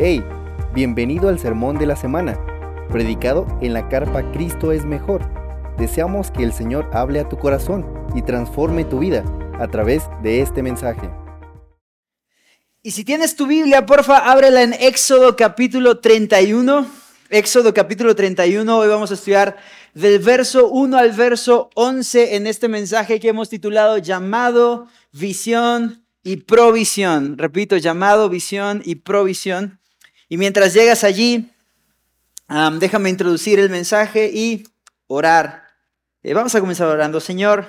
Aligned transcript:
Hey, 0.00 0.22
bienvenido 0.72 1.28
al 1.28 1.40
sermón 1.40 1.76
de 1.76 1.84
la 1.84 1.96
semana, 1.96 2.38
predicado 2.88 3.48
en 3.60 3.72
la 3.72 3.88
carpa 3.88 4.30
Cristo 4.30 4.70
es 4.70 4.84
mejor. 4.84 5.28
Deseamos 5.76 6.30
que 6.30 6.44
el 6.44 6.52
Señor 6.52 6.88
hable 6.92 7.18
a 7.18 7.28
tu 7.28 7.36
corazón 7.36 7.84
y 8.14 8.22
transforme 8.22 8.84
tu 8.84 9.00
vida 9.00 9.24
a 9.58 9.66
través 9.66 10.04
de 10.22 10.40
este 10.40 10.62
mensaje. 10.62 11.10
Y 12.80 12.92
si 12.92 13.02
tienes 13.02 13.34
tu 13.34 13.48
Biblia, 13.48 13.86
porfa, 13.86 14.18
ábrela 14.30 14.62
en 14.62 14.72
Éxodo 14.72 15.34
capítulo 15.34 15.98
31. 15.98 16.86
Éxodo 17.30 17.74
capítulo 17.74 18.14
31, 18.14 18.78
hoy 18.78 18.86
vamos 18.86 19.10
a 19.10 19.14
estudiar 19.14 19.56
del 19.94 20.20
verso 20.20 20.68
1 20.68 20.96
al 20.96 21.10
verso 21.10 21.70
11 21.74 22.36
en 22.36 22.46
este 22.46 22.68
mensaje 22.68 23.18
que 23.18 23.30
hemos 23.30 23.48
titulado 23.48 23.98
llamado, 23.98 24.86
visión 25.10 26.04
y 26.22 26.36
provisión. 26.36 27.36
Repito, 27.36 27.76
llamado, 27.78 28.28
visión 28.28 28.80
y 28.84 28.94
provisión. 28.94 29.77
Y 30.28 30.36
mientras 30.36 30.74
llegas 30.74 31.04
allí, 31.04 31.50
déjame 32.78 33.10
introducir 33.10 33.58
el 33.58 33.70
mensaje 33.70 34.30
y 34.32 34.64
orar. 35.06 35.64
Eh, 36.22 36.34
vamos 36.34 36.54
a 36.54 36.60
comenzar 36.60 36.88
orando. 36.88 37.20
Señor, 37.20 37.66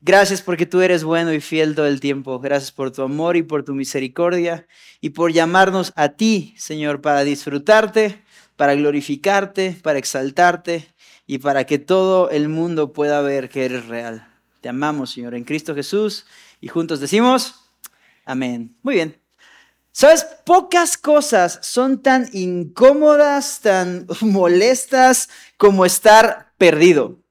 gracias 0.00 0.40
porque 0.40 0.66
tú 0.66 0.80
eres 0.80 1.04
bueno 1.04 1.32
y 1.32 1.40
fiel 1.40 1.74
todo 1.74 1.86
el 1.86 2.00
tiempo. 2.00 2.38
Gracias 2.40 2.72
por 2.72 2.92
tu 2.92 3.02
amor 3.02 3.36
y 3.36 3.42
por 3.42 3.64
tu 3.64 3.74
misericordia 3.74 4.66
y 5.00 5.10
por 5.10 5.32
llamarnos 5.32 5.92
a 5.96 6.10
ti, 6.10 6.54
Señor, 6.56 7.02
para 7.02 7.24
disfrutarte, 7.24 8.22
para 8.56 8.74
glorificarte, 8.74 9.78
para 9.82 9.98
exaltarte 9.98 10.88
y 11.26 11.38
para 11.38 11.64
que 11.64 11.78
todo 11.78 12.30
el 12.30 12.48
mundo 12.48 12.92
pueda 12.92 13.20
ver 13.20 13.48
que 13.48 13.64
eres 13.66 13.86
real. 13.86 14.26
Te 14.60 14.68
amamos, 14.70 15.10
Señor, 15.10 15.34
en 15.34 15.44
Cristo 15.44 15.74
Jesús 15.74 16.26
y 16.60 16.68
juntos 16.68 17.00
decimos, 17.00 17.54
amén. 18.24 18.76
Muy 18.82 18.94
bien. 18.94 19.25
Sabes, 19.98 20.26
pocas 20.44 20.98
cosas 20.98 21.58
son 21.62 22.02
tan 22.02 22.28
incómodas, 22.34 23.60
tan 23.62 24.06
molestas 24.20 25.30
como 25.56 25.86
estar 25.86 26.52
perdido. 26.58 27.22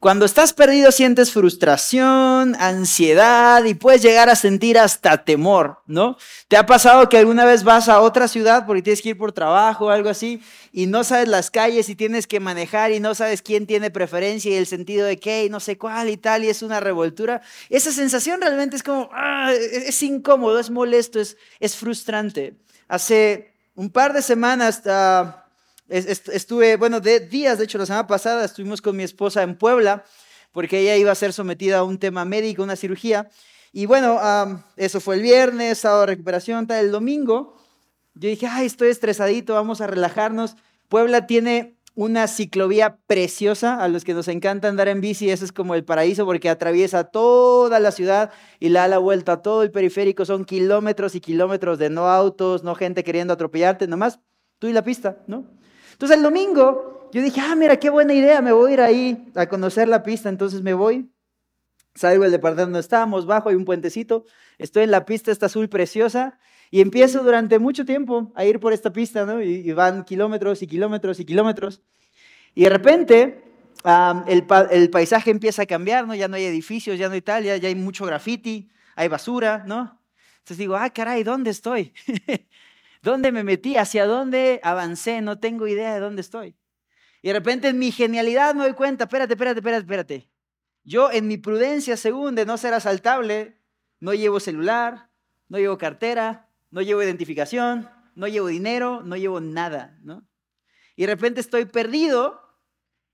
Cuando 0.00 0.24
estás 0.24 0.54
perdido 0.54 0.92
sientes 0.92 1.30
frustración, 1.30 2.56
ansiedad 2.58 3.62
y 3.64 3.74
puedes 3.74 4.00
llegar 4.00 4.30
a 4.30 4.34
sentir 4.34 4.78
hasta 4.78 5.26
temor, 5.26 5.82
¿no? 5.86 6.16
¿Te 6.48 6.56
ha 6.56 6.64
pasado 6.64 7.10
que 7.10 7.18
alguna 7.18 7.44
vez 7.44 7.64
vas 7.64 7.90
a 7.90 8.00
otra 8.00 8.26
ciudad 8.26 8.64
porque 8.64 8.80
tienes 8.80 9.02
que 9.02 9.10
ir 9.10 9.18
por 9.18 9.32
trabajo 9.32 9.84
o 9.84 9.90
algo 9.90 10.08
así 10.08 10.42
y 10.72 10.86
no 10.86 11.04
sabes 11.04 11.28
las 11.28 11.50
calles 11.50 11.90
y 11.90 11.96
tienes 11.96 12.26
que 12.26 12.40
manejar 12.40 12.92
y 12.92 13.00
no 13.00 13.14
sabes 13.14 13.42
quién 13.42 13.66
tiene 13.66 13.90
preferencia 13.90 14.50
y 14.50 14.54
el 14.54 14.66
sentido 14.66 15.04
de 15.04 15.18
qué 15.18 15.44
y 15.44 15.50
no 15.50 15.60
sé 15.60 15.76
cuál 15.76 16.08
y 16.08 16.16
tal 16.16 16.44
y 16.44 16.48
es 16.48 16.62
una 16.62 16.80
revoltura? 16.80 17.42
Esa 17.68 17.92
sensación 17.92 18.40
realmente 18.40 18.76
es 18.76 18.82
como, 18.82 19.10
ah, 19.12 19.52
es 19.52 20.02
incómodo, 20.02 20.58
es 20.60 20.70
molesto, 20.70 21.20
es, 21.20 21.36
es 21.58 21.76
frustrante. 21.76 22.54
Hace 22.88 23.52
un 23.74 23.90
par 23.90 24.14
de 24.14 24.22
semanas... 24.22 24.80
Uh, 24.86 25.49
Estuve, 25.90 26.76
bueno, 26.76 27.00
de 27.00 27.18
días, 27.18 27.58
de 27.58 27.64
hecho, 27.64 27.76
la 27.76 27.84
semana 27.84 28.06
pasada 28.06 28.44
estuvimos 28.44 28.80
con 28.80 28.96
mi 28.96 29.02
esposa 29.02 29.42
en 29.42 29.56
Puebla, 29.56 30.04
porque 30.52 30.78
ella 30.78 30.96
iba 30.96 31.10
a 31.10 31.16
ser 31.16 31.32
sometida 31.32 31.78
a 31.78 31.84
un 31.84 31.98
tema 31.98 32.24
médico, 32.24 32.62
una 32.62 32.76
cirugía. 32.76 33.28
Y 33.72 33.86
bueno, 33.86 34.20
eso 34.76 35.00
fue 35.00 35.16
el 35.16 35.22
viernes, 35.22 35.78
sábado 35.78 36.02
de 36.02 36.06
recuperación, 36.06 36.68
tal. 36.68 36.84
El 36.84 36.92
domingo, 36.92 37.56
yo 38.14 38.28
dije, 38.28 38.46
ay, 38.46 38.66
estoy 38.66 38.90
estresadito, 38.90 39.54
vamos 39.54 39.80
a 39.80 39.88
relajarnos. 39.88 40.56
Puebla 40.88 41.26
tiene 41.26 41.76
una 41.96 42.28
ciclovía 42.28 42.98
preciosa, 43.08 43.82
a 43.82 43.88
los 43.88 44.04
que 44.04 44.14
nos 44.14 44.28
encanta 44.28 44.68
andar 44.68 44.86
en 44.86 45.00
bici, 45.00 45.28
eso 45.28 45.44
es 45.44 45.52
como 45.52 45.74
el 45.74 45.84
paraíso 45.84 46.24
porque 46.24 46.48
atraviesa 46.48 47.04
toda 47.04 47.80
la 47.80 47.90
ciudad 47.90 48.30
y 48.60 48.68
la 48.68 48.82
da 48.82 48.88
la 48.88 48.98
vuelta 48.98 49.32
a 49.32 49.42
todo 49.42 49.64
el 49.64 49.72
periférico, 49.72 50.24
son 50.24 50.44
kilómetros 50.44 51.16
y 51.16 51.20
kilómetros 51.20 51.78
de 51.78 51.90
no 51.90 52.08
autos, 52.08 52.62
no 52.62 52.76
gente 52.76 53.02
queriendo 53.02 53.34
atropellarte, 53.34 53.88
nomás 53.88 54.20
tú 54.60 54.68
y 54.68 54.72
la 54.72 54.84
pista, 54.84 55.18
¿no? 55.26 55.44
Entonces 56.00 56.16
el 56.16 56.22
domingo 56.22 57.10
yo 57.12 57.20
dije, 57.20 57.42
ah, 57.42 57.54
mira, 57.54 57.76
qué 57.76 57.90
buena 57.90 58.14
idea, 58.14 58.40
me 58.40 58.52
voy 58.52 58.70
a 58.70 58.72
ir 58.72 58.80
ahí 58.80 59.30
a 59.34 59.46
conocer 59.50 59.86
la 59.86 60.02
pista, 60.02 60.30
entonces 60.30 60.62
me 60.62 60.72
voy. 60.72 61.10
Salgo 61.94 62.22
del 62.22 62.32
departamento 62.32 62.68
donde 62.68 62.80
estábamos, 62.80 63.26
bajo, 63.26 63.50
hay 63.50 63.54
un 63.54 63.66
puentecito, 63.66 64.24
estoy 64.56 64.84
en 64.84 64.92
la 64.92 65.04
pista, 65.04 65.30
esta 65.30 65.44
azul 65.44 65.68
preciosa, 65.68 66.38
y 66.70 66.80
empiezo 66.80 67.22
durante 67.22 67.58
mucho 67.58 67.84
tiempo 67.84 68.32
a 68.34 68.46
ir 68.46 68.60
por 68.60 68.72
esta 68.72 68.90
pista, 68.94 69.26
¿no? 69.26 69.42
Y, 69.42 69.70
van 69.74 70.04
kilómetros 70.04 70.62
y 70.62 70.66
kilómetros 70.66 71.20
y 71.20 71.26
kilómetros. 71.26 71.82
Y 72.54 72.62
de 72.62 72.70
repente 72.70 73.44
el, 74.26 74.88
paisaje 74.90 75.30
empieza 75.30 75.64
a 75.64 75.66
cambiar, 75.66 76.06
¿no? 76.06 76.14
Ya 76.14 76.28
no 76.28 76.36
hay 76.36 76.44
edificios, 76.44 76.98
ya 76.98 77.08
no 77.08 77.12
hay 77.12 77.20
tal, 77.20 77.44
ya, 77.44 77.58
ya 77.58 77.68
hay 77.68 77.74
mucho 77.74 78.06
graffiti, 78.06 78.70
hay 78.96 79.08
basura, 79.08 79.64
¿no? 79.66 80.00
Entonces 80.38 80.56
digo, 80.56 80.76
ah, 80.76 80.88
caray, 80.88 81.24
¿dónde 81.24 81.50
estoy? 81.50 81.92
¿Dónde 83.02 83.32
me 83.32 83.44
metí? 83.44 83.76
¿Hacia 83.76 84.06
dónde 84.06 84.60
avancé? 84.62 85.20
No 85.20 85.38
tengo 85.38 85.66
idea 85.66 85.94
de 85.94 86.00
dónde 86.00 86.20
estoy. 86.20 86.56
Y 87.22 87.28
de 87.28 87.34
repente 87.34 87.68
en 87.68 87.78
mi 87.78 87.92
genialidad 87.92 88.54
me 88.54 88.64
doy 88.64 88.74
cuenta, 88.74 89.04
espérate, 89.04 89.34
espérate, 89.34 89.60
espérate, 89.60 89.82
espérate. 89.82 90.30
Yo 90.84 91.10
en 91.10 91.28
mi 91.28 91.36
prudencia, 91.36 91.96
según 91.96 92.34
de 92.34 92.46
no 92.46 92.56
ser 92.56 92.74
asaltable, 92.74 93.60
no 94.00 94.14
llevo 94.14 94.40
celular, 94.40 95.10
no 95.48 95.58
llevo 95.58 95.78
cartera, 95.78 96.48
no 96.70 96.80
llevo 96.80 97.02
identificación, 97.02 97.90
no 98.14 98.28
llevo 98.28 98.46
dinero, 98.48 99.02
no 99.02 99.16
llevo 99.16 99.40
nada, 99.40 99.98
¿no? 100.02 100.26
Y 100.96 101.02
de 101.02 101.08
repente 101.08 101.40
estoy 101.40 101.66
perdido 101.66 102.40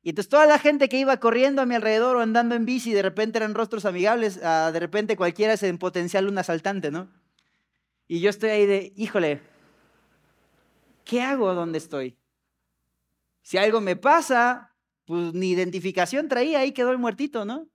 y 0.03 0.10
entonces 0.10 0.28
toda 0.28 0.47
la 0.47 0.60
gente 0.60 0.88
que 0.88 0.98
iba 0.98 1.16
corriendo 1.18 1.62
a 1.62 1.66
mi 1.66 1.74
alrededor 1.74 2.16
o 2.16 2.20
andando 2.20 2.54
en 2.54 2.64
bici, 2.64 2.92
de 2.92 3.03
repente 3.03 3.38
eran 3.38 3.54
rostros 3.54 3.84
amigables, 3.84 4.38
ah, 4.42 4.70
de 4.72 4.78
repente 4.78 5.16
cualquiera 5.16 5.54
es 5.54 5.64
en 5.64 5.78
potencial 5.78 6.28
un 6.28 6.38
asaltante, 6.38 6.92
¿no? 6.92 7.10
Y 8.06 8.20
yo 8.20 8.30
estoy 8.30 8.50
ahí 8.50 8.66
de, 8.66 8.92
híjole, 8.94 9.41
¿qué 11.06 11.22
hago 11.22 11.54
donde 11.54 11.78
estoy? 11.78 12.18
Si 13.40 13.56
algo 13.56 13.80
me 13.80 13.96
pasa, 13.96 14.74
pues 15.06 15.32
ni 15.32 15.52
identificación 15.52 16.28
traía, 16.28 16.58
ahí 16.58 16.72
quedó 16.72 16.90
el 16.90 16.98
muertito, 16.98 17.46
¿no? 17.46 17.68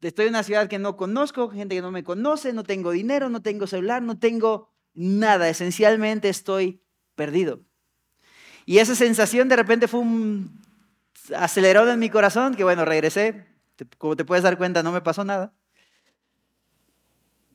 Estoy 0.00 0.24
en 0.26 0.30
una 0.30 0.42
ciudad 0.42 0.66
que 0.66 0.78
no 0.78 0.96
conozco, 0.96 1.50
gente 1.50 1.76
que 1.76 1.82
no 1.82 1.92
me 1.92 2.02
conoce, 2.02 2.54
no 2.54 2.64
tengo 2.64 2.90
dinero, 2.90 3.28
no 3.28 3.42
tengo 3.42 3.66
celular, 3.66 4.02
no 4.02 4.18
tengo 4.18 4.72
nada, 4.94 5.48
esencialmente 5.50 6.30
estoy 6.30 6.82
perdido. 7.14 7.60
Y 8.64 8.78
esa 8.78 8.94
sensación 8.94 9.48
de 9.48 9.56
repente 9.56 9.86
fue 9.86 10.00
un 10.00 10.62
acelerón 11.36 11.90
en 11.90 11.98
mi 11.98 12.08
corazón, 12.08 12.54
que 12.54 12.64
bueno, 12.64 12.86
regresé, 12.86 13.46
como 13.98 14.16
te 14.16 14.24
puedes 14.24 14.42
dar 14.42 14.56
cuenta, 14.56 14.82
no 14.82 14.92
me 14.92 15.02
pasó 15.02 15.24
nada. 15.24 15.52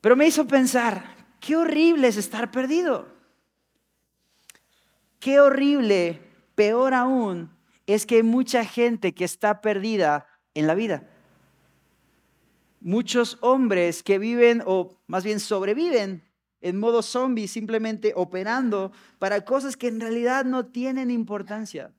Pero 0.00 0.14
me 0.14 0.28
hizo 0.28 0.46
pensar, 0.46 1.16
qué 1.40 1.56
horrible 1.56 2.06
es 2.06 2.16
estar 2.16 2.52
perdido. 2.52 3.15
Qué 5.18 5.40
horrible, 5.40 6.20
peor 6.54 6.94
aún, 6.94 7.50
es 7.86 8.06
que 8.06 8.16
hay 8.16 8.22
mucha 8.22 8.64
gente 8.64 9.14
que 9.14 9.24
está 9.24 9.60
perdida 9.60 10.26
en 10.54 10.66
la 10.66 10.74
vida. 10.74 11.08
Muchos 12.80 13.38
hombres 13.40 14.02
que 14.02 14.18
viven, 14.18 14.62
o 14.66 15.00
más 15.06 15.24
bien 15.24 15.40
sobreviven, 15.40 16.22
en 16.60 16.78
modo 16.78 17.02
zombie, 17.02 17.48
simplemente 17.48 18.12
operando 18.16 18.92
para 19.18 19.44
cosas 19.44 19.76
que 19.76 19.88
en 19.88 20.00
realidad 20.00 20.44
no 20.44 20.66
tienen 20.66 21.10
importancia. 21.10 21.92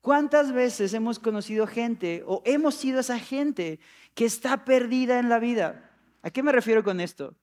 ¿Cuántas 0.00 0.52
veces 0.52 0.94
hemos 0.94 1.20
conocido 1.20 1.66
gente 1.66 2.24
o 2.26 2.42
hemos 2.44 2.74
sido 2.74 3.00
esa 3.00 3.20
gente 3.20 3.78
que 4.14 4.24
está 4.24 4.64
perdida 4.64 5.20
en 5.20 5.28
la 5.28 5.38
vida? 5.38 5.90
¿A 6.22 6.30
qué 6.30 6.42
me 6.42 6.50
refiero 6.50 6.82
con 6.82 7.00
esto? 7.00 7.36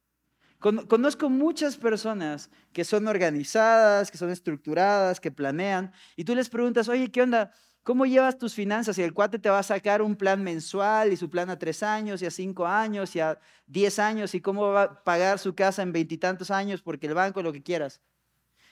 Conozco 0.59 1.29
muchas 1.29 1.77
personas 1.77 2.49
que 2.73 2.83
son 2.83 3.07
organizadas, 3.07 4.11
que 4.11 4.17
son 4.17 4.29
estructuradas, 4.29 5.21
que 5.21 5.31
planean, 5.31 5.93
y 6.17 6.25
tú 6.25 6.35
les 6.35 6.49
preguntas, 6.49 6.89
oye, 6.89 7.09
¿qué 7.09 7.21
onda? 7.21 7.53
¿Cómo 7.83 8.05
llevas 8.05 8.37
tus 8.37 8.53
finanzas? 8.53 8.97
Y 8.97 9.03
el 9.03 9.13
cuate 9.13 9.39
te 9.39 9.49
va 9.49 9.59
a 9.59 9.63
sacar 9.63 10.01
un 10.01 10.17
plan 10.17 10.43
mensual 10.43 11.13
y 11.13 11.17
su 11.17 11.29
plan 11.29 11.49
a 11.49 11.57
tres 11.57 11.81
años 11.81 12.21
y 12.21 12.25
a 12.25 12.31
cinco 12.31 12.67
años 12.67 13.15
y 13.15 13.21
a 13.21 13.39
diez 13.67 13.99
años 13.99 14.35
y 14.35 14.41
cómo 14.41 14.67
va 14.73 14.83
a 14.83 15.03
pagar 15.03 15.39
su 15.39 15.55
casa 15.55 15.81
en 15.81 15.93
veintitantos 15.93 16.51
años 16.51 16.81
porque 16.81 17.07
el 17.07 17.13
banco, 17.13 17.41
lo 17.41 17.53
que 17.53 17.63
quieras. 17.63 18.01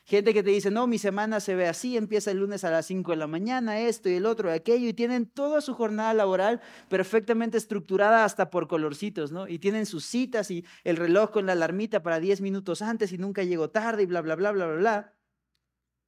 Gente 0.09 0.33
que 0.33 0.41
te 0.41 0.51
dice, 0.51 0.71
no, 0.71 0.87
mi 0.87 0.97
semana 0.99 1.41
se 1.41 1.53
ve 1.53 1.67
así, 1.67 1.97
empieza 1.97 2.31
el 2.31 2.37
lunes 2.37 2.63
a 2.63 2.71
las 2.71 2.85
5 2.85 3.11
de 3.11 3.17
la 3.17 3.27
mañana, 3.27 3.81
esto 3.81 4.07
y 4.07 4.13
el 4.13 4.25
otro, 4.25 4.49
aquello, 4.49 4.87
y 4.87 4.93
tienen 4.93 5.25
toda 5.25 5.59
su 5.59 5.73
jornada 5.73 6.13
laboral 6.13 6.61
perfectamente 6.87 7.57
estructurada 7.57 8.23
hasta 8.23 8.49
por 8.49 8.69
colorcitos, 8.69 9.33
¿no? 9.33 9.49
Y 9.49 9.59
tienen 9.59 9.85
sus 9.85 10.05
citas 10.05 10.49
y 10.49 10.63
el 10.85 10.95
reloj 10.95 11.31
con 11.31 11.45
la 11.45 11.51
alarmita 11.51 12.03
para 12.03 12.21
10 12.21 12.39
minutos 12.39 12.81
antes 12.81 13.11
y 13.11 13.17
nunca 13.17 13.43
llego 13.43 13.69
tarde 13.69 14.03
y 14.03 14.05
bla, 14.05 14.21
bla, 14.21 14.35
bla, 14.35 14.53
bla, 14.53 14.67
bla, 14.67 14.75
bla. 14.77 15.13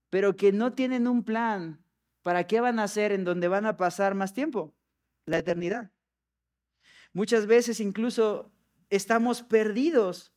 Pero 0.09 0.37
que 0.37 0.53
no 0.53 0.71
tienen 0.71 1.05
un 1.05 1.25
plan 1.25 1.83
para 2.21 2.47
qué 2.47 2.61
van 2.61 2.79
a 2.79 2.83
hacer 2.83 3.11
en 3.11 3.25
donde 3.25 3.49
van 3.49 3.65
a 3.65 3.75
pasar 3.75 4.15
más 4.15 4.33
tiempo, 4.33 4.77
la 5.25 5.39
eternidad. 5.39 5.91
Muchas 7.11 7.47
veces 7.47 7.81
incluso 7.81 8.53
estamos 8.89 9.43
perdidos 9.43 10.33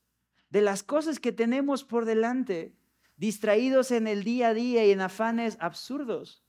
de 0.50 0.62
las 0.62 0.82
cosas 0.82 1.20
que 1.20 1.30
tenemos 1.30 1.84
por 1.84 2.06
delante 2.06 2.74
distraídos 3.22 3.92
en 3.92 4.08
el 4.08 4.24
día 4.24 4.48
a 4.48 4.54
día 4.54 4.84
y 4.84 4.90
en 4.90 5.00
afanes 5.00 5.56
absurdos. 5.60 6.42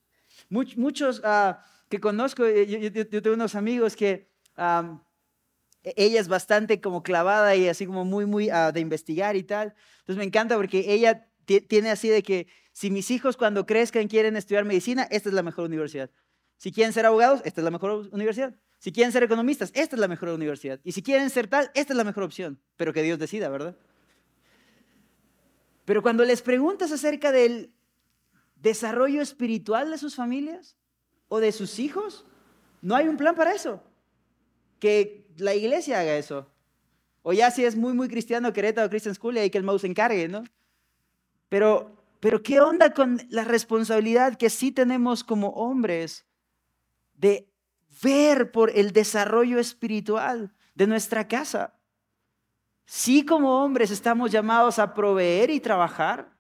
muchos 0.50 1.22
ah, 1.24 1.64
que 1.88 2.00
conozco, 2.00 2.48
eh, 2.48 2.92
yo, 2.92 3.22
tengo 3.22 3.36
unos 3.36 3.54
amigos 3.54 3.96
que 3.96 4.28
e, 4.58 5.94
ella 5.96 6.20
es 6.20 6.28
bastante 6.28 6.82
como 6.82 7.04
clavada 7.04 7.56
y 7.56 7.68
así 7.68 7.86
como 7.86 8.06
muy, 8.06 8.26
muy 8.26 8.50
ah, 8.50 8.72
de 8.72 8.80
investigar 8.80 9.36
y 9.36 9.44
tal. 9.44 9.76
Entonces 10.00 10.18
me 10.18 10.24
encanta 10.24 10.56
porque 10.56 10.92
ella 10.92 11.30
tiene 11.46 11.92
así 11.92 12.10
de 12.10 12.24
que 12.24 12.48
si 12.72 12.90
mis 12.90 13.12
hijos 13.12 13.38
cuando 13.38 13.68
crezcan 13.68 14.08
quieren 14.08 14.36
estudiar 14.36 14.66
medicina, 14.66 15.04
esta 15.12 15.30
es 15.30 15.36
la 15.36 15.44
mejor 15.44 15.66
universidad. 15.66 16.10
Si 16.58 16.72
quieren 16.72 16.92
ser 16.92 17.06
abogados, 17.06 17.42
esta 17.46 17.62
es 17.62 17.66
la 17.66 17.70
mejor 17.70 18.10
universidad. 18.12 18.56
Si 18.80 18.92
quieren 18.92 19.12
ser 19.12 19.22
economistas, 19.22 19.70
esta 19.76 19.96
es 19.96 20.00
la 20.00 20.08
mejor 20.08 20.30
universidad. 20.30 20.80
Y 20.84 20.94
si 20.94 21.04
quieren 21.04 21.30
ser 21.30 21.48
tal, 21.48 21.70
esta 21.76 21.94
es 21.94 21.98
la 21.98 22.04
mejor 22.04 22.24
opción. 22.24 22.60
Pero 22.78 22.94
que 22.94 23.04
Dios 23.04 23.20
decida, 23.20 23.48
¿verdad? 23.50 23.78
Pero 25.86 26.02
cuando 26.02 26.24
les 26.24 26.42
preguntas 26.42 26.92
acerca 26.92 27.32
del 27.32 27.74
desarrollo 28.56 29.22
espiritual 29.22 29.92
de 29.92 29.98
sus 29.98 30.16
familias 30.16 30.78
o 31.28 31.40
de 31.40 31.52
sus 31.52 31.80
hijos, 31.80 32.26
no 32.82 32.96
hay 32.96 33.08
un 33.08 33.18
plan 33.18 33.36
para 33.36 33.54
eso. 33.54 33.82
Que 34.80 35.28
la 35.38 35.54
iglesia 35.54 36.00
haga 36.00 36.16
eso. 36.16 36.50
O 37.22 37.34
ya 37.34 37.52
si 37.52 37.66
es 37.66 37.76
muy, 37.76 37.94
muy 37.94 38.08
cristiano, 38.08 38.54
Querétaro 38.54 38.90
Christian 38.90 39.16
School, 39.16 39.38
y 39.38 39.40
hay 39.40 39.50
que 39.50 39.58
el 39.58 39.64
mouse 39.64 39.82
se 39.82 39.88
encargue, 39.88 40.28
¿no? 40.28 40.44
Pero, 41.50 41.96
pero 42.20 42.44
¿qué 42.44 42.60
onda 42.60 42.94
con 42.94 43.22
la 43.30 43.44
responsabilidad 43.44 44.38
que 44.38 44.50
sí 44.50 44.72
tenemos 44.72 45.24
como 45.24 45.50
hombres 45.50 46.26
de 47.16 47.50
ver 48.02 48.52
por 48.52 48.72
el 48.72 48.92
desarrollo 48.92 49.60
espiritual 49.60 50.54
de 50.76 50.88
nuestra 50.88 51.28
casa? 51.28 51.80
Sí 52.86 53.26
como 53.26 53.64
hombres 53.64 53.92
estamos 53.92 54.32
llamados 54.32 54.80
a 54.80 54.94
proveer 54.94 55.50
y 55.50 55.60
trabajar. 55.60 56.38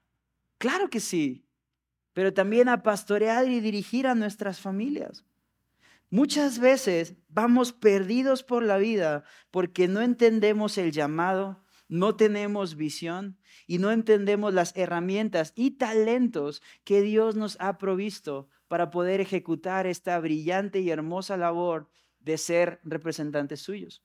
Claro 0.57 0.89
que 0.89 0.99
sí. 0.99 1.45
Pero 2.13 2.33
también 2.33 2.69
a 2.69 2.83
pastorear 2.83 3.47
y 3.47 3.59
dirigir 3.59 4.07
a 4.07 4.15
nuestras 4.15 4.59
familias. 4.59 5.25
Muchas 6.09 6.59
veces 6.59 7.15
vamos 7.27 7.73
perdidos 7.73 8.43
por 8.43 8.61
la 8.63 8.77
vida 8.77 9.23
porque 9.49 9.87
no 9.87 10.01
entendemos 10.01 10.77
el 10.77 10.91
llamado, 10.91 11.63
no 11.87 12.15
tenemos 12.15 12.75
visión 12.75 13.39
y 13.65 13.79
no 13.79 13.91
entendemos 13.91 14.53
las 14.53 14.77
herramientas 14.77 15.53
y 15.55 15.71
talentos 15.71 16.61
que 16.83 17.01
Dios 17.01 17.35
nos 17.35 17.57
ha 17.59 17.79
provisto 17.79 18.47
para 18.67 18.91
poder 18.91 19.21
ejecutar 19.21 19.87
esta 19.87 20.19
brillante 20.19 20.81
y 20.81 20.91
hermosa 20.91 21.35
labor 21.35 21.89
de 22.19 22.37
ser 22.37 22.79
representantes 22.83 23.61
suyos. 23.61 24.03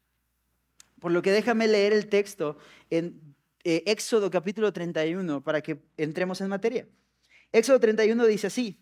Por 1.01 1.13
lo 1.13 1.23
que 1.23 1.33
déjame 1.33 1.69
leer 1.69 1.93
el 1.93 2.09
texto 2.09 2.59
en 2.91 3.21
eh, 3.65 3.83
Éxodo 3.87 4.31
capítulo 4.31 4.73
31 4.73 5.43
para 5.43 5.61
que 5.61 5.83
entremos 5.97 6.41
en 6.41 6.49
materia. 6.49 6.89
Éxodo 7.53 7.81
31 7.81 8.27
dice 8.27 8.47
así, 8.49 8.81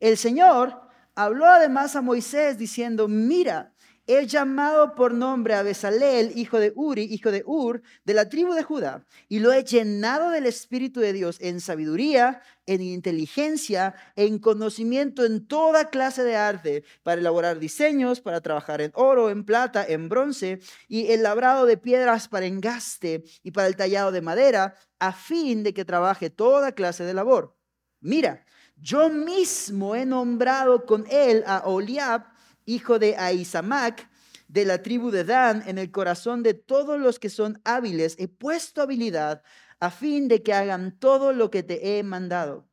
el 0.00 0.16
Señor 0.16 0.85
Habló 1.18 1.46
además 1.46 1.96
a 1.96 2.02
Moisés 2.02 2.58
diciendo, 2.58 3.08
mira, 3.08 3.72
he 4.06 4.26
llamado 4.26 4.94
por 4.94 5.14
nombre 5.14 5.54
a 5.54 5.62
Besaleel, 5.62 6.36
hijo 6.36 6.60
de 6.60 6.74
Uri, 6.76 7.04
hijo 7.04 7.32
de 7.32 7.42
Ur, 7.46 7.80
de 8.04 8.12
la 8.12 8.28
tribu 8.28 8.52
de 8.52 8.62
Judá, 8.62 9.06
y 9.26 9.38
lo 9.38 9.50
he 9.50 9.64
llenado 9.64 10.28
del 10.28 10.44
Espíritu 10.44 11.00
de 11.00 11.14
Dios 11.14 11.38
en 11.40 11.62
sabiduría, 11.62 12.42
en 12.66 12.82
inteligencia, 12.82 13.94
en 14.14 14.38
conocimiento 14.38 15.24
en 15.24 15.46
toda 15.46 15.88
clase 15.88 16.22
de 16.22 16.36
arte, 16.36 16.84
para 17.02 17.18
elaborar 17.18 17.60
diseños, 17.60 18.20
para 18.20 18.42
trabajar 18.42 18.82
en 18.82 18.92
oro, 18.94 19.30
en 19.30 19.42
plata, 19.44 19.86
en 19.88 20.10
bronce, 20.10 20.60
y 20.86 21.06
el 21.12 21.22
labrado 21.22 21.64
de 21.64 21.78
piedras 21.78 22.28
para 22.28 22.44
engaste 22.44 23.24
y 23.42 23.52
para 23.52 23.68
el 23.68 23.76
tallado 23.76 24.12
de 24.12 24.20
madera, 24.20 24.74
a 24.98 25.14
fin 25.14 25.62
de 25.62 25.72
que 25.72 25.86
trabaje 25.86 26.28
toda 26.28 26.72
clase 26.72 27.04
de 27.04 27.14
labor. 27.14 27.56
Mira, 28.00 28.44
yo 28.76 29.08
mismo 29.08 29.96
he 29.96 30.06
nombrado 30.06 30.84
con 30.84 31.06
él 31.10 31.42
a 31.46 31.62
Oliab, 31.66 32.24
hijo 32.66 32.98
de 32.98 33.16
Aizamac, 33.16 34.08
de 34.48 34.64
la 34.64 34.82
tribu 34.82 35.10
de 35.10 35.24
Dan, 35.24 35.64
en 35.66 35.78
el 35.78 35.90
corazón 35.90 36.42
de 36.42 36.54
todos 36.54 37.00
los 37.00 37.18
que 37.18 37.30
son 37.30 37.60
hábiles. 37.64 38.16
He 38.18 38.28
puesto 38.28 38.82
habilidad 38.82 39.42
a 39.80 39.90
fin 39.90 40.28
de 40.28 40.42
que 40.42 40.52
hagan 40.52 40.98
todo 40.98 41.32
lo 41.32 41.50
que 41.50 41.62
te 41.62 41.98
he 41.98 42.02
mandado. 42.02 42.68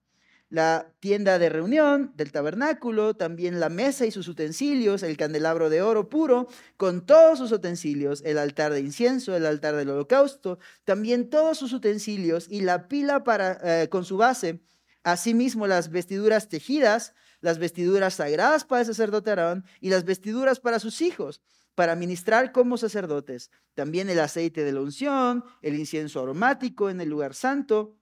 La 0.50 0.94
tienda 1.00 1.40
de 1.40 1.50
reunión 1.50 2.14
del 2.16 2.32
tabernáculo, 2.32 3.16
también 3.16 3.60
la 3.60 3.70
mesa 3.70 4.06
y 4.06 4.12
sus 4.12 4.28
utensilios, 4.28 5.02
el 5.02 5.18
candelabro 5.18 5.72
de 5.72 5.82
oro 5.82 6.10
puro, 6.10 6.48
con 6.78 7.08
todos 7.08 7.40
sus 7.40 7.52
utensilios, 7.52 8.22
el 8.24 8.38
altar 8.38 8.72
de 8.72 8.82
incienso, 8.82 9.36
el 9.36 9.48
altar 9.48 9.76
del 9.76 9.90
holocausto, 9.90 10.60
también 10.84 11.32
todos 11.32 11.58
sus 11.58 11.74
utensilios 11.74 12.48
y 12.52 12.62
la 12.62 12.88
pila 12.88 13.24
para, 13.24 13.58
eh, 13.64 13.90
con 13.90 14.06
su 14.06 14.18
base 14.18 14.62
Asimismo, 15.04 15.68
las 15.68 15.90
vestiduras 15.90 16.48
tejidas, 16.48 17.14
las 17.42 17.60
vestiduras 17.60 18.16
sagradas 18.16 18.64
para 18.64 18.82
el 18.82 18.88
sacerdote 18.88 19.32
Aarón 19.32 19.66
y 19.82 19.90
las 19.90 20.06
vestiduras 20.06 20.60
para 20.60 20.80
sus 20.80 21.02
hijos, 21.02 21.42
para 21.76 21.96
ministrar 21.96 22.52
como 22.52 22.78
sacerdotes. 22.78 23.52
También 23.74 24.10
el 24.10 24.20
aceite 24.20 24.64
de 24.64 24.72
la 24.72 24.82
unción, 24.82 25.44
el 25.62 25.76
incienso 25.76 26.22
aromático 26.22 26.90
en 26.90 27.02
el 27.02 27.10
lugar 27.10 27.34
santo, 27.34 27.98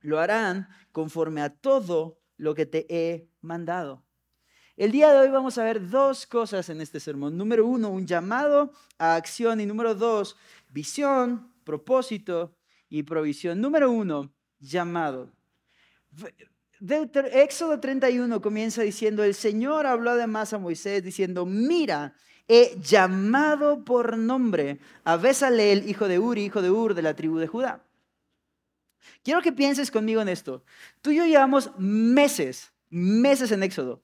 lo 0.00 0.18
harán 0.18 0.68
conforme 0.92 1.40
a 1.40 1.50
todo 1.50 2.20
lo 2.36 2.54
que 2.54 2.66
te 2.66 2.86
he 2.94 3.30
mandado. 3.40 4.04
El 4.76 4.92
día 4.92 5.10
de 5.10 5.20
hoy 5.20 5.30
vamos 5.30 5.56
a 5.56 5.64
ver 5.64 5.88
dos 5.88 6.26
cosas 6.26 6.68
en 6.68 6.82
este 6.82 7.00
sermón. 7.00 7.38
Número 7.38 7.66
uno, 7.66 7.88
un 7.88 8.06
llamado 8.06 8.72
a 8.98 9.14
acción 9.14 9.58
y 9.60 9.64
número 9.64 9.94
dos, 9.94 10.36
visión, 10.68 11.50
propósito 11.64 12.54
y 12.90 13.04
provisión. 13.04 13.62
Número 13.62 13.90
uno, 13.90 14.34
llamado. 14.58 15.32
Éxodo 17.32 17.80
31 17.80 18.40
comienza 18.40 18.82
diciendo, 18.82 19.24
el 19.24 19.34
Señor 19.34 19.86
habló 19.86 20.10
además 20.10 20.52
a 20.52 20.58
Moisés 20.58 21.02
diciendo, 21.02 21.46
mira, 21.46 22.14
he 22.48 22.78
llamado 22.80 23.84
por 23.84 24.16
nombre 24.16 24.78
a 25.04 25.16
Besaleel, 25.16 25.88
hijo 25.88 26.06
de 26.08 26.18
Uri, 26.18 26.44
hijo 26.44 26.62
de 26.62 26.70
Ur, 26.70 26.94
de 26.94 27.02
la 27.02 27.14
tribu 27.14 27.38
de 27.38 27.46
Judá. 27.46 27.82
Quiero 29.22 29.42
que 29.42 29.52
pienses 29.52 29.90
conmigo 29.90 30.20
en 30.20 30.28
esto. 30.28 30.64
Tú 31.00 31.10
y 31.10 31.16
yo 31.16 31.24
llevamos 31.24 31.70
meses, 31.78 32.72
meses 32.90 33.50
en 33.52 33.62
Éxodo. 33.62 34.02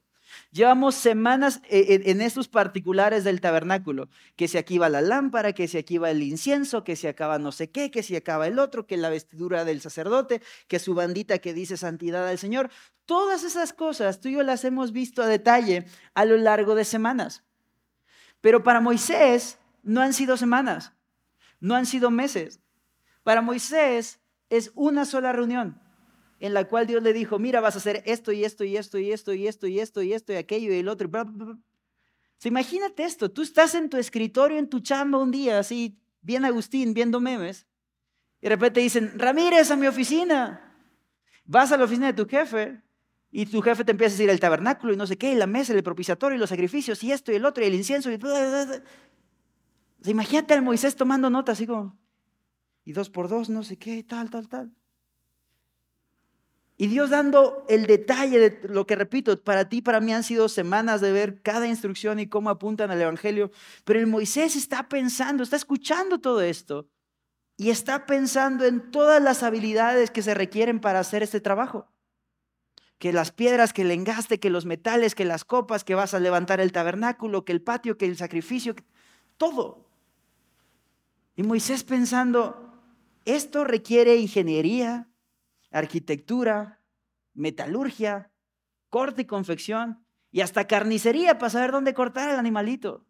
Llevamos 0.50 0.94
semanas 0.94 1.60
eh, 1.68 2.02
en 2.06 2.20
estos 2.20 2.48
particulares 2.48 3.24
del 3.24 3.40
tabernáculo, 3.40 4.08
que 4.36 4.48
si 4.48 4.58
aquí 4.58 4.78
va 4.78 4.88
la 4.88 5.00
lámpara, 5.00 5.52
que 5.52 5.68
si 5.68 5.78
aquí 5.78 5.98
va 5.98 6.10
el 6.10 6.22
incienso, 6.22 6.84
que 6.84 6.96
si 6.96 7.06
acaba 7.06 7.38
no 7.38 7.52
sé 7.52 7.70
qué, 7.70 7.90
que 7.90 8.02
si 8.02 8.16
acaba 8.16 8.46
el 8.46 8.58
otro, 8.58 8.86
que 8.86 8.96
la 8.96 9.10
vestidura 9.10 9.64
del 9.64 9.80
sacerdote, 9.80 10.42
que 10.68 10.78
su 10.78 10.94
bandita 10.94 11.38
que 11.38 11.54
dice 11.54 11.76
santidad 11.76 12.26
al 12.26 12.38
Señor. 12.38 12.70
Todas 13.04 13.44
esas 13.44 13.72
cosas 13.72 14.20
tú 14.20 14.28
y 14.28 14.34
yo 14.34 14.42
las 14.42 14.64
hemos 14.64 14.92
visto 14.92 15.22
a 15.22 15.26
detalle 15.26 15.86
a 16.14 16.24
lo 16.24 16.36
largo 16.36 16.74
de 16.74 16.84
semanas. 16.84 17.42
Pero 18.40 18.62
para 18.62 18.80
Moisés 18.80 19.58
no 19.82 20.00
han 20.00 20.12
sido 20.12 20.36
semanas, 20.36 20.92
no 21.60 21.74
han 21.74 21.86
sido 21.86 22.10
meses. 22.10 22.60
Para 23.22 23.42
Moisés 23.42 24.20
es 24.48 24.72
una 24.74 25.04
sola 25.04 25.32
reunión 25.32 25.81
en 26.42 26.54
la 26.54 26.64
cual 26.64 26.88
Dios 26.88 27.04
le 27.04 27.12
dijo, 27.12 27.38
mira, 27.38 27.60
vas 27.60 27.76
a 27.76 27.78
hacer 27.78 28.02
esto 28.04 28.32
y 28.32 28.44
esto 28.44 28.64
y 28.64 28.76
esto 28.76 28.98
y 28.98 29.12
esto 29.12 29.32
y 29.32 29.46
esto 29.46 29.68
y 29.68 29.78
esto 29.78 30.02
y 30.02 30.12
esto 30.12 30.32
y 30.32 30.36
aquello 30.36 30.72
y 30.72 30.78
el 30.78 30.88
otro. 30.88 31.08
imagínate 32.42 33.04
esto, 33.04 33.30
tú 33.30 33.42
estás 33.42 33.76
en 33.76 33.88
tu 33.88 33.96
escritorio, 33.96 34.58
en 34.58 34.68
tu 34.68 34.80
chamba 34.80 35.18
un 35.18 35.30
día, 35.30 35.60
así, 35.60 36.00
bien 36.20 36.44
Agustín, 36.44 36.94
viendo 36.94 37.20
memes, 37.20 37.68
y 38.40 38.46
de 38.46 38.48
repente 38.48 38.80
dicen, 38.80 39.12
Ramírez, 39.20 39.70
a 39.70 39.76
mi 39.76 39.86
oficina. 39.86 40.76
Vas 41.44 41.70
a 41.70 41.76
la 41.76 41.84
oficina 41.84 42.08
de 42.08 42.14
tu 42.14 42.28
jefe 42.28 42.82
y 43.30 43.46
tu 43.46 43.62
jefe 43.62 43.84
te 43.84 43.92
empieza 43.92 44.14
a 44.14 44.16
decir 44.16 44.28
el 44.28 44.40
tabernáculo 44.40 44.92
y 44.92 44.96
no 44.96 45.06
sé 45.06 45.16
qué, 45.16 45.30
y 45.30 45.36
la 45.36 45.46
mesa, 45.46 45.72
el 45.72 45.82
propiciatorio 45.84 46.34
y 46.34 46.40
los 46.40 46.50
sacrificios 46.50 47.04
y 47.04 47.12
esto 47.12 47.30
y 47.30 47.36
el 47.36 47.44
otro 47.44 47.62
y 47.62 47.68
el 47.68 47.74
incienso. 47.74 48.10
Y... 48.10 48.18
imagínate 50.10 50.54
al 50.54 50.62
Moisés 50.62 50.96
tomando 50.96 51.30
notas 51.30 51.58
así 51.58 51.68
como, 51.68 51.96
y 52.84 52.92
dos 52.94 53.10
por 53.10 53.28
dos, 53.28 53.48
no 53.48 53.62
sé 53.62 53.76
qué, 53.76 54.02
tal, 54.02 54.28
tal, 54.28 54.48
tal. 54.48 54.72
Y 56.82 56.88
Dios 56.88 57.10
dando 57.10 57.64
el 57.68 57.86
detalle 57.86 58.40
de 58.40 58.68
lo 58.68 58.88
que 58.88 58.96
repito, 58.96 59.40
para 59.40 59.68
ti, 59.68 59.82
para 59.82 60.00
mí 60.00 60.12
han 60.12 60.24
sido 60.24 60.48
semanas 60.48 61.00
de 61.00 61.12
ver 61.12 61.40
cada 61.40 61.68
instrucción 61.68 62.18
y 62.18 62.26
cómo 62.26 62.50
apuntan 62.50 62.90
al 62.90 63.00
Evangelio. 63.00 63.52
Pero 63.84 64.00
el 64.00 64.08
Moisés 64.08 64.56
está 64.56 64.88
pensando, 64.88 65.44
está 65.44 65.54
escuchando 65.54 66.18
todo 66.18 66.40
esto 66.40 66.88
y 67.56 67.70
está 67.70 68.04
pensando 68.04 68.64
en 68.64 68.90
todas 68.90 69.22
las 69.22 69.44
habilidades 69.44 70.10
que 70.10 70.22
se 70.22 70.34
requieren 70.34 70.80
para 70.80 70.98
hacer 70.98 71.22
este 71.22 71.40
trabajo. 71.40 71.86
Que 72.98 73.12
las 73.12 73.30
piedras, 73.30 73.72
que 73.72 73.82
el 73.82 73.92
engaste, 73.92 74.40
que 74.40 74.50
los 74.50 74.66
metales, 74.66 75.14
que 75.14 75.24
las 75.24 75.44
copas, 75.44 75.84
que 75.84 75.94
vas 75.94 76.14
a 76.14 76.18
levantar 76.18 76.60
el 76.60 76.72
tabernáculo, 76.72 77.44
que 77.44 77.52
el 77.52 77.62
patio, 77.62 77.96
que 77.96 78.06
el 78.06 78.16
sacrificio, 78.16 78.74
todo. 79.36 79.88
Y 81.36 81.44
Moisés 81.44 81.84
pensando, 81.84 82.74
esto 83.24 83.62
requiere 83.62 84.16
ingeniería, 84.16 85.11
arquitectura, 85.72 86.80
metalurgia, 87.34 88.30
corte 88.90 89.22
y 89.22 89.26
confección 89.26 90.04
y 90.30 90.40
hasta 90.42 90.66
carnicería 90.66 91.38
para 91.38 91.50
saber 91.50 91.72
dónde 91.72 91.94
cortar 91.94 92.30
el 92.30 92.36
animalito. 92.36 93.06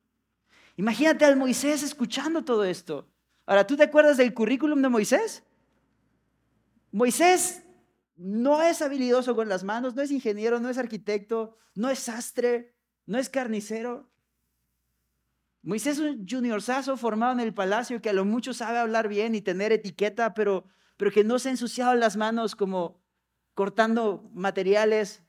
Imagínate 0.76 1.24
al 1.24 1.36
Moisés 1.36 1.82
escuchando 1.82 2.44
todo 2.44 2.64
esto. 2.64 3.08
Ahora, 3.46 3.66
¿tú 3.66 3.76
te 3.76 3.82
acuerdas 3.82 4.16
del 4.16 4.32
currículum 4.32 4.80
de 4.80 4.88
Moisés? 4.88 5.44
Moisés 6.92 7.64
no 8.16 8.62
es 8.62 8.80
habilidoso 8.82 9.34
con 9.34 9.48
las 9.48 9.64
manos, 9.64 9.94
no 9.94 10.02
es 10.02 10.10
ingeniero, 10.10 10.60
no 10.60 10.68
es 10.68 10.78
arquitecto, 10.78 11.56
no 11.74 11.90
es 11.90 11.98
sastre, 11.98 12.74
no 13.06 13.18
es 13.18 13.28
carnicero. 13.28 14.10
Moisés 15.62 15.98
es 15.98 16.00
un 16.00 16.26
juniorzazo 16.28 16.96
formado 16.96 17.32
en 17.32 17.40
el 17.40 17.54
palacio 17.54 18.00
que 18.00 18.10
a 18.10 18.12
lo 18.12 18.24
mucho 18.24 18.52
sabe 18.52 18.78
hablar 18.78 19.08
bien 19.08 19.34
y 19.34 19.42
tener 19.42 19.72
etiqueta, 19.72 20.34
pero 20.34 20.66
pero 20.96 21.10
que 21.10 21.24
no 21.24 21.38
se 21.38 21.48
ha 21.48 21.52
ensuciado 21.52 21.94
las 21.94 22.16
manos 22.16 22.54
como 22.54 23.02
cortando 23.54 24.30
materiales, 24.34 25.22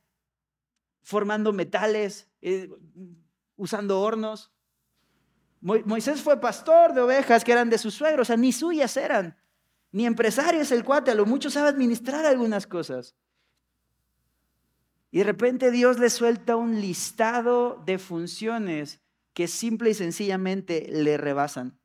formando 1.02 1.54
metales, 1.54 2.30
eh, 2.42 2.70
usando 3.56 4.02
hornos. 4.02 4.52
Moisés 5.62 6.22
fue 6.22 6.42
pastor 6.42 6.94
de 6.94 7.02
ovejas 7.02 7.44
que 7.44 7.54
eran 7.54 7.70
de 7.70 7.78
sus 7.78 7.94
suegros, 7.94 8.26
o 8.26 8.30
sea, 8.30 8.38
ni 8.38 8.52
suyas 8.52 8.98
eran, 8.98 9.38
ni 9.92 10.06
empresarios 10.06 10.72
el 10.72 10.84
cuate, 10.84 11.12
a 11.12 11.16
lo 11.16 11.26
mucho 11.26 11.50
sabe 11.50 11.70
administrar 11.70 12.26
algunas 12.26 12.68
cosas. 12.68 13.16
Y 15.10 15.20
de 15.20 15.24
repente 15.24 15.72
Dios 15.72 16.00
le 16.00 16.10
suelta 16.10 16.56
un 16.56 16.82
listado 16.82 17.82
de 17.86 18.00
funciones 18.00 19.00
que 19.34 19.48
simple 19.48 19.92
y 19.92 19.94
sencillamente 19.94 20.88
le 20.90 21.18
rebasan. 21.18 21.80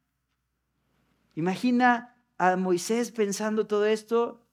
Imagina 1.34 2.17
a 2.38 2.56
Moisés 2.56 3.10
pensando 3.10 3.66
todo 3.66 3.84
esto, 3.84 4.46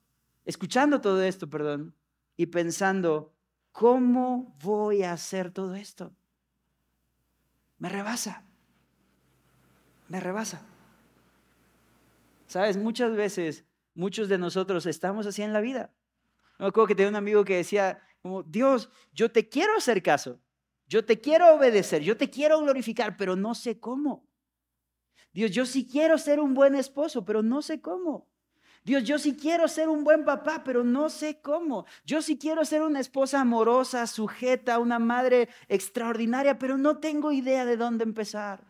escuchando 0.44 1.02
todo 1.02 1.22
esto, 1.22 1.50
perdón, 1.50 1.96
y 2.36 2.48
pensando, 2.48 3.34
¿cómo 3.72 4.56
voy 4.62 5.04
a 5.04 5.14
hacer 5.14 5.52
todo 5.52 5.76
esto? 5.76 6.16
Me 7.78 7.90
rebasa, 7.90 8.44
me 10.10 10.20
rebasa. 10.20 10.66
Sabes, 12.48 12.78
muchas 12.78 13.16
veces, 13.16 13.66
muchos 13.94 14.30
de 14.30 14.38
nosotros 14.38 14.86
estamos 14.86 15.28
así 15.28 15.44
en 15.44 15.54
la 15.54 15.62
vida. 15.62 15.94
Me 16.58 16.68
acuerdo 16.68 16.88
que 16.88 16.96
tenía 16.96 17.10
un 17.10 17.16
amigo 17.16 17.46
que 17.46 17.58
decía, 17.58 18.02
como, 18.22 18.44
Dios, 18.44 18.90
yo 19.14 19.32
te 19.32 19.48
quiero 19.48 19.78
hacer 19.78 20.02
caso, 20.02 20.40
yo 20.88 21.06
te 21.06 21.20
quiero 21.20 21.54
obedecer, 21.54 22.02
yo 22.02 22.18
te 22.18 22.30
quiero 22.30 22.60
glorificar, 22.60 23.18
pero 23.18 23.36
no 23.36 23.54
sé 23.56 23.80
cómo. 23.80 24.25
Dios, 25.36 25.52
yo 25.52 25.66
sí 25.66 25.86
quiero 25.86 26.18
ser 26.18 26.40
un 26.40 26.54
buen 26.54 26.76
esposo, 26.76 27.26
pero 27.26 27.44
no 27.44 27.62
sé 27.62 27.82
cómo. 27.82 28.26
Dios, 28.86 29.04
yo 29.04 29.20
sí 29.20 29.36
quiero 29.36 29.68
ser 29.68 29.90
un 29.90 30.06
buen 30.06 30.24
papá, 30.24 30.64
pero 30.64 30.86
no 30.86 31.10
sé 31.10 31.42
cómo. 31.42 31.86
Yo 32.06 32.22
sí 32.22 32.38
quiero 32.38 32.64
ser 32.64 32.84
una 32.84 33.02
esposa 33.02 33.42
amorosa, 33.42 34.08
sujeta, 34.08 34.80
una 34.80 34.98
madre 34.98 35.50
extraordinaria, 35.68 36.58
pero 36.58 36.78
no 36.78 37.00
tengo 37.00 37.34
idea 37.34 37.66
de 37.66 37.76
dónde 37.76 38.06
empezar. 38.06 38.64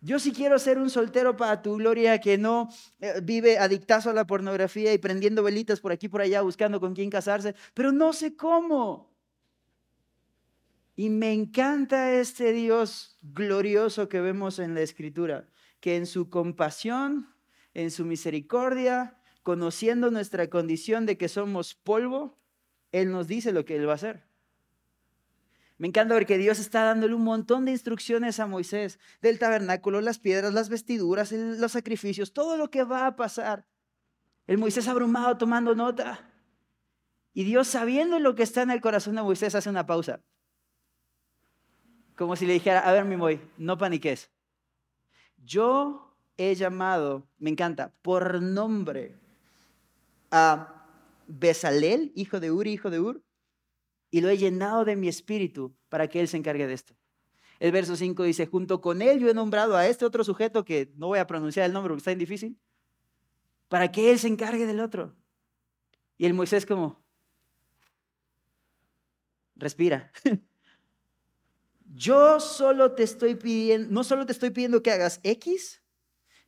Yo 0.00 0.18
sí 0.18 0.32
quiero 0.32 0.58
ser 0.58 0.76
un 0.76 0.90
soltero 0.90 1.36
para 1.36 1.62
tu 1.62 1.76
gloria 1.76 2.20
que 2.20 2.36
no 2.36 2.68
eh, 2.98 3.20
vive 3.22 3.56
adictazo 3.58 4.10
a 4.10 4.12
la 4.12 4.26
pornografía 4.26 4.92
y 4.92 4.98
prendiendo 4.98 5.44
velitas 5.44 5.78
por 5.78 5.92
aquí 5.92 6.06
y 6.06 6.08
por 6.08 6.22
allá 6.22 6.42
buscando 6.42 6.80
con 6.80 6.94
quién 6.94 7.10
casarse, 7.10 7.54
pero 7.74 7.92
no 7.92 8.12
sé 8.12 8.34
cómo. 8.34 9.08
Y 10.96 11.10
me 11.10 11.32
encanta 11.32 12.12
este 12.12 12.52
Dios 12.52 13.16
glorioso 13.22 14.08
que 14.08 14.20
vemos 14.20 14.58
en 14.58 14.74
la 14.74 14.80
escritura, 14.80 15.46
que 15.80 15.96
en 15.96 16.06
su 16.06 16.30
compasión, 16.30 17.34
en 17.74 17.90
su 17.90 18.04
misericordia, 18.04 19.18
conociendo 19.42 20.10
nuestra 20.10 20.48
condición 20.48 21.06
de 21.06 21.16
que 21.16 21.28
somos 21.28 21.74
polvo, 21.74 22.38
Él 22.92 23.10
nos 23.10 23.26
dice 23.26 23.52
lo 23.52 23.64
que 23.64 23.76
Él 23.76 23.88
va 23.88 23.92
a 23.92 23.96
hacer. 23.96 24.30
Me 25.78 25.88
encanta 25.88 26.12
ver 26.12 26.26
que 26.26 26.36
Dios 26.36 26.58
está 26.58 26.84
dándole 26.84 27.14
un 27.14 27.24
montón 27.24 27.64
de 27.64 27.72
instrucciones 27.72 28.38
a 28.38 28.46
Moisés 28.46 28.98
del 29.22 29.38
tabernáculo, 29.38 30.02
las 30.02 30.18
piedras, 30.18 30.52
las 30.52 30.68
vestiduras, 30.68 31.32
los 31.32 31.72
sacrificios, 31.72 32.34
todo 32.34 32.58
lo 32.58 32.70
que 32.70 32.84
va 32.84 33.06
a 33.06 33.16
pasar. 33.16 33.64
El 34.46 34.58
Moisés 34.58 34.88
abrumado 34.88 35.38
tomando 35.38 35.74
nota. 35.74 36.28
Y 37.32 37.44
Dios 37.44 37.66
sabiendo 37.66 38.18
lo 38.18 38.34
que 38.34 38.42
está 38.42 38.60
en 38.60 38.70
el 38.70 38.82
corazón 38.82 39.14
de 39.14 39.22
Moisés 39.22 39.54
hace 39.54 39.70
una 39.70 39.86
pausa. 39.86 40.20
Como 42.14 42.36
si 42.36 42.44
le 42.44 42.52
dijera, 42.52 42.80
a 42.80 42.92
ver 42.92 43.06
mi 43.06 43.16
Moy, 43.16 43.40
no 43.56 43.78
paniques. 43.78 44.30
Yo 45.44 46.14
he 46.36 46.54
llamado, 46.54 47.26
me 47.38 47.50
encanta, 47.50 47.92
por 48.02 48.40
nombre 48.40 49.16
a 50.30 50.86
Besalel, 51.26 52.12
hijo 52.14 52.40
de 52.40 52.50
Uri, 52.50 52.72
hijo 52.72 52.90
de 52.90 53.00
Ur, 53.00 53.22
y 54.10 54.20
lo 54.20 54.28
he 54.28 54.38
llenado 54.38 54.84
de 54.84 54.96
mi 54.96 55.08
espíritu 55.08 55.74
para 55.88 56.08
que 56.08 56.20
Él 56.20 56.28
se 56.28 56.36
encargue 56.36 56.66
de 56.66 56.74
esto. 56.74 56.94
El 57.58 57.72
verso 57.72 57.94
5 57.94 58.22
dice, 58.22 58.46
junto 58.46 58.80
con 58.80 59.02
Él 59.02 59.20
yo 59.20 59.28
he 59.28 59.34
nombrado 59.34 59.76
a 59.76 59.86
este 59.86 60.04
otro 60.04 60.24
sujeto 60.24 60.64
que 60.64 60.92
no 60.96 61.08
voy 61.08 61.18
a 61.18 61.26
pronunciar 61.26 61.66
el 61.66 61.72
nombre 61.72 61.90
porque 61.90 62.00
está 62.00 62.12
en 62.12 62.18
difícil, 62.18 62.58
para 63.68 63.92
que 63.92 64.10
Él 64.10 64.18
se 64.18 64.28
encargue 64.28 64.66
del 64.66 64.80
otro. 64.80 65.14
Y 66.16 66.26
el 66.26 66.34
Moisés 66.34 66.66
como, 66.66 67.02
respira. 69.56 70.10
yo 72.00 72.40
solo 72.40 72.92
te 72.92 73.02
estoy 73.02 73.34
pidiendo, 73.34 73.92
no 73.92 74.04
solo 74.04 74.24
te 74.24 74.32
estoy 74.32 74.48
pidiendo 74.48 74.82
que 74.82 74.90
hagas 74.90 75.20
X, 75.22 75.82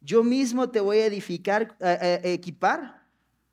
yo 0.01 0.25
mismo 0.25 0.71
te 0.71 0.81
voy 0.81 0.97
a 0.99 1.07
edificar, 1.07 1.77
equipar, 2.25 3.07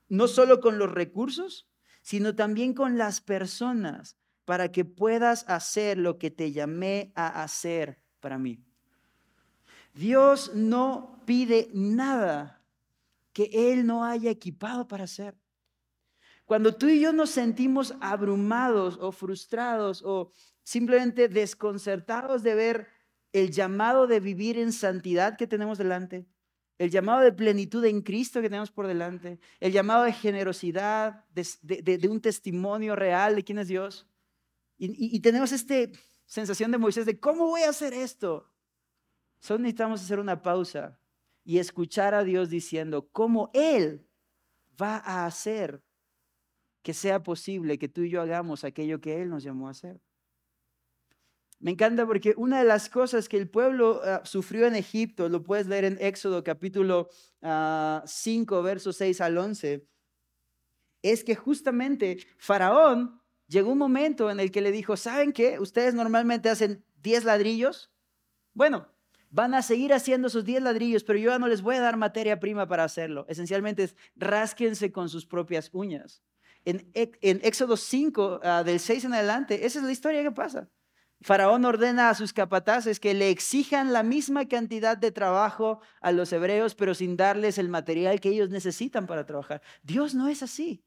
no 0.08 0.30
solo 0.30 0.62
con 0.62 0.80
los 0.80 0.90
recursos, 0.90 1.68
sino 2.02 2.34
también 2.36 2.74
con 2.74 2.98
las 2.98 3.20
personas 3.20 4.16
para 4.46 4.72
que 4.72 4.86
puedas 4.86 5.44
hacer 5.50 5.98
lo 5.98 6.18
que 6.18 6.32
te 6.32 6.54
llamé 6.54 7.12
a 7.16 7.44
hacer 7.44 8.00
para 8.22 8.38
mí. 8.38 8.64
Dios 9.94 10.54
no 10.56 11.22
pide 11.26 11.70
nada 11.74 12.64
que 13.34 13.50
Él 13.52 13.86
no 13.86 14.06
haya 14.06 14.32
equipado 14.32 14.88
para 14.88 15.04
hacer. 15.04 15.36
Cuando 16.50 16.74
tú 16.74 16.88
y 16.88 17.00
yo 17.00 17.14
nos 17.14 17.30
sentimos 17.30 17.94
abrumados 18.02 18.98
o 19.00 19.12
frustrados 19.12 20.02
o 20.04 20.32
simplemente 20.64 21.28
desconcertados 21.28 22.42
de 22.42 22.56
ver 22.56 22.88
el 23.32 23.52
llamado 23.52 24.08
de 24.08 24.20
vivir 24.20 24.58
en 24.58 24.74
santidad 24.74 25.38
que 25.38 25.46
tenemos 25.46 25.78
delante, 25.78 26.26
el 26.80 26.90
llamado 26.90 27.22
de 27.22 27.34
plenitud 27.34 27.86
en 27.86 28.02
Cristo 28.02 28.42
que 28.42 28.50
tenemos 28.50 28.72
por 28.72 28.88
delante, 28.88 29.40
el 29.60 29.72
llamado 29.72 30.06
de 30.06 30.12
generosidad, 30.12 31.24
de, 31.30 32.10
un 32.10 32.20
testimonio 32.20 32.96
real 32.96 33.36
de 33.36 33.44
quién 33.44 33.60
es 33.60 33.68
Dios. 33.68 34.08
Y, 34.76 35.20
tenemos 35.20 35.52
esta 35.52 35.76
sensación 36.26 36.72
de 36.72 36.80
Moisés 36.80 37.06
de, 37.06 37.20
¿cómo 37.20 37.46
voy 37.46 37.62
a 37.62 37.70
hacer 37.70 37.94
esto? 37.94 38.52
Solo 39.40 39.60
necesitamos 39.60 40.02
hacer 40.02 40.18
una 40.18 40.42
pausa 40.42 41.00
y 41.44 41.60
escuchar 41.60 42.16
a 42.16 42.24
Dios 42.24 42.50
diciendo 42.50 43.08
cómo 43.12 43.52
Él 43.54 44.10
va 44.82 44.96
a 44.98 45.28
hacer 45.28 45.84
que 46.82 46.94
sea 46.94 47.24
posible 47.24 47.78
que 47.78 47.90
tú 47.90 48.02
y 48.02 48.10
yo 48.10 48.22
hagamos 48.22 48.64
aquello 48.64 49.02
que 49.02 49.22
Él 49.22 49.30
nos 49.30 49.44
llamó 49.44 49.68
a 49.68 49.72
hacer. 49.72 50.02
Me 51.60 51.72
encanta 51.72 52.06
porque 52.06 52.34
una 52.38 52.60
de 52.60 52.66
las 52.66 52.90
cosas 52.90 53.28
que 53.28 53.38
el 53.38 53.50
pueblo 53.50 54.02
ah, 54.06 54.22
sufrió 54.24 54.66
en 54.66 54.76
Egipto, 54.76 55.28
lo 55.28 55.44
puedes 55.44 55.68
leer 55.68 55.84
en 55.84 55.98
Éxodo 56.00 56.44
capítulo 56.44 57.10
5, 57.42 57.44
ah, 57.44 58.62
versos 58.64 58.96
6 58.96 59.20
al 59.20 59.38
11, 59.38 59.86
es 61.02 61.24
que 61.24 61.36
justamente 61.36 62.18
Faraón 62.38 63.22
llegó 63.48 63.72
un 63.72 63.78
momento 63.78 64.32
en 64.32 64.40
el 64.40 64.52
que 64.52 64.62
le 64.62 64.72
dijo, 64.72 64.96
¿saben 64.96 65.34
qué? 65.34 65.60
Ustedes 65.60 65.94
normalmente 65.94 66.50
hacen 66.50 66.86
10 67.02 67.26
ladrillos. 67.26 67.92
Bueno, 68.54 68.88
van 69.30 69.54
a 69.54 69.62
seguir 69.62 69.94
haciendo 69.94 70.30
sus 70.30 70.46
10 70.46 70.64
ladrillos, 70.64 71.04
pero 71.04 71.20
yo 71.20 71.32
ya 71.32 71.40
no 71.40 71.48
les 71.48 71.62
voy 71.62 71.76
a 71.76 71.82
dar 71.82 71.98
materia 71.98 72.40
prima 72.40 72.68
para 72.68 72.86
hacerlo. 72.86 73.26
Esencialmente 73.28 73.84
es 73.84 73.96
rásquense 74.16 74.94
con 74.94 75.10
sus 75.10 75.26
propias 75.26 75.70
uñas. 75.74 76.24
En, 76.66 76.90
Éxodo 76.94 77.78
5, 77.78 78.42
ah, 78.44 78.64
del 78.64 78.80
6 78.80 79.06
en 79.06 79.14
adelante, 79.14 79.66
esa 79.66 79.80
es 79.80 79.86
la 79.86 79.92
historia 79.92 80.24
que 80.24 80.32
pasa. 80.32 80.70
Faraón 81.22 81.66
ordena 81.66 82.10
a 82.10 82.16
sus 82.16 82.32
capataces 82.32 83.00
que 83.00 83.14
le 83.14 83.30
exijan 83.30 83.92
la 83.92 84.04
misma 84.04 84.48
cantidad 84.48 84.98
de 84.98 85.12
trabajo 85.12 85.82
a 86.00 86.12
los 86.12 86.32
hebreos, 86.32 86.76
pero 86.76 86.94
sin 86.94 87.18
darles 87.18 87.58
el 87.58 87.68
material 87.68 88.22
que 88.22 88.30
ellos 88.30 88.50
necesitan 88.50 89.06
para 89.06 89.26
trabajar. 89.26 89.62
Dios 89.84 90.16
no 90.16 90.30
es 90.30 90.44
así. 90.44 90.82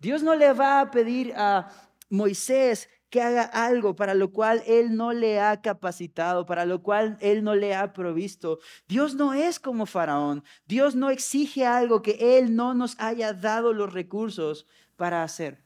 Dios 0.00 0.22
no 0.22 0.34
le 0.34 0.52
va 0.52 0.80
a 0.80 0.90
pedir 0.90 1.34
a 1.36 1.70
Moisés 2.08 2.88
que 3.14 3.22
haga 3.22 3.44
algo 3.44 3.94
para 3.94 4.12
lo 4.12 4.32
cual 4.32 4.64
él 4.66 4.96
no 4.96 5.12
le 5.12 5.38
ha 5.38 5.62
capacitado, 5.62 6.46
para 6.46 6.66
lo 6.66 6.82
cual 6.82 7.16
él 7.20 7.44
no 7.44 7.54
le 7.54 7.72
ha 7.72 7.92
provisto. 7.92 8.58
Dios 8.88 9.14
no 9.14 9.34
es 9.34 9.60
como 9.60 9.86
Faraón. 9.86 10.42
Dios 10.66 10.96
no 10.96 11.10
exige 11.10 11.64
algo 11.64 12.02
que 12.02 12.38
él 12.38 12.56
no 12.56 12.74
nos 12.74 12.98
haya 12.98 13.32
dado 13.32 13.72
los 13.72 13.92
recursos 13.92 14.66
para 14.96 15.22
hacer. 15.22 15.62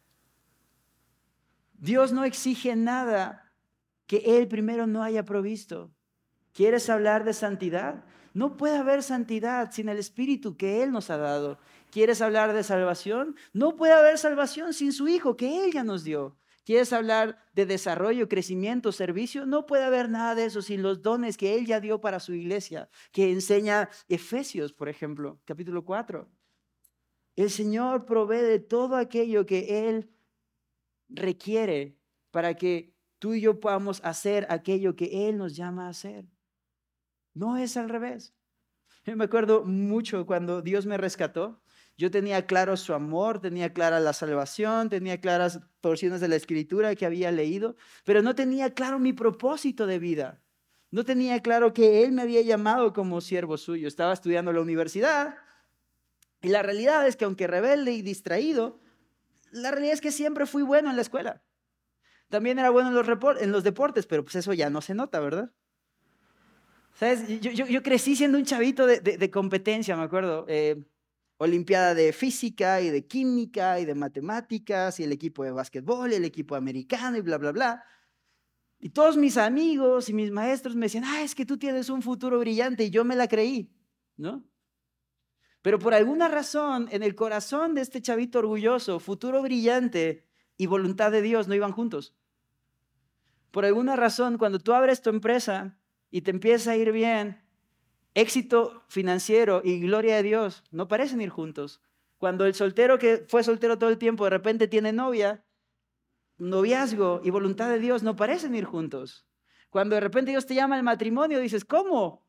Dios 1.73 2.12
no 2.12 2.25
exige 2.25 2.76
nada 2.76 3.50
que 4.07 4.37
Él 4.37 4.47
primero 4.47 4.87
no 4.87 5.02
haya 5.02 5.25
provisto. 5.25 5.90
¿Quieres 6.52 6.90
hablar 6.90 7.25
de 7.25 7.33
santidad? 7.33 8.05
No 8.35 8.59
puede 8.59 8.76
haber 8.76 9.02
santidad 9.02 9.73
sin 9.73 9.88
el 9.88 9.97
Espíritu 9.97 10.59
que 10.59 10.83
Él 10.83 10.93
nos 10.93 11.09
ha 11.09 11.17
dado. 11.17 11.59
¿Quieres 11.90 12.21
hablar 12.21 12.52
de 12.52 12.62
salvación? 12.62 13.37
No 13.55 13.76
puede 13.76 13.95
haber 13.95 14.19
salvación 14.19 14.75
sin 14.75 14.93
su 14.93 15.09
Hijo 15.09 15.35
que 15.38 15.64
Él 15.64 15.73
ya 15.73 15.83
nos 15.83 16.05
dio. 16.05 16.37
¿Quieres 16.69 16.93
hablar 16.93 17.39
de 17.55 17.65
desarrollo, 17.65 18.29
crecimiento, 18.29 18.93
servicio? 18.93 19.47
No 19.47 19.65
puede 19.65 19.85
haber 19.85 20.11
nada 20.11 20.35
de 20.35 20.45
eso 20.45 20.61
sin 20.61 20.83
los 20.83 21.01
dones 21.01 21.39
que 21.39 21.55
Él 21.55 21.65
ya 21.65 21.81
dio 21.81 22.03
para 22.03 22.21
su 22.21 22.35
iglesia, 22.35 22.91
que 23.11 23.33
enseña 23.33 23.89
Efesios, 24.07 24.75
por 24.75 24.91
ejemplo, 24.91 25.41
capítulo 25.47 25.87
4. 25.87 26.29
El 27.37 27.49
Señor 27.49 28.05
provee 28.05 28.43
de 28.43 28.59
todo 28.59 28.97
aquello 28.97 29.47
que 29.47 29.89
Él 29.89 30.11
requiere 31.09 31.97
para 32.31 32.53
que 32.53 32.95
tú 33.19 33.33
y 33.33 33.41
yo 33.41 33.61
podamos 33.61 34.03
hacer 34.05 34.47
aquello 34.51 34.95
que 34.95 35.27
Él 35.27 35.39
nos 35.39 35.57
llama 35.57 35.87
a 35.87 35.89
hacer. 35.89 36.27
No 37.33 37.57
es 37.57 37.79
al 37.79 37.89
revés. 37.89 38.35
Me 39.07 39.25
acuerdo 39.25 39.65
mucho 39.65 40.27
cuando 40.27 40.61
Dios 40.61 40.85
me 40.85 40.99
rescató. 40.99 41.63
Yo 41.99 42.12
tenía 42.12 42.47
claro 42.47 42.76
su 42.76 42.95
amor, 42.95 43.40
tenía 43.40 43.73
clara 43.73 43.99
la 43.99 44.12
salvación, 44.12 44.88
tenía 44.88 45.21
claras 45.21 45.59
porciones 45.81 46.21
de 46.21 46.28
la 46.28 46.37
escritura 46.37 46.95
que 46.95 47.05
había 47.05 47.33
leído, 47.33 47.75
pero 48.05 48.23
no 48.23 48.37
tenía 48.37 48.73
claro 48.73 49.00
mi 49.00 49.12
propósito 49.12 49.85
de 49.85 49.99
vida. 49.99 50.40
No 50.93 51.05
tenía 51.05 51.43
claro 51.43 51.75
que 51.75 52.05
Él 52.05 52.12
me 52.12 52.23
había 52.23 52.40
llamado 52.43 52.93
como 52.93 53.21
siervo 53.21 53.59
suyo. 53.59 53.88
Estaba 53.88 54.12
estudiando 54.12 54.52
en 54.52 54.59
la 54.59 54.62
universidad 54.62 55.38
y 56.40 56.50
la 56.50 56.62
realidad 56.62 57.05
es 57.05 57.17
que 57.17 57.25
aunque 57.25 57.49
rebelde 57.49 57.90
y 57.90 58.02
distraído, 58.02 58.78
la 59.50 59.73
realidad 59.73 59.95
es 59.95 60.00
que 60.00 60.12
siempre 60.12 60.47
fui 60.47 60.62
bueno 60.62 60.90
en 60.90 60.97
la 60.97 61.02
escuela. 61.02 61.43
También 62.28 62.61
era 62.61 62.71
bueno 62.71 62.90
en 62.90 63.50
los, 63.50 63.64
deportes, 63.64 64.07
pero 64.07 64.23
pues 64.23 64.37
eso 64.37 64.52
ya 64.52 64.71
no 64.71 64.83
se 64.83 64.95
nota, 64.95 65.19
¿verdad? 65.19 65.50
¿Sabes? 66.95 67.40
Yo, 67.40 67.83
crecí 67.83 68.14
siendo 68.14 68.38
un 68.38 68.45
chavito 68.45 68.87
de, 68.87 69.31
competencia, 69.33 69.97
me 69.97 70.05
acuerdo. 70.05 70.45
Eh, 70.49 70.85
Olimpiada 71.38 71.95
de 71.95 72.12
física 72.12 72.80
y 72.80 72.90
de 72.90 73.07
química 73.07 73.80
y 73.80 73.85
de 73.85 73.95
matemáticas 73.95 75.00
y 75.00 75.04
el 75.04 75.12
equipo 75.12 75.45
de 75.45 75.52
básquetbol 75.52 76.12
y 76.12 76.16
el 76.16 76.25
equipo 76.25 76.57
americano 76.57 77.16
y 77.16 77.21
bla, 77.21 77.38
bla, 77.38 77.52
bla. 77.52 77.85
Y 78.80 78.90
todos 78.90 79.16
mis 79.16 79.37
amigos 79.37 80.09
y 80.09 80.14
mis 80.14 80.30
maestros 80.30 80.76
me 80.76 80.87
decían, 80.87 81.04
ah, 81.04 81.23
es 81.23 81.35
que 81.35 81.47
tú 81.47 81.59
tienes 81.59 81.90
un 81.90 82.02
futuro 82.02 82.38
brillante 82.38 82.85
y 82.85 82.90
yo 82.90 83.04
me 83.04 83.16
la 83.16 83.26
creí, 83.26 83.73
¿no? 84.16 84.45
Pero 85.62 85.78
por 85.78 85.95
alguna 85.95 86.28
razón, 86.28 86.88
en 86.92 87.02
el 87.02 87.14
corazón 87.14 87.75
de 87.75 87.80
este 87.80 88.00
chavito 88.00 88.38
orgulloso, 88.38 89.00
futuro 89.00 89.42
brillante 89.42 90.28
y 90.57 90.66
voluntad 90.66 91.11
de 91.11 91.23
Dios 91.23 91.49
no 91.49 91.54
iban 91.54 91.73
juntos. 91.73 92.14
Por 93.50 93.64
alguna 93.64 93.97
razón, 93.97 94.38
cuando 94.38 94.61
tú 94.61 94.73
abres 94.73 95.02
tu 95.02 95.11
empresa 95.11 95.78
y 96.11 96.23
te 96.23 96.30
empieza 96.30 96.73
a 96.73 96.76
ir 96.76 96.92
bien, 96.92 97.42
éxito 98.21 98.83
financiero 98.89 99.63
y 99.65 99.81
gloria 99.81 100.17
de 100.17 100.23
Dios 100.23 100.65
no 100.71 100.89
parecen 100.89 101.21
ir 101.21 101.31
juntos. 101.31 101.81
Cuando 102.19 102.47
el 102.47 102.55
soltero 102.55 102.99
que 102.99 103.25
fue 103.29 103.45
soltero 103.45 103.79
todo 103.79 103.91
el 103.91 103.99
tiempo 103.99 104.25
de 104.25 104.31
repente 104.31 104.67
tiene 104.67 104.93
novia, 104.93 105.45
noviazgo 106.37 107.21
y 107.23 107.31
voluntad 107.31 107.71
de 107.71 107.79
Dios 107.79 108.03
no 108.03 108.17
parecen 108.17 108.55
ir 108.55 108.65
juntos. 108.65 109.27
Cuando 109.71 109.95
de 109.95 110.01
repente 110.01 110.33
Dios 110.33 110.47
te 110.47 110.55
llama 110.55 110.77
al 110.77 110.83
matrimonio, 110.83 111.39
dices, 111.39 111.65
¿cómo? 111.65 112.27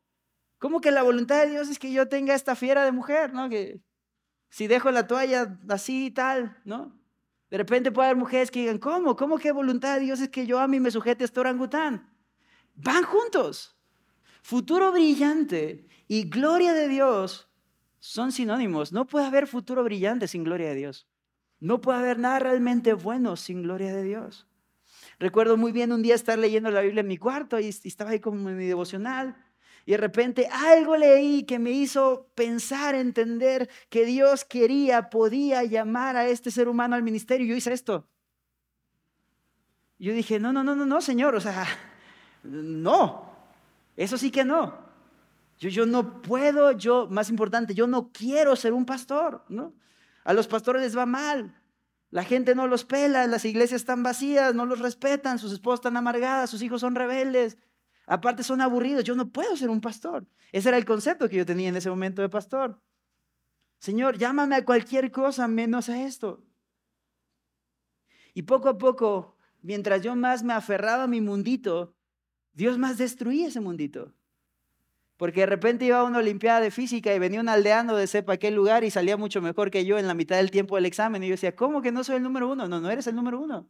¿Cómo 0.58 0.80
que 0.80 0.90
la 0.90 1.02
voluntad 1.02 1.42
de 1.44 1.50
Dios 1.50 1.68
es 1.68 1.78
que 1.78 1.92
yo 1.92 2.08
tenga 2.08 2.34
esta 2.34 2.54
fiera 2.54 2.84
de 2.84 2.92
mujer, 2.92 3.32
¿no? 3.32 3.48
Que 3.48 3.80
si 4.48 4.66
dejo 4.66 4.90
la 4.90 5.06
toalla 5.06 5.58
así 5.68 6.06
y 6.06 6.10
tal, 6.10 6.60
¿no? 6.64 7.00
De 7.48 7.58
repente 7.58 7.90
puede 7.90 8.10
haber 8.10 8.18
mujeres 8.18 8.50
que 8.50 8.60
digan, 8.60 8.78
¿cómo? 8.78 9.16
¿Cómo 9.16 9.38
que 9.38 9.50
voluntad 9.50 9.94
de 9.94 10.04
Dios 10.04 10.20
es 10.20 10.28
que 10.28 10.46
yo 10.46 10.60
a 10.60 10.68
mí 10.68 10.78
me 10.78 10.90
sujete 10.90 11.24
a 11.24 11.26
este 11.26 11.40
orangután? 11.40 12.14
Van 12.74 13.02
juntos. 13.02 13.79
Futuro 14.42 14.92
brillante 14.92 15.86
y 16.08 16.28
gloria 16.28 16.72
de 16.72 16.88
Dios 16.88 17.48
son 17.98 18.32
sinónimos. 18.32 18.92
No 18.92 19.06
puede 19.06 19.26
haber 19.26 19.46
futuro 19.46 19.84
brillante 19.84 20.26
sin 20.26 20.44
gloria 20.44 20.70
de 20.70 20.74
Dios. 20.74 21.06
No 21.60 21.80
puede 21.80 21.98
haber 21.98 22.18
nada 22.18 22.38
realmente 22.38 22.94
bueno 22.94 23.36
sin 23.36 23.62
gloria 23.62 23.94
de 23.94 24.02
Dios. 24.02 24.46
Recuerdo 25.18 25.56
muy 25.56 25.72
bien 25.72 25.92
un 25.92 26.02
día 26.02 26.14
estar 26.14 26.38
leyendo 26.38 26.70
la 26.70 26.80
Biblia 26.80 27.02
en 27.02 27.08
mi 27.08 27.18
cuarto 27.18 27.60
y 27.60 27.68
estaba 27.68 28.10
ahí 28.10 28.20
como 28.20 28.48
en 28.48 28.56
mi 28.56 28.66
devocional. 28.66 29.36
Y 29.84 29.92
de 29.92 29.98
repente 29.98 30.48
algo 30.50 30.96
leí 30.96 31.44
que 31.44 31.58
me 31.58 31.70
hizo 31.70 32.30
pensar, 32.34 32.94
entender 32.94 33.68
que 33.88 34.04
Dios 34.04 34.44
quería, 34.44 35.10
podía 35.10 35.64
llamar 35.64 36.16
a 36.16 36.28
este 36.28 36.50
ser 36.50 36.68
humano 36.68 36.96
al 36.96 37.02
ministerio. 37.02 37.46
Yo 37.46 37.54
hice 37.54 37.72
esto. 37.72 38.08
Yo 39.98 40.14
dije, 40.14 40.40
no, 40.40 40.52
no, 40.52 40.64
no, 40.64 40.74
no, 40.74 40.86
no, 40.86 41.00
Señor, 41.02 41.34
o 41.34 41.40
sea, 41.40 41.66
no. 42.42 43.29
Eso 44.00 44.16
sí 44.16 44.30
que 44.30 44.46
no. 44.46 44.78
Yo, 45.58 45.68
yo 45.68 45.84
no 45.84 46.22
puedo, 46.22 46.72
yo, 46.72 47.06
más 47.10 47.28
importante, 47.28 47.74
yo 47.74 47.86
no 47.86 48.12
quiero 48.12 48.56
ser 48.56 48.72
un 48.72 48.86
pastor, 48.86 49.44
¿no? 49.50 49.74
A 50.24 50.32
los 50.32 50.48
pastores 50.48 50.80
les 50.80 50.96
va 50.96 51.04
mal. 51.04 51.54
La 52.08 52.24
gente 52.24 52.54
no 52.54 52.66
los 52.66 52.86
pela, 52.86 53.26
las 53.26 53.44
iglesias 53.44 53.82
están 53.82 54.02
vacías, 54.02 54.54
no 54.54 54.64
los 54.64 54.78
respetan, 54.78 55.38
sus 55.38 55.52
esposas 55.52 55.80
están 55.80 55.98
amargadas, 55.98 56.48
sus 56.48 56.62
hijos 56.62 56.80
son 56.80 56.94
rebeldes. 56.94 57.58
Aparte 58.06 58.42
son 58.42 58.62
aburridos, 58.62 59.04
yo 59.04 59.14
no 59.14 59.28
puedo 59.28 59.54
ser 59.54 59.68
un 59.68 59.82
pastor. 59.82 60.26
Ese 60.50 60.70
era 60.70 60.78
el 60.78 60.86
concepto 60.86 61.28
que 61.28 61.36
yo 61.36 61.44
tenía 61.44 61.68
en 61.68 61.76
ese 61.76 61.90
momento 61.90 62.22
de 62.22 62.30
pastor. 62.30 62.80
Señor, 63.80 64.16
llámame 64.16 64.56
a 64.56 64.64
cualquier 64.64 65.10
cosa 65.10 65.46
menos 65.46 65.90
a 65.90 66.02
esto. 66.02 66.42
Y 68.32 68.44
poco 68.44 68.70
a 68.70 68.78
poco, 68.78 69.36
mientras 69.60 70.00
yo 70.00 70.16
más 70.16 70.42
me 70.42 70.54
aferraba 70.54 71.02
a 71.02 71.06
mi 71.06 71.20
mundito, 71.20 71.94
Dios 72.52 72.78
más 72.78 72.98
destruía 72.98 73.48
ese 73.48 73.60
mundito. 73.60 74.12
Porque 75.16 75.40
de 75.40 75.46
repente 75.46 75.84
iba 75.84 75.98
a 75.98 76.04
una 76.04 76.18
Olimpiada 76.18 76.60
de 76.60 76.70
Física 76.70 77.14
y 77.14 77.18
venía 77.18 77.40
un 77.40 77.48
aldeano 77.50 77.94
de 77.94 78.06
sepa 78.06 78.38
qué 78.38 78.50
lugar 78.50 78.84
y 78.84 78.90
salía 78.90 79.18
mucho 79.18 79.42
mejor 79.42 79.70
que 79.70 79.84
yo 79.84 79.98
en 79.98 80.06
la 80.06 80.14
mitad 80.14 80.36
del 80.36 80.50
tiempo 80.50 80.76
del 80.76 80.86
examen. 80.86 81.22
Y 81.22 81.28
yo 81.28 81.32
decía, 81.32 81.54
¿cómo 81.54 81.82
que 81.82 81.92
no 81.92 82.02
soy 82.04 82.16
el 82.16 82.22
número 82.22 82.48
uno? 82.50 82.66
No, 82.68 82.80
no 82.80 82.90
eres 82.90 83.06
el 83.06 83.16
número 83.16 83.38
uno. 83.38 83.68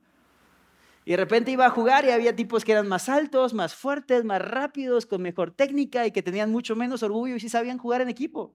Y 1.04 1.10
de 1.10 1.16
repente 1.16 1.50
iba 1.50 1.66
a 1.66 1.70
jugar 1.70 2.04
y 2.04 2.10
había 2.10 2.36
tipos 2.36 2.64
que 2.64 2.70
eran 2.70 2.86
más 2.86 3.08
altos, 3.08 3.52
más 3.52 3.74
fuertes, 3.74 4.24
más 4.24 4.40
rápidos, 4.40 5.06
con 5.06 5.22
mejor 5.22 5.50
técnica 5.50 6.06
y 6.06 6.12
que 6.12 6.22
tenían 6.22 6.52
mucho 6.52 6.76
menos 6.76 7.02
orgullo 7.02 7.34
y 7.34 7.40
sí 7.40 7.48
sabían 7.48 7.78
jugar 7.78 8.00
en 8.02 8.10
equipo. 8.10 8.54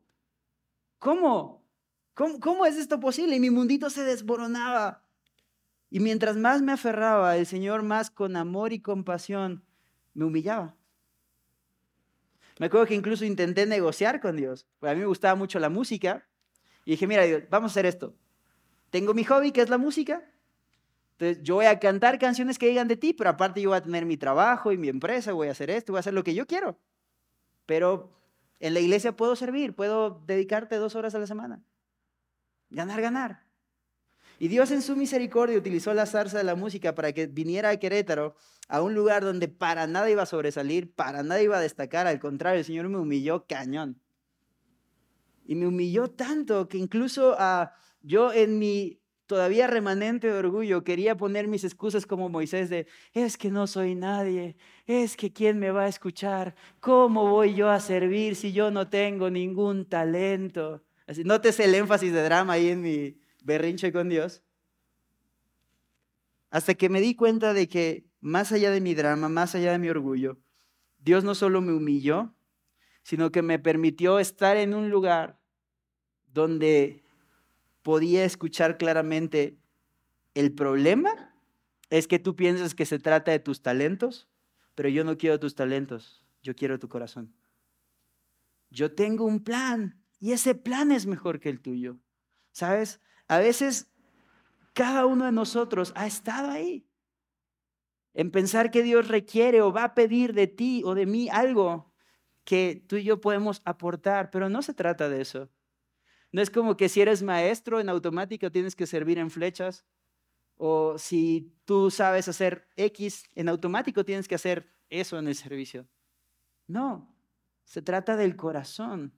¿Cómo? 1.00 1.66
¿Cómo, 2.14 2.40
cómo 2.40 2.66
es 2.66 2.78
esto 2.78 3.02
posible? 3.02 3.36
Y 3.36 3.42
mi 3.42 3.50
mundito 3.50 3.90
se 3.90 4.06
desboronaba. 4.06 5.04
Y 5.90 6.00
mientras 6.00 6.38
más 6.38 6.62
me 6.62 6.72
aferraba, 6.72 7.36
el 7.36 7.46
Señor 7.46 7.84
más 7.84 8.10
con 8.10 8.38
amor 8.38 8.72
y 8.72 8.80
compasión 8.80 9.66
me 10.16 10.26
humillaba. 10.26 10.76
Me 12.58 12.68
acuerdo 12.68 12.88
que 12.88 12.96
incluso 12.96 13.26
intenté 13.26 13.66
negociar 13.66 14.20
con 14.20 14.38
Dios, 14.38 14.66
porque 14.80 14.92
a 14.92 14.96
mí 14.96 15.02
me 15.02 15.08
gustaba 15.08 15.36
mucho 15.36 15.60
la 15.60 15.70
música. 15.70 16.28
Y 16.86 16.92
dije, 16.92 17.06
mira, 17.06 17.24
Dios, 17.24 17.44
vamos 17.50 17.72
a 17.72 17.74
hacer 17.74 17.86
esto. 17.86 18.16
Tengo 18.90 19.14
mi 19.14 19.24
hobby, 19.24 19.52
que 19.52 19.62
es 19.62 19.70
la 19.70 19.78
música. 19.78 20.24
Entonces, 21.18 21.44
yo 21.44 21.56
voy 21.56 21.66
a 21.66 21.80
cantar 21.80 22.18
canciones 22.18 22.58
que 22.58 22.68
digan 22.68 22.88
de 22.88 22.98
ti, 22.98 23.14
pero 23.14 23.30
aparte 23.30 23.62
yo 23.62 23.70
voy 23.70 23.78
a 23.78 23.84
tener 23.84 24.06
mi 24.06 24.18
trabajo 24.18 24.72
y 24.72 24.78
mi 24.78 24.90
empresa, 24.90 25.34
voy 25.34 25.50
a 25.50 25.52
hacer 25.52 25.70
esto, 25.70 25.94
voy 25.94 26.00
a 26.00 26.02
hacer 26.02 26.14
lo 26.14 26.24
que 26.24 26.34
yo 26.34 26.48
quiero. 26.48 26.80
Pero 27.66 28.18
en 28.60 28.74
la 28.74 28.80
iglesia 28.80 29.16
puedo 29.16 29.36
servir, 29.36 29.76
puedo 29.76 30.22
dedicarte 30.26 30.78
dos 30.78 30.96
horas 30.96 31.14
a 31.16 31.20
la 31.20 31.28
semana. 31.28 31.62
Ganar, 32.70 33.02
ganar. 33.02 33.45
Y 34.40 34.48
Dios 34.48 34.72
en 34.72 34.82
su 34.82 34.96
misericordia 34.96 35.58
utilizó 35.58 35.94
la 35.94 36.06
zarza 36.06 36.38
de 36.38 36.44
la 36.44 36.56
música 36.56 36.94
para 36.94 37.14
que 37.14 37.28
viniera 37.28 37.70
a 37.70 37.78
Querétaro, 37.78 38.36
a 38.68 38.82
un 38.82 38.94
lugar 38.94 39.24
donde 39.24 39.48
para 39.48 39.88
nada 39.88 40.10
iba 40.10 40.24
a 40.24 40.26
sobresalir, 40.26 40.92
para 40.92 41.24
nada 41.24 41.42
iba 41.42 41.58
a 41.58 41.62
destacar, 41.62 42.08
al 42.08 42.20
contrario, 42.20 42.60
el 42.60 42.66
Señor 42.66 42.90
me 42.90 42.98
humilló 42.98 43.46
cañón. 43.48 44.02
Y 45.46 45.56
me 45.56 45.68
humilló 45.68 46.10
tanto 46.10 46.68
que 46.68 46.78
incluso 46.78 47.36
a 47.38 47.74
yo 48.02 48.34
en 48.34 48.60
mi 48.60 49.00
todavía 49.26 49.68
remanente 49.68 50.32
orgullo 50.32 50.84
quería 50.84 51.18
poner 51.18 51.48
mis 51.48 51.64
excusas 51.64 52.06
como 52.06 52.30
Moisés 52.30 52.70
de, 52.70 52.88
es 53.14 53.38
que 53.38 53.50
no 53.50 53.68
soy 53.68 53.96
nadie, 53.96 54.56
es 54.86 55.18
que 55.18 55.34
quién 55.34 55.60
me 55.60 55.72
va 55.72 55.84
a 55.84 55.88
escuchar, 55.88 56.56
¿cómo 56.80 57.30
voy 57.30 57.56
yo 57.56 57.70
a 57.70 57.80
servir 57.80 58.36
si 58.36 58.54
yo 58.54 58.72
no 58.72 58.90
tengo 58.90 59.30
ningún 59.30 59.88
talento? 59.88 60.84
Así, 61.08 61.24
notes 61.24 61.60
el 61.60 61.76
énfasis 61.76 62.12
de 62.14 62.24
drama 62.24 62.54
ahí 62.54 62.70
en 62.70 62.82
mi, 62.82 63.18
berrinche 63.46 63.94
con 63.94 64.10
Dios, 64.10 64.44
hasta 66.50 66.74
que 66.74 66.90
me 66.90 67.00
di 67.00 67.16
cuenta 67.16 67.54
de 67.54 67.70
que 67.70 68.06
más 68.20 68.52
allá 68.52 68.72
de 68.72 68.82
mi 68.82 68.96
drama, 68.96 69.30
más 69.30 69.56
allá 69.56 69.72
de 69.72 69.80
mi 69.80 69.90
orgullo, 69.90 70.40
Dios 70.98 71.24
no 71.24 71.36
solo 71.36 71.62
me 71.62 71.74
humilló, 71.74 72.34
sino 73.04 73.32
que 73.32 73.44
me 73.44 73.60
permitió 73.60 74.20
estar 74.20 74.58
en 74.58 74.74
un 74.74 74.90
lugar 74.90 75.40
donde 76.34 77.04
podía 77.84 78.26
escuchar 78.26 78.78
claramente 78.78 79.60
el 80.34 80.52
problema 80.54 81.36
es 81.92 82.08
que 82.08 82.18
tú 82.18 82.36
piensas 82.36 82.74
que 82.74 82.88
se 82.88 82.98
trata 82.98 83.32
de 83.32 83.40
tus 83.40 83.62
talentos, 83.62 84.28
pero 84.74 84.90
yo 84.90 85.04
no 85.04 85.18
quiero 85.18 85.40
tus 85.40 85.54
talentos, 85.54 86.24
yo 86.42 86.56
quiero 86.56 86.80
tu 86.80 86.90
corazón. 86.90 87.36
Yo 88.72 88.94
tengo 88.94 89.26
un 89.26 89.44
plan 89.44 90.02
y 90.20 90.32
ese 90.32 90.56
plan 90.56 90.92
es 90.92 91.06
mejor 91.06 91.40
que 91.40 91.50
el 91.50 91.62
tuyo. 91.62 92.00
¿Sabes? 92.52 93.00
A 93.28 93.40
veces 93.40 93.92
cada 94.74 95.06
uno 95.06 95.26
de 95.26 95.32
nosotros 95.32 95.94
ha 95.96 96.06
estado 96.06 96.52
ahí 96.52 96.88
en 98.14 98.32
pensar 98.32 98.72
que 98.72 98.84
Dios 98.84 99.08
requiere 99.08 99.62
o 99.62 99.74
va 99.74 99.84
a 99.84 99.94
pedir 99.96 100.34
de 100.34 100.48
ti 100.48 100.84
o 100.86 100.96
de 100.96 101.06
mí 101.06 101.28
algo 101.30 101.92
que 102.44 102.84
tú 102.88 102.98
y 102.98 103.04
yo 103.04 103.20
podemos 103.20 103.62
aportar, 103.66 104.30
pero 104.32 104.50
no 104.50 104.62
se 104.62 104.74
trata 104.74 105.10
de 105.10 105.22
eso. 105.22 105.50
No 106.32 106.42
es 106.42 106.50
como 106.50 106.78
que 106.78 106.90
si 106.90 107.02
eres 107.02 107.24
maestro 107.24 107.80
en 107.80 107.90
automático 107.90 108.52
tienes 108.52 108.76
que 108.76 108.86
servir 108.86 109.18
en 109.18 109.32
flechas 109.32 109.86
o 110.58 110.98
si 110.98 111.54
tú 111.66 111.92
sabes 111.92 112.28
hacer 112.28 112.70
X 112.76 113.24
en 113.36 113.50
automático 113.50 114.06
tienes 114.06 114.28
que 114.28 114.36
hacer 114.36 114.72
eso 114.90 115.18
en 115.18 115.28
el 115.28 115.36
servicio. 115.36 115.88
No, 116.68 117.14
se 117.64 117.82
trata 117.82 118.16
del 118.16 118.36
corazón, 118.36 119.18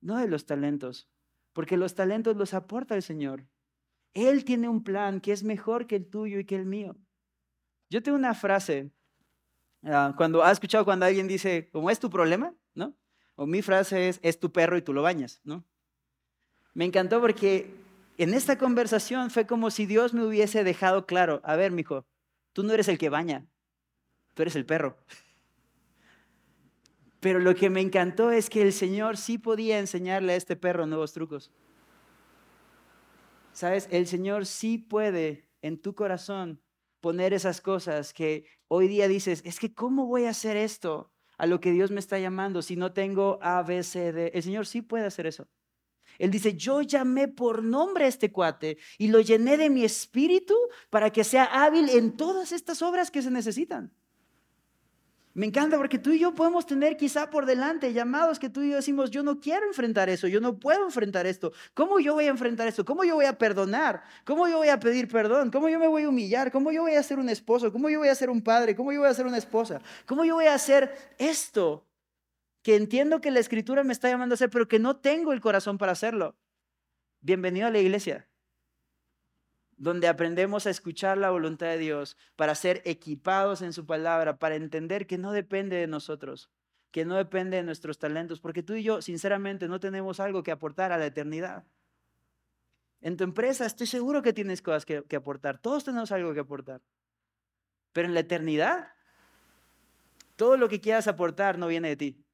no 0.00 0.18
de 0.18 0.28
los 0.28 0.46
talentos 0.46 1.08
porque 1.58 1.76
los 1.76 1.96
talentos 1.96 2.36
los 2.36 2.54
aporta 2.54 2.94
el 2.94 3.02
Señor. 3.02 3.44
Él 4.14 4.44
tiene 4.44 4.68
un 4.68 4.84
plan 4.84 5.20
que 5.20 5.32
es 5.32 5.42
mejor 5.42 5.88
que 5.88 5.96
el 5.96 6.06
tuyo 6.08 6.38
y 6.38 6.44
que 6.44 6.54
el 6.54 6.64
mío. 6.64 6.94
Yo 7.90 8.00
tengo 8.00 8.16
una 8.16 8.32
frase, 8.32 8.92
ah, 9.82 10.14
cuando 10.16 10.44
has 10.44 10.52
escuchado 10.52 10.84
cuando 10.84 11.04
alguien 11.04 11.26
dice, 11.26 11.68
¿cómo 11.72 11.90
es 11.90 11.98
tu 11.98 12.10
problema? 12.10 12.54
¿No? 12.74 12.96
O 13.34 13.44
mi 13.44 13.60
frase 13.60 14.08
es, 14.08 14.20
es 14.22 14.38
tu 14.38 14.52
perro 14.52 14.76
y 14.76 14.82
tú 14.82 14.92
lo 14.92 15.02
bañas, 15.02 15.40
¿no? 15.42 15.64
Me 16.74 16.84
encantó 16.84 17.20
porque 17.20 17.74
en 18.18 18.34
esta 18.34 18.56
conversación 18.56 19.28
fue 19.28 19.48
como 19.48 19.72
si 19.72 19.84
Dios 19.84 20.14
me 20.14 20.24
hubiese 20.24 20.62
dejado 20.62 21.06
claro, 21.06 21.40
a 21.42 21.56
ver, 21.56 21.72
mijo, 21.72 22.06
tú 22.52 22.62
no 22.62 22.72
eres 22.72 22.86
el 22.86 22.98
que 22.98 23.08
baña, 23.08 23.48
tú 24.34 24.42
eres 24.42 24.54
el 24.54 24.64
perro. 24.64 24.96
Pero 27.20 27.40
lo 27.40 27.54
que 27.54 27.70
me 27.70 27.80
encantó 27.80 28.30
es 28.30 28.48
que 28.48 28.62
el 28.62 28.72
Señor 28.72 29.16
sí 29.16 29.38
podía 29.38 29.78
enseñarle 29.78 30.34
a 30.34 30.36
este 30.36 30.56
perro 30.56 30.86
nuevos 30.86 31.12
trucos. 31.12 31.50
¿Sabes? 33.52 33.88
El 33.90 34.06
Señor 34.06 34.46
sí 34.46 34.78
puede 34.78 35.48
en 35.62 35.80
tu 35.80 35.94
corazón 35.94 36.60
poner 37.00 37.32
esas 37.32 37.60
cosas 37.60 38.12
que 38.12 38.44
hoy 38.68 38.86
día 38.86 39.08
dices, 39.08 39.42
es 39.44 39.58
que 39.58 39.74
¿cómo 39.74 40.06
voy 40.06 40.24
a 40.24 40.30
hacer 40.30 40.56
esto 40.56 41.12
a 41.36 41.46
lo 41.46 41.60
que 41.60 41.72
Dios 41.72 41.90
me 41.90 42.00
está 42.00 42.18
llamando 42.18 42.62
si 42.62 42.76
no 42.76 42.92
tengo 42.92 43.38
A, 43.42 43.62
B, 43.62 43.82
C, 43.82 44.12
D? 44.12 44.30
El 44.34 44.42
Señor 44.42 44.66
sí 44.66 44.82
puede 44.82 45.06
hacer 45.06 45.26
eso. 45.26 45.48
Él 46.18 46.30
dice, 46.30 46.54
yo 46.54 46.82
llamé 46.82 47.28
por 47.28 47.62
nombre 47.62 48.04
a 48.04 48.08
este 48.08 48.32
cuate 48.32 48.78
y 48.96 49.08
lo 49.08 49.20
llené 49.20 49.56
de 49.56 49.70
mi 49.70 49.84
espíritu 49.84 50.54
para 50.90 51.10
que 51.10 51.24
sea 51.24 51.44
hábil 51.44 51.88
en 51.90 52.16
todas 52.16 52.52
estas 52.52 52.80
obras 52.82 53.10
que 53.10 53.22
se 53.22 53.30
necesitan. 53.30 53.92
Me 55.38 55.46
encanta 55.46 55.76
porque 55.76 56.00
tú 56.00 56.10
y 56.10 56.18
yo 56.18 56.34
podemos 56.34 56.66
tener 56.66 56.96
quizá 56.96 57.30
por 57.30 57.46
delante 57.46 57.92
llamados 57.92 58.40
que 58.40 58.50
tú 58.50 58.62
y 58.62 58.70
yo 58.70 58.74
decimos, 58.74 59.12
yo 59.12 59.22
no 59.22 59.38
quiero 59.38 59.68
enfrentar 59.68 60.08
eso, 60.08 60.26
yo 60.26 60.40
no 60.40 60.58
puedo 60.58 60.84
enfrentar 60.84 61.26
esto. 61.26 61.52
¿Cómo 61.74 62.00
yo 62.00 62.14
voy 62.14 62.24
a 62.24 62.30
enfrentar 62.30 62.66
esto? 62.66 62.84
¿Cómo 62.84 63.04
yo 63.04 63.14
voy 63.14 63.26
a 63.26 63.38
perdonar? 63.38 64.02
¿Cómo 64.24 64.48
yo 64.48 64.56
voy 64.56 64.66
a 64.66 64.80
pedir 64.80 65.06
perdón? 65.06 65.52
¿Cómo 65.52 65.68
yo 65.68 65.78
me 65.78 65.86
voy 65.86 66.02
a 66.02 66.08
humillar? 66.08 66.50
¿Cómo 66.50 66.72
yo 66.72 66.82
voy 66.82 66.96
a 66.96 67.02
ser 67.04 67.20
un 67.20 67.28
esposo? 67.28 67.70
¿Cómo 67.70 67.88
yo 67.88 68.00
voy 68.00 68.08
a 68.08 68.16
ser 68.16 68.30
un 68.30 68.42
padre? 68.42 68.74
¿Cómo 68.74 68.92
yo 68.92 68.98
voy 68.98 69.08
a 69.08 69.14
ser 69.14 69.26
una 69.26 69.38
esposa? 69.38 69.80
¿Cómo 70.06 70.24
yo 70.24 70.34
voy 70.34 70.46
a 70.46 70.54
hacer 70.54 70.92
esto? 71.18 71.86
Que 72.62 72.74
entiendo 72.74 73.20
que 73.20 73.30
la 73.30 73.38
escritura 73.38 73.84
me 73.84 73.92
está 73.92 74.08
llamando 74.08 74.32
a 74.32 74.34
hacer, 74.34 74.50
pero 74.50 74.66
que 74.66 74.80
no 74.80 74.96
tengo 74.96 75.32
el 75.32 75.40
corazón 75.40 75.78
para 75.78 75.92
hacerlo. 75.92 76.34
Bienvenido 77.20 77.68
a 77.68 77.70
la 77.70 77.78
iglesia 77.78 78.28
donde 79.78 80.08
aprendemos 80.08 80.66
a 80.66 80.70
escuchar 80.70 81.16
la 81.16 81.30
voluntad 81.30 81.68
de 81.68 81.78
Dios 81.78 82.16
para 82.36 82.54
ser 82.54 82.82
equipados 82.84 83.62
en 83.62 83.72
su 83.72 83.86
palabra, 83.86 84.38
para 84.38 84.56
entender 84.56 85.06
que 85.06 85.18
no 85.18 85.32
depende 85.32 85.76
de 85.76 85.86
nosotros, 85.86 86.50
que 86.90 87.04
no 87.04 87.16
depende 87.16 87.56
de 87.56 87.62
nuestros 87.62 87.98
talentos, 87.98 88.40
porque 88.40 88.62
tú 88.62 88.74
y 88.74 88.82
yo, 88.82 89.00
sinceramente, 89.00 89.68
no 89.68 89.78
tenemos 89.78 90.18
algo 90.20 90.42
que 90.42 90.50
aportar 90.50 90.90
a 90.90 90.98
la 90.98 91.06
eternidad. 91.06 91.64
En 93.00 93.16
tu 93.16 93.22
empresa 93.22 93.64
estoy 93.64 93.86
seguro 93.86 94.20
que 94.20 94.32
tienes 94.32 94.60
cosas 94.60 94.84
que, 94.84 95.16
aportar, 95.16 95.60
todos 95.60 95.84
tenemos 95.84 96.10
algo 96.10 96.34
que 96.34 96.40
aportar, 96.40 96.82
pero 97.92 98.08
en 98.08 98.14
la 98.14 98.20
eternidad, 98.20 98.92
todo 100.34 100.56
lo 100.56 100.68
que 100.68 100.80
quieras 100.80 101.06
aportar 101.06 101.56
no 101.56 101.68
viene 101.68 101.88
de 101.88 101.96
ti. 101.96 102.24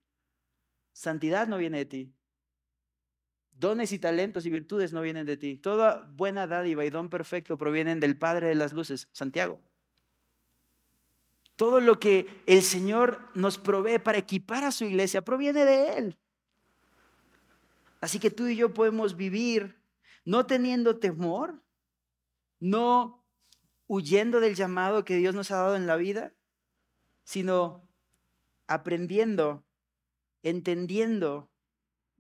Santidad 0.92 1.46
no 1.46 1.58
viene 1.58 1.78
de 1.78 1.84
ti. 1.84 2.14
Dones 3.58 3.92
y 3.92 3.98
talentos 3.98 4.46
y 4.46 4.50
virtudes 4.50 4.92
no 4.92 5.00
vienen 5.00 5.26
de 5.26 5.36
ti. 5.36 5.56
Toda 5.56 6.10
buena 6.16 6.46
dádiva 6.46 6.84
y 6.84 6.90
don 6.90 7.08
perfecto 7.08 7.56
provienen 7.56 8.00
del 8.00 8.18
Padre 8.18 8.48
de 8.48 8.54
las 8.56 8.72
Luces, 8.72 9.08
Santiago. 9.12 9.60
Todo 11.56 11.80
lo 11.80 12.00
que 12.00 12.26
el 12.46 12.62
Señor 12.62 13.20
nos 13.34 13.58
provee 13.58 13.98
para 13.98 14.18
equipar 14.18 14.64
a 14.64 14.72
su 14.72 14.84
iglesia 14.84 15.22
proviene 15.22 15.64
de 15.64 15.96
Él. 15.96 16.18
Así 18.00 18.18
que 18.18 18.30
tú 18.30 18.48
y 18.48 18.56
yo 18.56 18.74
podemos 18.74 19.16
vivir 19.16 19.80
no 20.24 20.46
teniendo 20.46 20.98
temor, 20.98 21.62
no 22.58 23.24
huyendo 23.86 24.40
del 24.40 24.56
llamado 24.56 25.04
que 25.04 25.16
Dios 25.16 25.34
nos 25.34 25.50
ha 25.50 25.56
dado 25.56 25.76
en 25.76 25.86
la 25.86 25.96
vida, 25.96 26.34
sino 27.22 27.88
aprendiendo, 28.66 29.64
entendiendo 30.42 31.50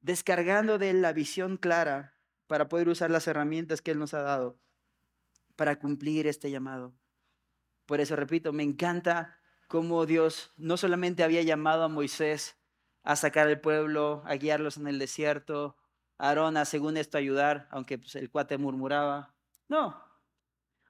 descargando 0.04 0.76
de 0.76 0.90
él 0.90 1.00
la 1.00 1.14
visión 1.14 1.56
clara 1.56 2.14
para 2.46 2.68
poder 2.68 2.90
usar 2.90 3.10
las 3.10 3.26
herramientas 3.26 3.80
que 3.80 3.90
Él 3.90 3.98
nos 3.98 4.12
ha 4.12 4.20
dado 4.20 4.60
para 5.56 5.78
cumplir 5.78 6.26
este 6.26 6.50
llamado. 6.50 6.94
Por 7.86 8.00
eso, 8.00 8.14
repito, 8.14 8.52
me 8.52 8.62
encanta 8.62 9.40
cómo 9.66 10.04
Dios 10.04 10.52
no 10.58 10.76
solamente 10.76 11.24
había 11.24 11.42
llamado 11.42 11.84
a 11.84 11.88
Moisés 11.88 12.58
a 13.02 13.16
sacar 13.16 13.48
al 13.48 13.60
pueblo, 13.60 14.22
a 14.26 14.34
guiarlos 14.34 14.76
en 14.76 14.88
el 14.88 14.98
desierto, 14.98 15.76
a 16.18 16.28
Aarón 16.28 16.58
a, 16.58 16.66
según 16.66 16.98
esto, 16.98 17.16
ayudar, 17.16 17.66
aunque 17.70 17.98
pues, 17.98 18.14
el 18.16 18.30
cuate 18.30 18.58
murmuraba. 18.58 19.34
No. 19.68 20.02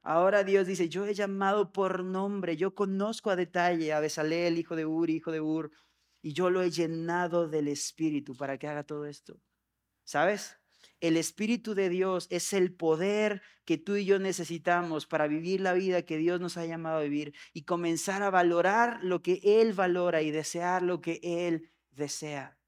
Ahora 0.02 0.42
Dios 0.42 0.66
dice, 0.66 0.88
yo 0.88 1.06
he 1.06 1.14
llamado 1.14 1.72
por 1.72 2.02
nombre, 2.02 2.56
yo 2.56 2.74
conozco 2.74 3.30
a 3.30 3.36
detalle 3.36 3.92
a 3.92 4.00
Besaleel, 4.00 4.58
hijo 4.58 4.74
de 4.74 4.86
Uri, 4.86 5.16
hijo 5.16 5.30
de 5.30 5.40
Ur, 5.40 5.70
y 6.24 6.32
yo 6.32 6.48
lo 6.48 6.62
he 6.62 6.70
llenado 6.70 7.48
del 7.48 7.68
Espíritu 7.68 8.34
para 8.34 8.56
que 8.56 8.66
haga 8.66 8.82
todo 8.82 9.04
esto. 9.04 9.42
¿Sabes? 10.04 10.56
El 10.98 11.18
Espíritu 11.18 11.74
de 11.74 11.90
Dios 11.90 12.28
es 12.30 12.54
el 12.54 12.74
poder 12.74 13.42
que 13.66 13.76
tú 13.76 13.96
y 13.96 14.06
yo 14.06 14.18
necesitamos 14.18 15.06
para 15.06 15.26
vivir 15.26 15.60
la 15.60 15.74
vida 15.74 16.06
que 16.06 16.16
Dios 16.16 16.40
nos 16.40 16.56
ha 16.56 16.64
llamado 16.64 16.96
a 16.96 17.02
vivir 17.02 17.34
y 17.52 17.64
comenzar 17.64 18.22
a 18.22 18.30
valorar 18.30 19.04
lo 19.04 19.20
que 19.20 19.38
Él 19.44 19.74
valora 19.74 20.22
y 20.22 20.30
desear 20.30 20.80
lo 20.80 21.02
que 21.02 21.20
Él 21.22 21.70
desea. 21.90 22.58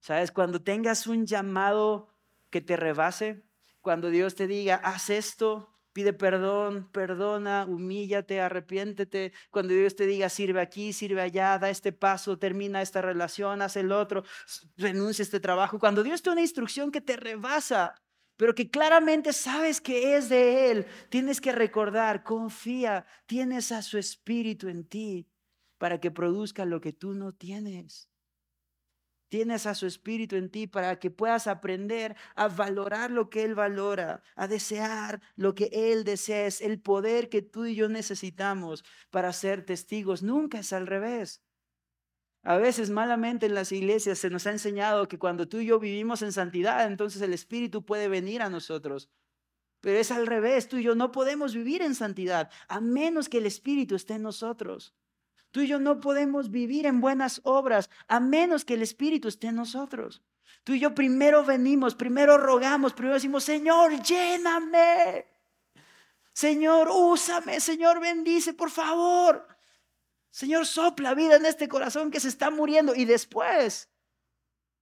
¿Sabes? 0.00 0.30
Cuando 0.30 0.62
tengas 0.62 1.06
un 1.06 1.24
llamado 1.24 2.14
que 2.50 2.60
te 2.60 2.76
rebase, 2.76 3.46
cuando 3.80 4.10
Dios 4.10 4.34
te 4.34 4.46
diga, 4.46 4.74
haz 4.74 5.08
esto, 5.08 5.69
Pide 5.92 6.12
perdón, 6.12 6.88
perdona, 6.92 7.66
humíllate, 7.68 8.40
arrepiéntete. 8.40 9.32
Cuando 9.50 9.74
Dios 9.74 9.96
te 9.96 10.06
diga, 10.06 10.28
sirve 10.28 10.60
aquí, 10.60 10.92
sirve 10.92 11.20
allá, 11.20 11.58
da 11.58 11.68
este 11.70 11.92
paso, 11.92 12.38
termina 12.38 12.80
esta 12.80 13.02
relación, 13.02 13.60
haz 13.60 13.76
el 13.76 13.90
otro, 13.90 14.22
renuncia 14.76 15.22
a 15.22 15.24
este 15.24 15.40
trabajo. 15.40 15.80
Cuando 15.80 16.02
Dios 16.02 16.22
te 16.22 16.30
da 16.30 16.34
una 16.34 16.42
instrucción 16.42 16.92
que 16.92 17.00
te 17.00 17.16
rebasa, 17.16 17.94
pero 18.36 18.54
que 18.54 18.70
claramente 18.70 19.32
sabes 19.32 19.80
que 19.80 20.16
es 20.16 20.28
de 20.28 20.70
Él, 20.70 20.86
tienes 21.08 21.40
que 21.40 21.52
recordar, 21.52 22.22
confía, 22.22 23.04
tienes 23.26 23.72
a 23.72 23.82
su 23.82 23.98
espíritu 23.98 24.68
en 24.68 24.84
ti 24.84 25.28
para 25.76 25.98
que 25.98 26.10
produzca 26.10 26.64
lo 26.64 26.80
que 26.80 26.92
tú 26.92 27.14
no 27.14 27.32
tienes. 27.32 28.09
Tienes 29.30 29.64
a 29.66 29.76
su 29.76 29.86
espíritu 29.86 30.34
en 30.34 30.50
ti 30.50 30.66
para 30.66 30.98
que 30.98 31.08
puedas 31.08 31.46
aprender 31.46 32.16
a 32.34 32.48
valorar 32.48 33.12
lo 33.12 33.30
que 33.30 33.44
Él 33.44 33.54
valora, 33.54 34.24
a 34.34 34.48
desear 34.48 35.22
lo 35.36 35.54
que 35.54 35.70
Él 35.72 36.02
desea. 36.02 36.46
Es 36.46 36.60
el 36.60 36.80
poder 36.80 37.28
que 37.28 37.40
tú 37.40 37.64
y 37.64 37.76
yo 37.76 37.88
necesitamos 37.88 38.84
para 39.08 39.32
ser 39.32 39.64
testigos. 39.64 40.24
Nunca 40.24 40.58
es 40.58 40.72
al 40.72 40.88
revés. 40.88 41.44
A 42.42 42.56
veces 42.56 42.90
malamente 42.90 43.46
en 43.46 43.54
las 43.54 43.70
iglesias 43.70 44.18
se 44.18 44.30
nos 44.30 44.48
ha 44.48 44.50
enseñado 44.50 45.06
que 45.06 45.20
cuando 45.20 45.46
tú 45.46 45.58
y 45.58 45.66
yo 45.66 45.78
vivimos 45.78 46.22
en 46.22 46.32
santidad, 46.32 46.84
entonces 46.88 47.22
el 47.22 47.32
Espíritu 47.32 47.84
puede 47.84 48.08
venir 48.08 48.42
a 48.42 48.50
nosotros. 48.50 49.10
Pero 49.80 49.96
es 50.00 50.10
al 50.10 50.26
revés, 50.26 50.68
tú 50.68 50.78
y 50.78 50.82
yo 50.82 50.96
no 50.96 51.12
podemos 51.12 51.54
vivir 51.54 51.82
en 51.82 51.94
santidad 51.94 52.50
a 52.66 52.80
menos 52.80 53.28
que 53.28 53.38
el 53.38 53.46
Espíritu 53.46 53.94
esté 53.94 54.14
en 54.14 54.22
nosotros. 54.22 54.92
Tú 55.50 55.60
y 55.62 55.66
yo 55.66 55.80
no 55.80 56.00
podemos 56.00 56.50
vivir 56.50 56.86
en 56.86 57.00
buenas 57.00 57.40
obras 57.44 57.90
a 58.06 58.20
menos 58.20 58.64
que 58.64 58.74
el 58.74 58.82
Espíritu 58.82 59.28
esté 59.28 59.48
en 59.48 59.56
nosotros. 59.56 60.22
Tú 60.64 60.74
y 60.74 60.80
yo 60.80 60.94
primero 60.94 61.44
venimos, 61.44 61.94
primero 61.94 62.38
rogamos, 62.38 62.92
primero 62.92 63.14
decimos, 63.14 63.44
Señor, 63.44 64.02
lléname. 64.02 65.26
Señor, 66.32 66.88
úsame. 66.92 67.60
Señor, 67.60 68.00
bendice, 68.00 68.52
por 68.54 68.70
favor. 68.70 69.46
Señor, 70.30 70.66
sopla 70.66 71.14
vida 71.14 71.36
en 71.36 71.46
este 71.46 71.68
corazón 71.68 72.10
que 72.10 72.20
se 72.20 72.28
está 72.28 72.50
muriendo. 72.50 72.94
Y 72.94 73.04
después 73.04 73.88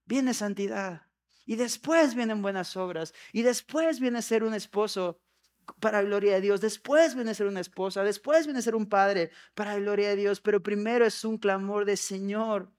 viene 0.05 0.35
santidad. 0.35 1.07
Y 1.47 1.57
después 1.57 2.15
vienen 2.15 2.43
buenas 2.43 2.77
obras. 2.77 3.15
Y 3.33 3.43
después 3.43 4.01
viene 4.01 4.21
ser 4.21 4.45
un 4.45 4.53
esposo 4.53 5.19
para 5.81 6.03
gloria 6.03 6.35
de 6.35 6.41
Dios. 6.41 6.61
Después 6.61 7.15
viene 7.15 7.31
a 7.31 7.35
ser 7.35 7.47
una 7.47 7.61
esposa, 7.61 8.03
después 8.03 8.47
viene 8.47 8.61
a 8.61 8.63
ser 8.63 8.75
un 8.75 8.87
padre 8.87 9.31
para 9.55 9.77
gloria 9.79 10.11
de 10.11 10.17
Dios, 10.17 10.41
pero 10.41 10.63
primero 10.63 11.05
es 11.07 11.25
un 11.25 11.39
clamor 11.39 11.85
de 11.85 11.97
Señor, 11.97 12.73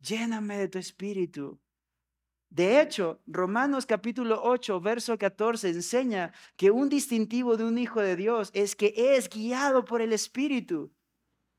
lléname 0.00 0.58
de 0.58 0.68
tu 0.68 0.78
espíritu. 0.78 1.60
De 2.50 2.80
hecho, 2.80 3.20
Romanos 3.26 3.84
capítulo 3.84 4.40
8, 4.42 4.80
verso 4.80 5.18
14 5.18 5.68
enseña 5.68 6.32
que 6.56 6.70
un 6.70 6.88
distintivo 6.88 7.58
de 7.58 7.64
un 7.64 7.76
hijo 7.76 8.00
de 8.00 8.16
Dios 8.16 8.50
es 8.54 8.74
que 8.74 8.94
es 8.96 9.28
guiado 9.28 9.84
por 9.84 10.00
el 10.00 10.14
Espíritu. 10.14 10.94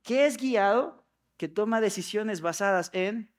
¿Qué 0.01 0.25
es 0.25 0.37
guiado? 0.37 1.07
Que 1.37 1.47
toma 1.47 1.79
decisiones 1.79 2.41
basadas 2.41 2.89
en, 2.93 3.31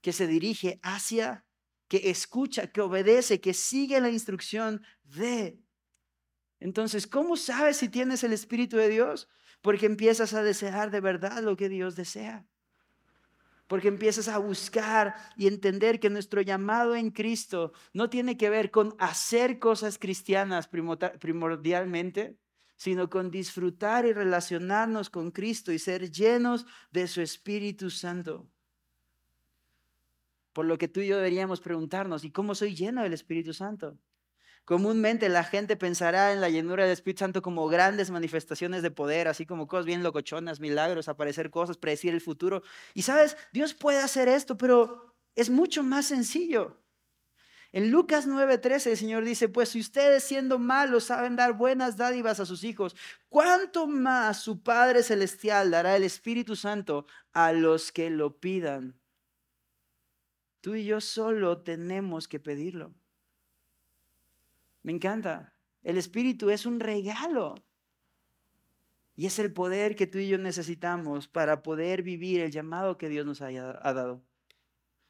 que 0.00 0.12
se 0.12 0.26
dirige 0.26 0.80
hacia, 0.82 1.46
que 1.86 2.10
escucha, 2.10 2.66
que 2.72 2.80
obedece, 2.80 3.40
que 3.40 3.54
sigue 3.54 4.00
la 4.00 4.10
instrucción 4.10 4.82
de 5.04 5.63
entonces, 6.64 7.06
¿cómo 7.06 7.36
sabes 7.36 7.76
si 7.76 7.90
tienes 7.90 8.24
el 8.24 8.32
Espíritu 8.32 8.78
de 8.78 8.88
Dios? 8.88 9.28
Porque 9.60 9.84
empiezas 9.84 10.32
a 10.32 10.42
desear 10.42 10.90
de 10.90 11.02
verdad 11.02 11.42
lo 11.42 11.58
que 11.58 11.68
Dios 11.68 11.94
desea. 11.94 12.46
Porque 13.66 13.88
empiezas 13.88 14.28
a 14.28 14.38
buscar 14.38 15.14
y 15.36 15.46
entender 15.46 16.00
que 16.00 16.08
nuestro 16.08 16.40
llamado 16.40 16.96
en 16.96 17.10
Cristo 17.10 17.74
no 17.92 18.08
tiene 18.08 18.38
que 18.38 18.48
ver 18.48 18.70
con 18.70 18.96
hacer 18.98 19.58
cosas 19.58 19.98
cristianas 19.98 20.66
primordialmente, 20.66 22.38
sino 22.76 23.10
con 23.10 23.30
disfrutar 23.30 24.06
y 24.06 24.14
relacionarnos 24.14 25.10
con 25.10 25.32
Cristo 25.32 25.70
y 25.70 25.78
ser 25.78 26.10
llenos 26.10 26.64
de 26.90 27.08
su 27.08 27.20
Espíritu 27.20 27.90
Santo. 27.90 28.48
Por 30.54 30.64
lo 30.64 30.78
que 30.78 30.88
tú 30.88 31.00
y 31.00 31.08
yo 31.08 31.18
deberíamos 31.18 31.60
preguntarnos, 31.60 32.24
¿y 32.24 32.30
cómo 32.30 32.54
soy 32.54 32.74
lleno 32.74 33.02
del 33.02 33.12
Espíritu 33.12 33.52
Santo? 33.52 33.98
Comúnmente 34.64 35.28
la 35.28 35.44
gente 35.44 35.76
pensará 35.76 36.32
en 36.32 36.40
la 36.40 36.48
llenura 36.48 36.84
del 36.84 36.92
Espíritu 36.92 37.20
Santo 37.20 37.42
como 37.42 37.68
grandes 37.68 38.10
manifestaciones 38.10 38.82
de 38.82 38.90
poder, 38.90 39.28
así 39.28 39.44
como 39.44 39.66
cosas 39.66 39.84
bien 39.84 40.02
locochonas, 40.02 40.58
milagros, 40.58 41.08
aparecer 41.08 41.50
cosas, 41.50 41.76
predecir 41.76 42.14
el 42.14 42.22
futuro. 42.22 42.62
Y 42.94 43.02
sabes, 43.02 43.36
Dios 43.52 43.74
puede 43.74 43.98
hacer 43.98 44.26
esto, 44.28 44.56
pero 44.56 45.14
es 45.34 45.50
mucho 45.50 45.82
más 45.82 46.06
sencillo. 46.06 46.80
En 47.72 47.90
Lucas 47.90 48.26
9:13 48.26 48.92
el 48.92 48.96
Señor 48.96 49.24
dice, 49.24 49.48
pues 49.48 49.70
si 49.70 49.80
ustedes 49.80 50.24
siendo 50.24 50.58
malos 50.58 51.04
saben 51.04 51.36
dar 51.36 51.54
buenas 51.54 51.96
dádivas 51.96 52.40
a 52.40 52.46
sus 52.46 52.64
hijos, 52.64 52.96
¿cuánto 53.28 53.86
más 53.86 54.40
su 54.40 54.62
Padre 54.62 55.02
Celestial 55.02 55.72
dará 55.72 55.96
el 55.96 56.04
Espíritu 56.04 56.56
Santo 56.56 57.06
a 57.32 57.52
los 57.52 57.90
que 57.90 58.10
lo 58.10 58.38
pidan? 58.38 59.00
Tú 60.60 60.76
y 60.76 60.84
yo 60.84 61.00
solo 61.00 61.62
tenemos 61.62 62.28
que 62.28 62.40
pedirlo. 62.40 62.94
Me 64.84 64.92
encanta. 64.92 65.56
El 65.82 65.98
Espíritu 65.98 66.50
es 66.50 66.64
un 66.64 66.78
regalo. 66.78 67.56
Y 69.16 69.26
es 69.26 69.40
el 69.40 69.52
poder 69.52 69.96
que 69.96 70.06
tú 70.06 70.18
y 70.18 70.28
yo 70.28 70.38
necesitamos 70.38 71.26
para 71.26 71.62
poder 71.62 72.04
vivir 72.04 72.40
el 72.40 72.52
llamado 72.52 72.98
que 72.98 73.08
Dios 73.08 73.26
nos 73.26 73.42
ha 73.42 73.50
dado 73.50 74.24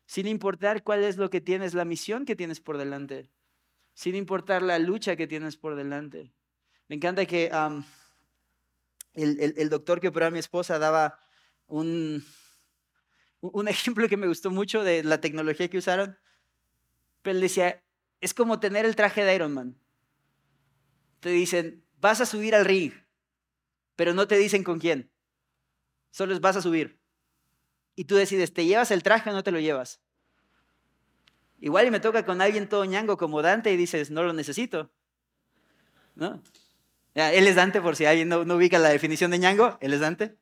sin 0.07 0.27
importar 0.27 0.83
cuál 0.83 1.03
es 1.03 1.17
lo 1.17 1.31
que 1.31 1.41
tienes, 1.41 1.75
la 1.75 1.85
misión 1.85 2.25
que 2.25 2.37
tienes 2.37 2.61
por 2.61 2.79
delante, 2.79 3.31
sin 3.95 4.15
importar 4.15 4.63
la 4.63 4.79
lucha 4.79 5.17
que 5.17 5.27
tienes 5.27 5.57
por 5.57 5.77
delante. 5.77 6.33
Me 6.89 6.97
encanta 6.97 7.27
que 7.27 7.51
el, 9.15 9.69
doctor 9.71 10.01
que 10.01 10.09
operó 10.09 10.27
a 10.27 10.31
mi 10.31 10.39
esposa 10.39 10.79
daba 10.79 11.19
un, 11.67 12.25
un 13.41 13.69
ejemplo 13.69 14.09
que 14.09 14.17
me 14.17 14.27
gustó 14.27 14.51
mucho 14.51 14.85
de 14.85 15.03
la 15.03 15.21
tecnología 15.21 15.69
que 15.69 15.79
usaron. 15.79 16.19
Pero 17.23 17.37
él 17.37 17.41
decía, 17.41 17.83
es 18.21 18.35
como 18.35 18.61
tener 18.61 18.85
el 18.87 18.97
traje 18.97 19.25
de 19.25 19.35
Iron 19.35 19.53
Man. 19.53 19.79
Te 21.21 21.31
dicen, 21.31 21.85
vas 22.01 22.21
a 22.21 22.27
subir 22.27 22.55
al 22.55 22.65
ring, 22.65 22.93
pero 23.97 24.15
no 24.15 24.27
te 24.29 24.37
dicen 24.37 24.65
con 24.65 24.79
quién. 24.79 25.11
Solo 26.11 26.39
vas 26.41 26.57
a 26.57 26.63
subir 26.63 27.01
y 27.97 28.05
tú 28.05 28.17
decides, 28.17 28.53
¿te 28.53 28.65
llevas 28.65 28.91
el 28.91 29.03
traje 29.03 29.31
o 29.31 29.33
no 29.33 29.43
te 29.43 29.51
lo 29.51 29.61
llevas? 29.61 30.01
Igual 31.61 31.87
y 31.87 31.91
me 31.91 32.01
toca 32.01 32.25
con 32.25 32.41
alguien 32.41 32.69
todo 32.69 32.85
ñango 32.85 33.17
como 33.17 33.41
Dante 33.43 33.73
y 33.73 33.77
dices, 33.77 34.11
no 34.11 34.23
lo 34.23 34.33
necesito. 34.33 34.93
¿No? 36.15 36.43
él 37.15 37.47
es 37.47 37.55
Dante, 37.55 37.81
por 37.81 37.95
si 37.95 38.07
alguien 38.07 38.29
no, 38.29 38.41
ubica 38.41 38.79
la 38.79 38.89
definición 38.89 39.31
de 39.31 39.39
ñango, 39.39 39.79
él 39.81 39.93
es 39.93 40.01
Dante. 40.01 40.37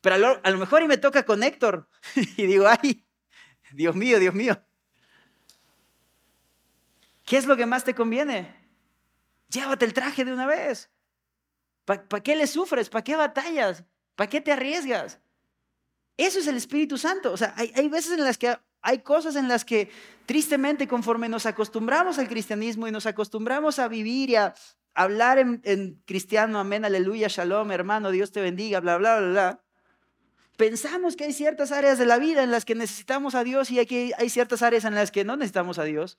Pero 0.00 0.16
a 0.16 0.18
lo, 0.18 0.40
a 0.42 0.50
lo 0.50 0.58
mejor 0.58 0.82
y 0.82 0.88
me 0.88 0.98
toca 0.98 1.24
con 1.24 1.42
Héctor 1.42 1.88
y 2.36 2.46
digo, 2.46 2.66
ay, 2.68 3.06
Dios 3.72 3.94
mío, 3.94 4.18
Dios 4.18 4.34
mío. 4.34 4.60
¿Qué 7.24 7.36
es 7.38 7.46
lo 7.46 7.56
que 7.56 7.66
más 7.66 7.84
te 7.84 7.94
conviene? 7.94 8.54
Llévate 9.48 9.84
el 9.84 9.94
traje 9.94 10.24
de 10.24 10.32
una 10.32 10.46
vez. 10.46 10.90
¿Para 11.84 12.22
qué 12.22 12.36
le 12.36 12.46
sufres? 12.46 12.88
¿Para 12.88 13.04
qué 13.04 13.16
batallas? 13.16 13.84
¿Para 14.14 14.28
qué 14.28 14.40
te 14.40 14.52
arriesgas? 14.52 15.18
Eso 16.16 16.38
es 16.38 16.46
el 16.46 16.56
Espíritu 16.56 16.96
Santo. 16.98 17.32
O 17.32 17.36
sea, 17.36 17.54
hay, 17.56 17.88
veces 17.88 18.12
en 18.12 18.24
las 18.24 18.38
que 18.38 18.56
hay 18.82 18.98
cosas 19.00 19.36
en 19.36 19.48
las 19.48 19.64
que 19.64 19.90
tristemente 20.26 20.86
conforme 20.86 21.28
nos 21.28 21.46
acostumbramos 21.46 22.18
al 22.18 22.28
cristianismo 22.28 22.86
y 22.86 22.92
nos 22.92 23.06
acostumbramos 23.06 23.78
a 23.78 23.88
vivir 23.88 24.30
y 24.30 24.36
a 24.36 24.54
hablar 24.94 25.38
en, 25.38 26.02
cristiano, 26.04 26.58
amén, 26.60 26.84
aleluya, 26.84 27.28
shalom, 27.28 27.72
hermano, 27.72 28.10
Dios 28.10 28.30
te 28.30 28.40
bendiga, 28.40 28.80
bla, 28.80 28.96
bla, 28.98 29.18
bla, 29.18 29.28
bla. 29.28 29.60
Pensamos 30.56 31.16
que 31.16 31.24
hay 31.24 31.32
ciertas 31.32 31.72
áreas 31.72 31.98
de 31.98 32.06
la 32.06 32.18
vida 32.18 32.44
en 32.44 32.52
las 32.52 32.64
que 32.64 32.76
necesitamos 32.76 33.34
a 33.34 33.42
Dios 33.42 33.70
y 33.70 33.80
hay, 33.80 34.12
hay 34.16 34.30
ciertas 34.30 34.62
áreas 34.62 34.84
en 34.84 34.94
las 34.94 35.10
que 35.10 35.24
no 35.24 35.36
necesitamos 35.36 35.78
a 35.78 35.84
Dios. 35.84 36.18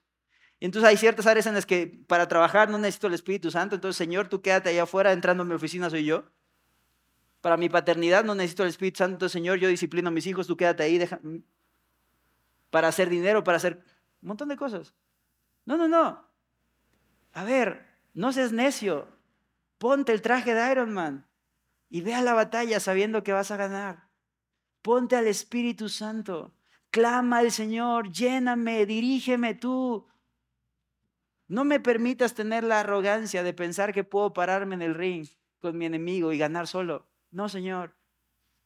Entonces 0.60 0.89
hay 0.89 0.98
ciertas 0.98 1.28
áreas 1.28 1.46
en 1.48 1.54
las 1.54 1.65
que 1.65 2.04
para 2.08 2.28
trabajar 2.28 2.70
no 2.70 2.78
necesito 2.78 3.08
el 3.08 3.13
Espíritu 3.13 3.52
Santo. 3.52 3.76
Entonces, 3.76 3.98
Señor, 3.98 4.28
tú 4.30 4.41
quédate 4.41 4.70
allá 4.70 4.84
afuera, 4.84 5.12
entrando 5.12 5.44
en 5.44 5.50
mi 5.50 5.56
oficina 5.56 5.89
soy 5.89 6.06
yo. 6.06 6.26
Para 7.41 7.58
mi 7.58 7.70
paternidad 7.70 8.24
no 8.24 8.34
necesito 8.34 8.63
el 8.63 8.70
Espíritu 8.70 8.98
Santo, 8.98 9.30
Señor, 9.30 9.60
yo 9.60 9.68
disciplino 9.68 10.08
a 10.08 10.12
mis 10.12 10.26
hijos, 10.26 10.48
tú 10.48 10.58
quédate 10.58 10.84
ahí, 10.84 10.98
deja... 10.98 11.20
para 12.72 12.88
hacer 12.88 13.10
dinero, 13.10 13.44
para 13.44 13.58
hacer 13.58 13.84
un 14.22 14.30
montón 14.30 14.50
de 14.50 14.58
cosas. 14.58 14.96
No, 15.65 15.78
no, 15.78 15.88
no. 15.88 16.28
A 17.34 17.44
ver, 17.44 17.86
no 18.13 18.32
seas 18.32 18.52
necio. 18.52 19.08
Ponte 19.78 20.13
el 20.13 20.22
traje 20.22 20.56
de 20.56 20.72
Iron 20.72 20.94
Man 20.94 21.28
y 21.89 22.02
ve 22.02 22.15
a 22.15 22.22
la 22.22 22.34
batalla 22.34 22.80
sabiendo 22.80 23.24
que 23.24 23.34
vas 23.34 23.52
a 23.52 23.58
ganar. 23.58 24.10
Ponte 24.82 25.15
al 25.15 25.28
Espíritu 25.28 25.89
Santo. 25.89 26.56
Clama 26.89 27.39
al 27.39 27.52
Señor, 27.52 28.12
lléname, 28.12 28.86
dirígeme 28.86 29.54
tú. 29.54 30.08
No 31.47 31.63
me 31.63 31.79
permitas 31.79 32.34
tener 32.34 32.63
la 32.63 32.79
arrogancia 32.79 33.43
de 33.43 33.53
pensar 33.53 33.93
que 33.93 34.03
puedo 34.03 34.34
pararme 34.34 34.75
en 34.75 34.81
el 34.81 34.95
ring 34.95 35.27
con 35.60 35.77
mi 35.77 35.86
enemigo 35.86 36.31
y 36.31 36.38
ganar 36.38 36.67
solo. 36.67 37.08
No, 37.31 37.49
Señor, 37.49 37.95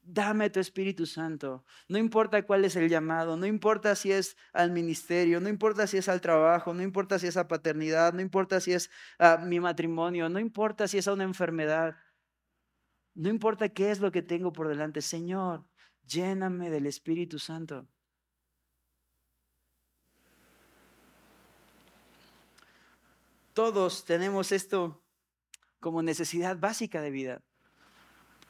dame 0.01 0.49
tu 0.49 0.59
Espíritu 0.59 1.05
Santo. 1.05 1.65
No 1.87 1.97
importa 1.97 2.43
cuál 2.43 2.65
es 2.65 2.75
el 2.75 2.89
llamado, 2.89 3.37
no 3.37 3.45
importa 3.45 3.95
si 3.95 4.11
es 4.11 4.37
al 4.53 4.71
ministerio, 4.71 5.39
no 5.39 5.49
importa 5.49 5.87
si 5.87 5.97
es 5.97 6.09
al 6.09 6.21
trabajo, 6.21 6.73
no 6.73 6.81
importa 6.81 7.19
si 7.19 7.27
es 7.27 7.37
a 7.37 7.47
paternidad, 7.47 8.13
no 8.13 8.21
importa 8.21 8.59
si 8.59 8.73
es 8.73 8.89
a 9.17 9.37
mi 9.37 9.59
matrimonio, 9.59 10.29
no 10.29 10.39
importa 10.39 10.87
si 10.87 10.97
es 10.97 11.07
a 11.07 11.13
una 11.13 11.23
enfermedad. 11.23 11.97
No 13.13 13.29
importa 13.29 13.69
qué 13.69 13.91
es 13.91 13.99
lo 13.99 14.11
que 14.11 14.21
tengo 14.21 14.53
por 14.53 14.69
delante. 14.69 15.01
Señor, 15.01 15.65
lléname 16.05 16.69
del 16.69 16.85
Espíritu 16.85 17.37
Santo. 17.39 17.87
Todos 23.59 24.05
tenemos 24.05 24.53
esto 24.53 25.03
como 25.81 26.01
necesidad 26.01 26.57
básica 26.57 27.01
de 27.01 27.11
vida. 27.11 27.43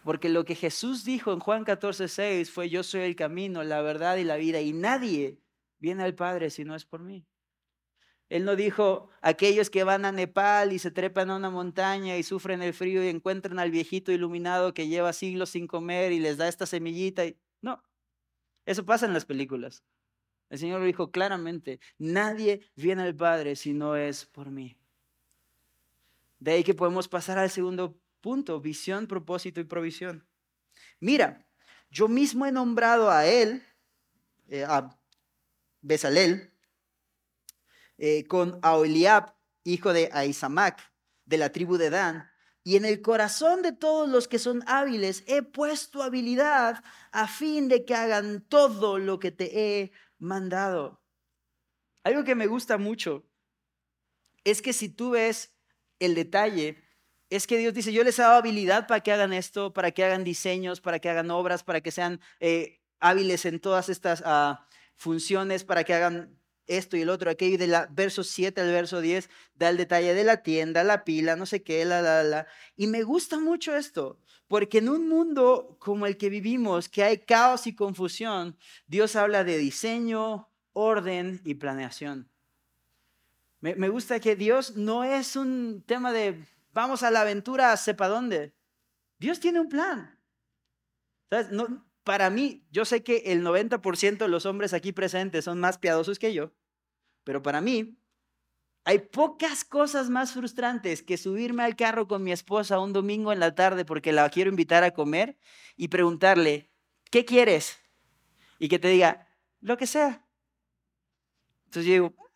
Porque 0.04 0.30
lo 0.30 0.46
que 0.46 0.54
Jesús 0.54 1.04
dijo 1.04 1.34
en 1.34 1.40
Juan 1.40 1.64
14, 1.64 2.08
6 2.08 2.52
fue, 2.52 2.70
yo 2.70 2.84
soy 2.84 3.02
el 3.02 3.16
camino, 3.16 3.64
la 3.64 3.82
verdad 3.82 4.18
y 4.18 4.24
la 4.24 4.36
vida, 4.36 4.62
y 4.62 4.72
nadie 4.72 5.40
viene 5.80 6.04
al 6.04 6.14
Padre 6.14 6.52
si 6.52 6.64
no 6.64 6.76
es 6.76 6.86
por 6.86 7.02
mí. 7.02 7.26
Él 8.30 8.46
no 8.46 8.56
dijo, 8.56 9.10
aquellos 9.24 9.72
que 9.72 9.84
van 9.84 10.06
a 10.06 10.12
Nepal 10.12 10.74
y 10.74 10.78
se 10.78 10.92
trepan 10.92 11.32
a 11.32 11.38
una 11.38 11.50
montaña 11.50 12.16
y 12.16 12.22
sufren 12.22 12.62
el 12.62 12.76
frío 12.76 13.04
y 13.04 13.08
encuentran 13.08 13.58
al 13.58 13.72
viejito 13.72 14.12
iluminado 14.12 14.76
que 14.76 14.90
lleva 14.90 15.12
siglos 15.12 15.50
sin 15.50 15.66
comer 15.66 16.12
y 16.12 16.20
les 16.20 16.38
da 16.38 16.48
esta 16.48 16.68
semillita. 16.68 17.24
No, 17.64 17.82
eso 18.64 18.86
pasa 18.86 19.08
en 19.08 19.14
las 19.14 19.26
películas. 19.26 19.84
El 20.52 20.60
Señor 20.60 20.82
lo 20.82 20.86
dijo 20.86 21.10
claramente, 21.10 21.80
nadie 21.98 22.62
viene 22.76 23.02
al 23.02 23.16
Padre 23.16 23.56
si 23.56 23.74
no 23.74 23.96
es 23.96 24.28
por 24.28 24.52
mí. 24.52 24.79
De 26.40 26.52
ahí 26.52 26.64
que 26.64 26.74
podemos 26.74 27.08
pasar 27.08 27.38
al 27.38 27.50
segundo 27.50 28.00
Punto, 28.22 28.60
visión, 28.60 29.08
propósito 29.08 29.62
y 29.62 29.64
provisión. 29.64 30.28
Mira, 31.00 31.48
yo 31.90 32.08
mismo 32.08 32.46
he 32.46 32.52
nombrado 32.52 33.10
a 33.10 33.26
él, 33.26 33.64
eh, 34.48 34.66
a 34.66 35.00
Besalel, 35.82 36.54
eh, 37.98 38.28
con 38.28 38.60
Aholiab, 38.62 39.34
hijo 39.64 39.94
de 39.94 40.10
Aizamac, 40.12 40.82
de 41.26 41.38
la 41.38 41.52
tribu 41.52 41.78
de 41.78 41.90
Dan, 41.90 42.30
y 42.64 42.76
en 42.76 42.84
el 42.84 43.02
corazón 43.02 43.62
de 43.62 43.72
todos 43.72 44.10
los 44.10 44.28
que 44.28 44.38
son 44.38 44.64
hábiles 44.68 45.24
he 45.28 45.42
puesto 45.42 46.04
habilidad 46.04 46.84
a 47.12 47.28
fin 47.28 47.70
de 47.70 47.86
que 47.86 47.96
hagan 47.96 48.42
todo 48.42 49.00
lo 49.00 49.20
que 49.20 49.32
te 49.32 49.60
he 49.60 49.92
mandado. 50.18 51.02
Algo 52.04 52.26
que 52.26 52.36
me 52.36 52.48
gusta 52.48 52.78
mucho 52.78 53.26
es 54.44 54.62
que 54.62 54.74
si 54.74 54.90
tú 54.90 55.12
ves 55.12 55.56
el 56.00 56.16
detalle, 56.16 56.78
es 57.30 57.46
que 57.46 57.58
Dios 57.58 57.74
dice, 57.74 57.94
yo 57.94 58.04
les 58.04 58.18
he 58.18 58.24
dado 58.24 58.36
habilidad 58.36 58.88
para 58.88 59.02
que 59.02 59.12
hagan 59.12 59.34
esto, 59.34 59.74
para 59.74 59.92
que 59.92 60.04
hagan 60.04 60.24
diseños, 60.24 60.82
para 60.82 61.00
que 61.00 61.10
hagan 61.10 61.30
obras, 61.32 61.64
para 61.64 61.82
que 61.82 61.92
sean 61.92 62.20
eh, 62.40 62.82
hábiles 63.00 63.46
en 63.46 63.60
todas 63.60 63.90
estas 63.90 64.24
ah, 64.26 64.68
funciones, 64.96 65.64
para 65.64 65.84
que 65.84 65.94
hagan 65.94 66.40
esto 66.66 66.98
y 66.98 67.02
el 67.02 67.10
otro, 67.10 67.30
aquello, 67.30 67.56
y 67.56 67.58
de 67.58 67.68
la 67.68 67.88
verso 67.92 68.24
7 68.24 68.62
al 68.62 68.72
verso 68.72 69.02
10, 69.02 69.30
da 69.56 69.70
el 69.70 69.78
detalle 69.78 70.14
de 70.14 70.24
la 70.24 70.44
tienda, 70.44 70.84
la 70.84 71.04
pila, 71.04 71.36
no 71.36 71.46
sé 71.46 71.64
qué, 71.64 71.84
la, 71.86 72.02
la, 72.02 72.24
la. 72.24 72.48
Y 72.76 72.88
me 72.88 73.04
gusta 73.04 73.40
mucho 73.40 73.76
esto, 73.76 74.20
porque 74.48 74.80
en 74.80 74.90
un 74.90 75.10
mundo 75.10 75.78
como 75.80 76.06
el 76.06 76.18
que 76.18 76.30
vivimos, 76.30 76.90
que 76.90 77.04
hay 77.04 77.20
caos 77.20 77.68
y 77.68 77.76
confusión, 77.76 78.58
Dios 78.88 79.16
habla 79.16 79.44
de 79.44 79.58
diseño, 79.58 80.50
orden 80.74 81.42
y 81.44 81.56
planeación. 81.56 82.29
Me 83.62 83.90
gusta 83.90 84.20
que 84.20 84.36
Dios 84.36 84.76
no 84.76 85.04
es 85.04 85.36
un 85.36 85.84
tema 85.86 86.12
de 86.12 86.46
vamos 86.72 87.04
a 87.04 87.12
la 87.12 87.22
aventura, 87.22 87.76
sepa 87.78 88.08
dónde. 88.08 88.54
Dios 89.18 89.40
tiene 89.40 89.60
un 89.60 89.70
plan. 89.70 90.20
Para 92.04 92.30
mí, 92.30 92.66
yo 92.72 92.86
sé 92.86 93.04
que 93.04 93.18
el 93.28 93.44
90% 93.44 94.18
de 94.18 94.28
los 94.28 94.46
hombres 94.46 94.74
aquí 94.74 94.92
presentes 94.92 95.46
son 95.46 95.60
más 95.60 95.78
piadosos 95.78 96.18
que 96.18 96.34
yo, 96.34 96.54
pero 97.24 97.42
para 97.42 97.62
mí 97.62 98.00
hay 98.86 99.00
pocas 99.00 99.64
cosas 99.64 100.10
más 100.10 100.34
frustrantes 100.34 101.04
que 101.04 101.18
subirme 101.18 101.64
al 101.64 101.76
carro 101.76 102.08
con 102.08 102.24
mi 102.24 102.32
esposa 102.32 102.80
un 102.80 102.94
domingo 102.94 103.32
en 103.32 103.40
la 103.40 103.54
tarde 103.54 103.86
porque 103.86 104.14
la 104.14 104.28
quiero 104.30 104.50
invitar 104.50 104.84
a 104.84 104.92
comer 104.92 105.38
y 105.76 105.90
preguntarle, 105.90 106.72
¿qué 107.12 107.26
quieres? 107.26 107.78
y 108.60 108.68
que 108.68 108.78
te 108.78 108.90
diga, 108.90 109.28
lo 109.62 109.78
que 109.78 109.88
sea. 109.88 110.28
Entonces 111.66 111.86
yo 111.86 111.94
digo, 111.94 112.29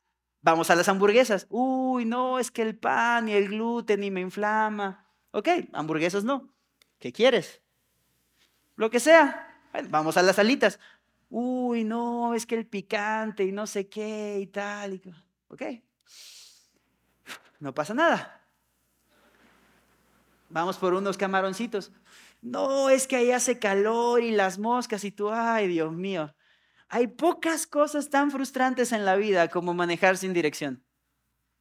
vamos 0.43 0.69
a 0.69 0.75
las 0.75 0.87
hamburguesas. 0.87 1.47
Uy, 1.49 2.05
no, 2.05 2.37
es 2.37 2.51
que 2.51 2.61
el 2.61 2.77
pan 2.77 3.27
y 3.27 3.33
el 3.33 3.49
gluten 3.49 4.03
y 4.03 4.11
me 4.11 4.21
inflama. 4.21 5.07
Ok, 5.31 5.49
hamburguesas 5.73 6.23
no. 6.23 6.53
¿Qué 6.99 7.11
quieres? 7.11 7.61
Lo 8.75 8.91
que 8.91 8.99
sea. 8.99 9.59
vamos 9.89 10.17
a 10.17 10.21
las 10.21 10.37
alitas. 10.37 10.79
Uy, 11.29 11.83
no, 11.83 12.35
es 12.35 12.45
que 12.45 12.55
el 12.55 12.67
picante 12.67 13.43
y 13.43 13.51
no 13.51 13.65
sé 13.65 13.89
qué 13.89 14.37
y 14.39 14.47
tal. 14.47 15.01
Ok. 15.47 15.63
No 17.59 17.73
pasa 17.73 17.93
nada. 17.93 18.41
Vamos 20.49 20.77
por 20.77 20.93
unos 20.93 21.17
camaroncitos. 21.17 21.91
No, 22.41 22.89
es 22.89 23.07
que 23.07 23.15
ahí 23.15 23.31
hace 23.31 23.57
calor 23.57 24.21
y 24.21 24.31
las 24.31 24.59
moscas 24.59 25.03
y 25.05 25.11
tú, 25.11 25.31
ay, 25.31 25.67
Dios 25.67 25.91
mío. 25.93 26.35
Hay 26.89 27.07
pocas 27.07 27.67
cosas 27.67 28.09
tan 28.09 28.31
frustrantes 28.31 28.91
en 28.91 29.05
la 29.05 29.15
vida 29.15 29.47
como 29.49 29.73
manejar 29.73 30.17
sin 30.17 30.33
dirección, 30.33 30.85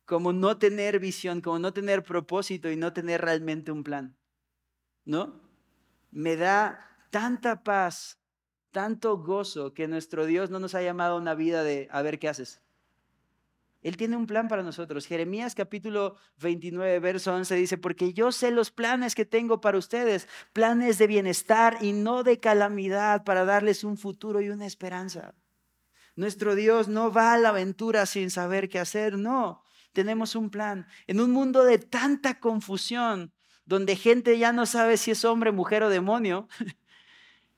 como 0.05 0.33
no 0.33 0.59
tener 0.59 0.99
visión, 0.99 1.41
como 1.41 1.59
no 1.59 1.73
tener 1.73 2.03
propósito 2.03 2.71
y 2.71 2.77
no 2.77 2.93
tener 2.93 3.21
realmente 3.21 3.73
un 3.73 3.85
plan. 3.85 4.17
¿No? 5.05 5.41
Me 6.11 6.37
da 6.37 6.87
tanta 7.11 7.63
paz, 7.63 8.21
tanto 8.71 9.19
gozo 9.19 9.75
que 9.75 9.89
nuestro 9.89 10.27
Dios 10.27 10.51
no 10.51 10.59
nos 10.59 10.75
ha 10.75 10.83
llamado 10.83 11.15
a 11.15 11.21
una 11.21 11.35
vida 11.35 11.63
de 11.63 11.89
a 11.91 12.03
ver 12.03 12.19
qué 12.19 12.29
haces. 12.29 12.63
Él 13.83 13.97
tiene 13.97 14.16
un 14.16 14.27
plan 14.27 14.47
para 14.47 14.62
nosotros. 14.62 15.07
Jeremías 15.07 15.55
capítulo 15.57 16.16
29, 16.40 17.01
verso 17.01 17.35
11 17.35 17.55
dice, 17.57 17.79
porque 17.79 18.12
yo 18.12 18.31
sé 18.31 18.53
los 18.53 18.71
planes 18.71 19.14
que 19.14 19.25
tengo 19.25 19.61
para 19.61 19.77
ustedes, 19.77 20.29
planes 20.53 20.99
de 20.99 21.09
bienestar 21.09 21.79
y 21.81 21.92
no 21.92 22.23
de 22.23 22.38
calamidad, 22.38 23.25
para 23.25 23.45
darles 23.45 23.83
un 23.83 23.99
futuro 23.99 24.40
y 24.40 24.51
una 24.51 24.66
esperanza. 24.66 25.35
Nuestro 26.14 26.55
Dios 26.55 26.88
no 26.88 27.11
va 27.11 27.35
a 27.35 27.38
la 27.38 27.49
aventura 27.49 28.07
sin 28.07 28.31
saber 28.31 28.68
qué 28.68 28.79
hacer, 28.79 29.18
no. 29.18 29.62
Tenemos 29.92 30.37
un 30.37 30.51
plan. 30.51 30.87
En 31.07 31.21
un 31.21 31.33
mundo 31.33 31.64
de 31.64 31.79
tanta 31.79 32.38
confusión, 32.38 33.33
donde 33.64 33.97
gente 33.97 34.38
ya 34.38 34.53
no 34.53 34.66
sabe 34.66 34.97
si 34.97 35.11
es 35.11 35.25
hombre, 35.25 35.53
mujer 35.53 35.83
o 35.83 35.88
demonio, 35.88 36.49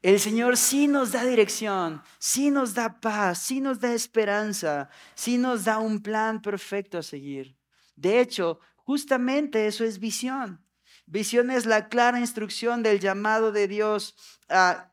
El 0.04 0.20
Señor 0.20 0.58
sí 0.58 0.86
nos 0.86 1.12
da 1.12 1.24
dirección, 1.24 2.02
sí 2.18 2.50
nos 2.50 2.74
da 2.74 3.00
paz, 3.00 3.38
sí 3.38 3.62
nos 3.62 3.80
da 3.80 3.94
esperanza, 3.94 4.90
sí 5.14 5.38
nos 5.38 5.64
da 5.64 5.78
un 5.78 6.02
plan 6.02 6.42
perfecto 6.42 6.98
a 6.98 7.02
seguir. 7.02 7.56
De 7.96 8.20
hecho, 8.20 8.60
justamente 8.76 9.66
eso 9.66 9.82
es 9.82 9.98
visión. 9.98 10.62
Visión 11.06 11.50
es 11.50 11.64
la 11.64 11.88
clara 11.88 12.20
instrucción 12.20 12.82
del 12.82 13.00
llamado 13.00 13.50
de 13.50 13.66
Dios 13.66 14.14
a, 14.50 14.92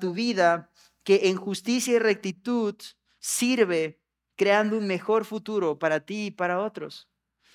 tu 0.00 0.14
vida 0.14 0.72
que 1.04 1.28
en 1.28 1.36
justicia 1.36 1.94
y 1.94 2.00
rectitud 2.00 2.74
sirve 3.20 4.02
creando 4.34 4.76
un 4.78 4.88
mejor 4.88 5.24
futuro 5.26 5.78
para 5.78 6.00
ti 6.00 6.26
y 6.26 6.30
para 6.32 6.58
otros. 6.58 7.08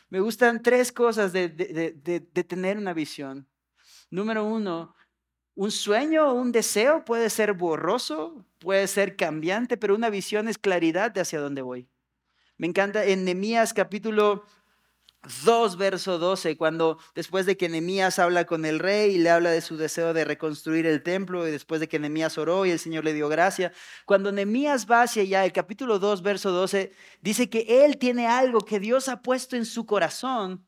Me 0.07 0.21
gustan 0.21 0.63
tres 0.63 0.93
cosas 0.93 1.33
de, 1.33 1.49
de 1.49 2.43
tener 2.45 2.77
una 2.77 2.93
visión. 2.93 3.49
Número 4.09 4.45
uno, 4.45 4.95
un 5.55 5.71
sueño 5.71 6.33
un 6.33 6.51
deseo 6.51 7.05
puede 7.05 7.29
ser 7.29 7.53
borroso, 7.53 8.45
puede 8.59 8.87
ser 8.87 9.15
cambiante, 9.15 9.77
pero 9.77 9.95
una 9.95 10.09
visión 10.09 10.47
es 10.47 10.57
claridad 10.57 11.11
de 11.11 11.21
hacia 11.21 11.39
dónde 11.39 11.61
voy. 11.61 11.87
Me 12.57 12.67
encanta 12.67 13.05
en 13.05 13.25
Nehemías 13.25 13.73
capítulo 13.73 14.45
2, 15.45 15.77
verso 15.77 16.19
12, 16.19 16.55
cuando 16.57 16.99
después 17.15 17.45
de 17.45 17.57
que 17.57 17.69
Nehemías 17.69 18.19
habla 18.19 18.45
con 18.45 18.65
el 18.65 18.79
rey 18.79 19.15
y 19.15 19.17
le 19.17 19.29
habla 19.29 19.49
de 19.49 19.61
su 19.61 19.77
deseo 19.77 20.13
de 20.13 20.25
reconstruir 20.25 20.85
el 20.85 21.01
templo 21.01 21.47
y 21.47 21.51
después 21.51 21.79
de 21.79 21.87
que 21.87 21.99
Nehemías 21.99 22.37
oró 22.37 22.65
y 22.65 22.71
el 22.71 22.79
Señor 22.79 23.05
le 23.05 23.13
dio 23.13 23.27
gracia, 23.27 23.71
cuando 24.05 24.31
Nehemías 24.31 24.85
va 24.89 25.03
hacia 25.03 25.23
allá, 25.23 25.45
el 25.45 25.53
capítulo 25.53 25.99
2, 25.99 26.21
verso 26.21 26.51
12, 26.51 26.91
dice 27.21 27.49
que 27.49 27.85
él 27.85 27.97
tiene 27.97 28.27
algo 28.27 28.61
que 28.61 28.79
Dios 28.79 29.09
ha 29.09 29.21
puesto 29.21 29.55
en 29.55 29.65
su 29.65 29.85
corazón 29.85 30.67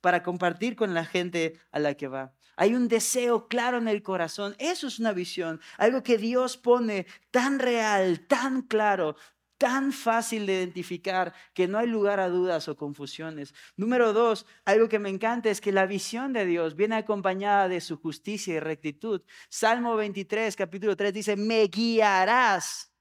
para 0.00 0.22
compartir 0.22 0.74
con 0.74 0.94
la 0.94 1.04
gente 1.04 1.60
a 1.70 1.78
la 1.78 1.94
que 1.94 2.08
va. 2.08 2.34
Hay 2.62 2.76
un 2.76 2.86
deseo 2.86 3.48
claro 3.48 3.78
en 3.78 3.88
el 3.88 4.04
corazón. 4.04 4.54
Eso 4.60 4.86
es 4.86 5.00
una 5.00 5.12
visión. 5.12 5.60
Algo 5.78 6.04
que 6.04 6.16
Dios 6.16 6.56
pone 6.56 7.08
tan 7.32 7.58
real, 7.58 8.24
tan 8.28 8.62
claro, 8.62 9.16
tan 9.58 9.90
fácil 9.90 10.46
de 10.46 10.52
identificar 10.52 11.34
que 11.54 11.66
no 11.66 11.78
hay 11.78 11.88
lugar 11.88 12.20
a 12.20 12.28
dudas 12.28 12.68
o 12.68 12.76
confusiones. 12.76 13.52
Número 13.76 14.12
dos, 14.12 14.46
algo 14.64 14.88
que 14.88 15.00
me 15.00 15.08
encanta 15.08 15.50
es 15.50 15.60
que 15.60 15.72
la 15.72 15.86
visión 15.86 16.32
de 16.32 16.46
Dios 16.46 16.76
viene 16.76 16.94
acompañada 16.94 17.66
de 17.66 17.80
su 17.80 17.96
justicia 17.96 18.54
y 18.54 18.60
rectitud. 18.60 19.22
Salmo 19.48 19.96
23, 19.96 20.54
capítulo 20.54 20.96
3 20.96 21.12
dice, 21.12 21.34
me 21.34 21.64
guiarás 21.64 22.92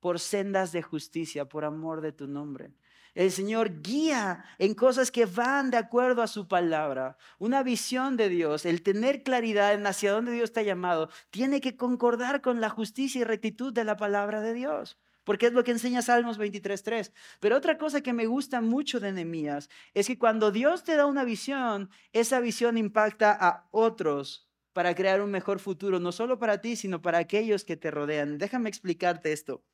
por 0.00 0.18
sendas 0.18 0.72
de 0.72 0.80
justicia, 0.80 1.44
por 1.44 1.66
amor 1.66 2.00
de 2.00 2.12
tu 2.12 2.26
nombre. 2.26 2.72
El 3.14 3.30
Señor 3.30 3.80
guía 3.82 4.44
en 4.58 4.74
cosas 4.74 5.10
que 5.12 5.24
van 5.24 5.70
de 5.70 5.76
acuerdo 5.76 6.20
a 6.20 6.26
su 6.26 6.48
palabra. 6.48 7.16
Una 7.38 7.62
visión 7.62 8.16
de 8.16 8.28
Dios, 8.28 8.66
el 8.66 8.82
tener 8.82 9.22
claridad 9.22 9.72
en 9.72 9.86
hacia 9.86 10.12
dónde 10.12 10.32
Dios 10.32 10.52
ha 10.56 10.62
llamado, 10.62 11.08
tiene 11.30 11.60
que 11.60 11.76
concordar 11.76 12.40
con 12.40 12.60
la 12.60 12.70
justicia 12.70 13.20
y 13.20 13.24
rectitud 13.24 13.72
de 13.72 13.84
la 13.84 13.96
palabra 13.96 14.40
de 14.40 14.52
Dios. 14.52 14.98
Porque 15.22 15.46
es 15.46 15.52
lo 15.52 15.64
que 15.64 15.70
enseña 15.70 16.02
Salmos 16.02 16.38
23.3. 16.38 17.12
Pero 17.40 17.56
otra 17.56 17.78
cosa 17.78 18.02
que 18.02 18.12
me 18.12 18.26
gusta 18.26 18.60
mucho 18.60 19.00
de 19.00 19.12
Nehemías 19.12 19.70
es 19.94 20.08
que 20.08 20.18
cuando 20.18 20.50
Dios 20.50 20.84
te 20.84 20.96
da 20.96 21.06
una 21.06 21.24
visión, 21.24 21.90
esa 22.12 22.40
visión 22.40 22.76
impacta 22.76 23.32
a 23.32 23.68
otros 23.70 24.48
para 24.72 24.94
crear 24.94 25.22
un 25.22 25.30
mejor 25.30 25.60
futuro, 25.60 26.00
no 26.00 26.10
solo 26.10 26.38
para 26.38 26.60
ti, 26.60 26.76
sino 26.76 27.00
para 27.00 27.18
aquellos 27.18 27.64
que 27.64 27.76
te 27.76 27.90
rodean. 27.90 28.38
Déjame 28.38 28.68
explicarte 28.68 29.32
esto. 29.32 29.64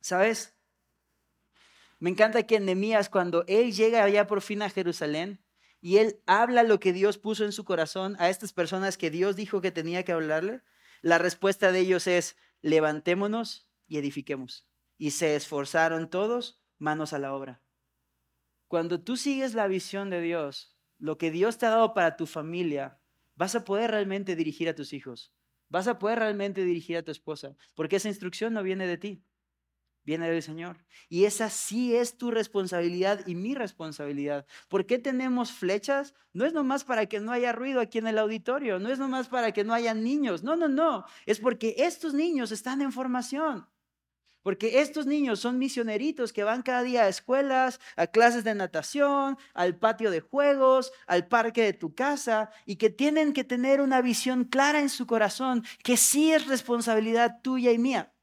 ¿Sabes? 0.00 0.54
Me 1.98 2.10
encanta 2.10 2.44
que 2.44 2.56
en 2.56 2.66
Nehemías, 2.66 3.08
cuando 3.08 3.44
él 3.46 3.72
llega 3.72 4.04
allá 4.04 4.26
por 4.26 4.42
fin 4.42 4.62
a 4.62 4.70
Jerusalén 4.70 5.40
y 5.80 5.98
él 5.98 6.20
habla 6.26 6.62
lo 6.62 6.80
que 6.80 6.92
Dios 6.92 7.18
puso 7.18 7.44
en 7.44 7.52
su 7.52 7.64
corazón 7.64 8.16
a 8.18 8.30
estas 8.30 8.52
personas 8.52 8.96
que 8.96 9.10
Dios 9.10 9.36
dijo 9.36 9.60
que 9.60 9.70
tenía 9.70 10.02
que 10.02 10.12
hablarle, 10.12 10.62
la 11.02 11.18
respuesta 11.18 11.72
de 11.72 11.80
ellos 11.80 12.06
es, 12.06 12.36
levantémonos 12.62 13.68
y 13.86 13.98
edifiquemos. 13.98 14.66
Y 14.96 15.10
se 15.10 15.36
esforzaron 15.36 16.08
todos, 16.08 16.62
manos 16.78 17.12
a 17.12 17.18
la 17.18 17.34
obra. 17.34 17.60
Cuando 18.68 19.00
tú 19.00 19.16
sigues 19.16 19.54
la 19.54 19.68
visión 19.68 20.10
de 20.10 20.20
Dios, 20.20 20.76
lo 20.98 21.18
que 21.18 21.30
Dios 21.30 21.58
te 21.58 21.66
ha 21.66 21.70
dado 21.70 21.92
para 21.92 22.16
tu 22.16 22.26
familia, 22.26 22.98
vas 23.36 23.54
a 23.54 23.64
poder 23.64 23.90
realmente 23.90 24.36
dirigir 24.36 24.68
a 24.68 24.74
tus 24.74 24.92
hijos. 24.92 25.32
Vas 25.68 25.86
a 25.86 25.98
poder 25.98 26.18
realmente 26.20 26.64
dirigir 26.64 26.96
a 26.96 27.02
tu 27.02 27.10
esposa, 27.10 27.56
porque 27.74 27.96
esa 27.96 28.08
instrucción 28.08 28.54
no 28.54 28.62
viene 28.62 28.86
de 28.86 28.96
ti 28.96 29.24
viene 30.04 30.30
del 30.30 30.42
Señor. 30.42 30.76
Y 31.08 31.24
esa 31.24 31.50
sí 31.50 31.94
es 31.94 32.16
tu 32.16 32.30
responsabilidad 32.30 33.26
y 33.26 33.34
mi 33.34 33.54
responsabilidad. 33.54 34.46
¿Por 34.68 34.86
qué 34.86 34.98
tenemos 34.98 35.52
flechas? 35.52 36.14
No 36.32 36.44
es 36.44 36.52
nomás 36.52 36.84
para 36.84 37.06
que 37.06 37.20
no 37.20 37.32
haya 37.32 37.52
ruido 37.52 37.80
aquí 37.80 37.98
en 37.98 38.06
el 38.06 38.18
auditorio, 38.18 38.78
no 38.78 38.90
es 38.90 38.98
nomás 38.98 39.28
para 39.28 39.52
que 39.52 39.64
no 39.64 39.74
haya 39.74 39.94
niños, 39.94 40.42
no, 40.42 40.56
no, 40.56 40.68
no, 40.68 41.04
es 41.26 41.40
porque 41.40 41.74
estos 41.78 42.14
niños 42.14 42.52
están 42.52 42.82
en 42.82 42.92
formación. 42.92 43.66
Porque 44.44 44.82
estos 44.82 45.06
niños 45.06 45.40
son 45.40 45.58
misioneritos 45.58 46.34
que 46.34 46.44
van 46.44 46.60
cada 46.60 46.82
día 46.82 47.04
a 47.04 47.08
escuelas, 47.08 47.80
a 47.96 48.06
clases 48.06 48.44
de 48.44 48.54
natación, 48.54 49.38
al 49.54 49.78
patio 49.78 50.10
de 50.10 50.20
juegos, 50.20 50.92
al 51.06 51.28
parque 51.28 51.62
de 51.62 51.72
tu 51.72 51.94
casa 51.94 52.50
y 52.66 52.76
que 52.76 52.90
tienen 52.90 53.32
que 53.32 53.44
tener 53.44 53.80
una 53.80 54.02
visión 54.02 54.44
clara 54.44 54.80
en 54.80 54.90
su 54.90 55.06
corazón 55.06 55.64
que 55.82 55.96
sí 55.96 56.30
es 56.30 56.46
responsabilidad 56.46 57.40
tuya 57.42 57.72
y 57.72 57.78
mía. 57.78 58.13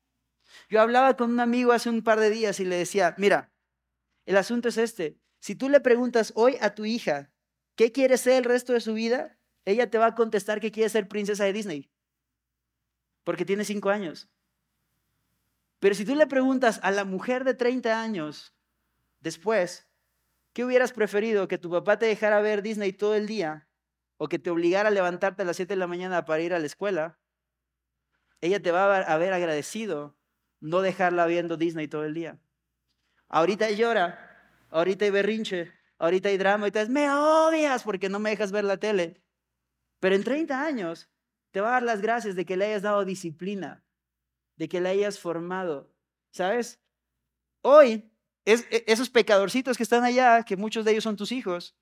Yo 0.72 0.80
hablaba 0.80 1.18
con 1.18 1.32
un 1.32 1.42
amigo 1.42 1.74
hace 1.74 1.90
un 1.90 2.02
par 2.02 2.22
de 2.22 2.30
días 2.30 2.62
y 2.62 2.66
le 2.66 2.78
decía, 2.78 3.14
mira, 3.18 3.52
el 4.26 4.38
asunto 4.38 4.70
es 4.70 4.78
este. 4.78 5.20
Si 5.42 5.54
tú 5.54 5.68
le 5.68 5.82
preguntas 5.82 6.32
hoy 6.34 6.58
a 6.62 6.76
tu 6.76 6.86
hija, 6.86 7.30
¿qué 7.76 7.92
quiere 7.92 8.18
ser 8.18 8.36
el 8.36 8.46
resto 8.46 8.72
de 8.72 8.80
su 8.80 8.94
vida? 8.94 9.38
Ella 9.66 9.90
te 9.90 9.98
va 9.98 10.06
a 10.06 10.16
contestar 10.16 10.62
que 10.62 10.72
quiere 10.72 10.88
ser 10.90 11.10
princesa 11.10 11.44
de 11.44 11.52
Disney, 11.52 11.92
porque 13.26 13.44
tiene 13.44 13.66
cinco 13.66 13.90
años. 13.90 14.30
Pero 15.80 15.94
si 15.94 16.06
tú 16.06 16.16
le 16.16 16.26
preguntas 16.26 16.80
a 16.84 16.92
la 16.92 17.04
mujer 17.04 17.44
de 17.44 17.54
30 17.54 18.02
años 18.02 18.56
después, 19.20 19.90
¿qué 20.54 20.64
hubieras 20.64 20.94
preferido? 20.94 21.50
¿Que 21.50 21.58
tu 21.58 21.70
papá 21.70 22.00
te 22.00 22.06
dejara 22.06 22.40
ver 22.40 22.62
Disney 22.62 22.94
todo 22.94 23.16
el 23.16 23.28
día 23.28 23.68
o 24.16 24.30
que 24.30 24.40
te 24.40 24.50
obligara 24.50 24.88
a 24.88 24.94
levantarte 24.94 25.42
a 25.42 25.46
las 25.46 25.58
7 25.58 25.74
de 25.74 25.80
la 25.80 25.88
mañana 25.88 26.24
para 26.24 26.42
ir 26.42 26.54
a 26.54 26.60
la 26.60 26.66
escuela? 26.66 27.20
Ella 28.40 28.62
te 28.62 28.72
va 28.72 29.00
a 29.00 29.18
ver 29.18 29.34
agradecido 29.34 30.16
no 30.62 30.82
dejarla 30.82 31.26
viendo 31.26 31.58
Disney 31.58 31.88
todo 31.88 32.06
el 32.06 32.14
día. 32.14 32.40
Ahorita 33.28 33.70
llora, 33.72 34.18
ahorita 34.70 35.06
hay 35.06 35.12
berrinche, 35.12 35.72
ahorita 35.98 36.30
hay 36.30 36.38
drama, 36.38 36.64
ahorita 36.64 36.82
es, 36.82 36.90
me 36.90 37.12
odias 37.12 37.84
porque 37.84 38.10
no 38.10 38.20
me 38.20 38.30
dejas 38.30 38.52
ver 38.52 38.64
la 38.64 38.78
tele. 38.78 39.22
Pero 40.00 40.16
en 40.16 40.24
30 40.24 40.64
años 40.64 41.10
te 41.52 41.62
va 41.62 41.70
a 41.70 41.72
dar 41.74 41.84
las 41.84 42.02
gracias 42.02 42.36
de 42.36 42.46
que 42.46 42.56
le 42.58 42.66
hayas 42.66 42.84
dado 42.84 43.04
disciplina, 43.04 43.84
de 44.56 44.70
que 44.70 44.80
le 44.80 44.90
hayas 44.90 45.20
formado. 45.20 45.92
¿Sabes? 46.32 46.80
Hoy, 47.62 48.10
es, 48.46 48.66
e, 48.72 48.86
esos 48.88 49.10
pecadorcitos 49.10 49.78
que 49.78 49.84
están 49.84 50.04
allá, 50.04 50.44
que 50.44 50.58
muchos 50.58 50.86
de 50.86 50.92
ellos 50.92 51.04
son 51.04 51.18
tus 51.18 51.32
hijos, 51.32 51.76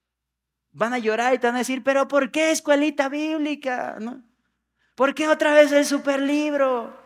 van 0.71 0.93
a 0.93 0.99
llorar 0.99 1.33
y 1.33 1.39
te 1.39 1.47
van 1.47 1.55
a 1.55 1.59
decir, 1.59 1.83
pero 1.83 2.07
¿por 2.07 2.31
qué 2.31 2.51
escuelita 2.51 3.09
bíblica? 3.09 3.97
¿No? 3.99 4.23
¿Por 4.95 5.15
qué 5.15 5.27
otra 5.27 5.53
vez 5.53 5.71
el 5.71 5.85
super 5.85 6.21
libro? 6.21 6.98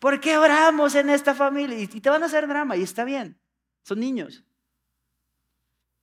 ¿Por 0.00 0.18
qué 0.18 0.38
oramos 0.38 0.94
en 0.94 1.10
esta 1.10 1.34
familia? 1.34 1.78
Y 1.78 1.86
te 1.86 2.10
van 2.10 2.22
a 2.22 2.26
hacer 2.26 2.48
drama 2.48 2.76
y 2.76 2.82
está 2.82 3.04
bien. 3.04 3.38
Son 3.82 4.00
niños. 4.00 4.42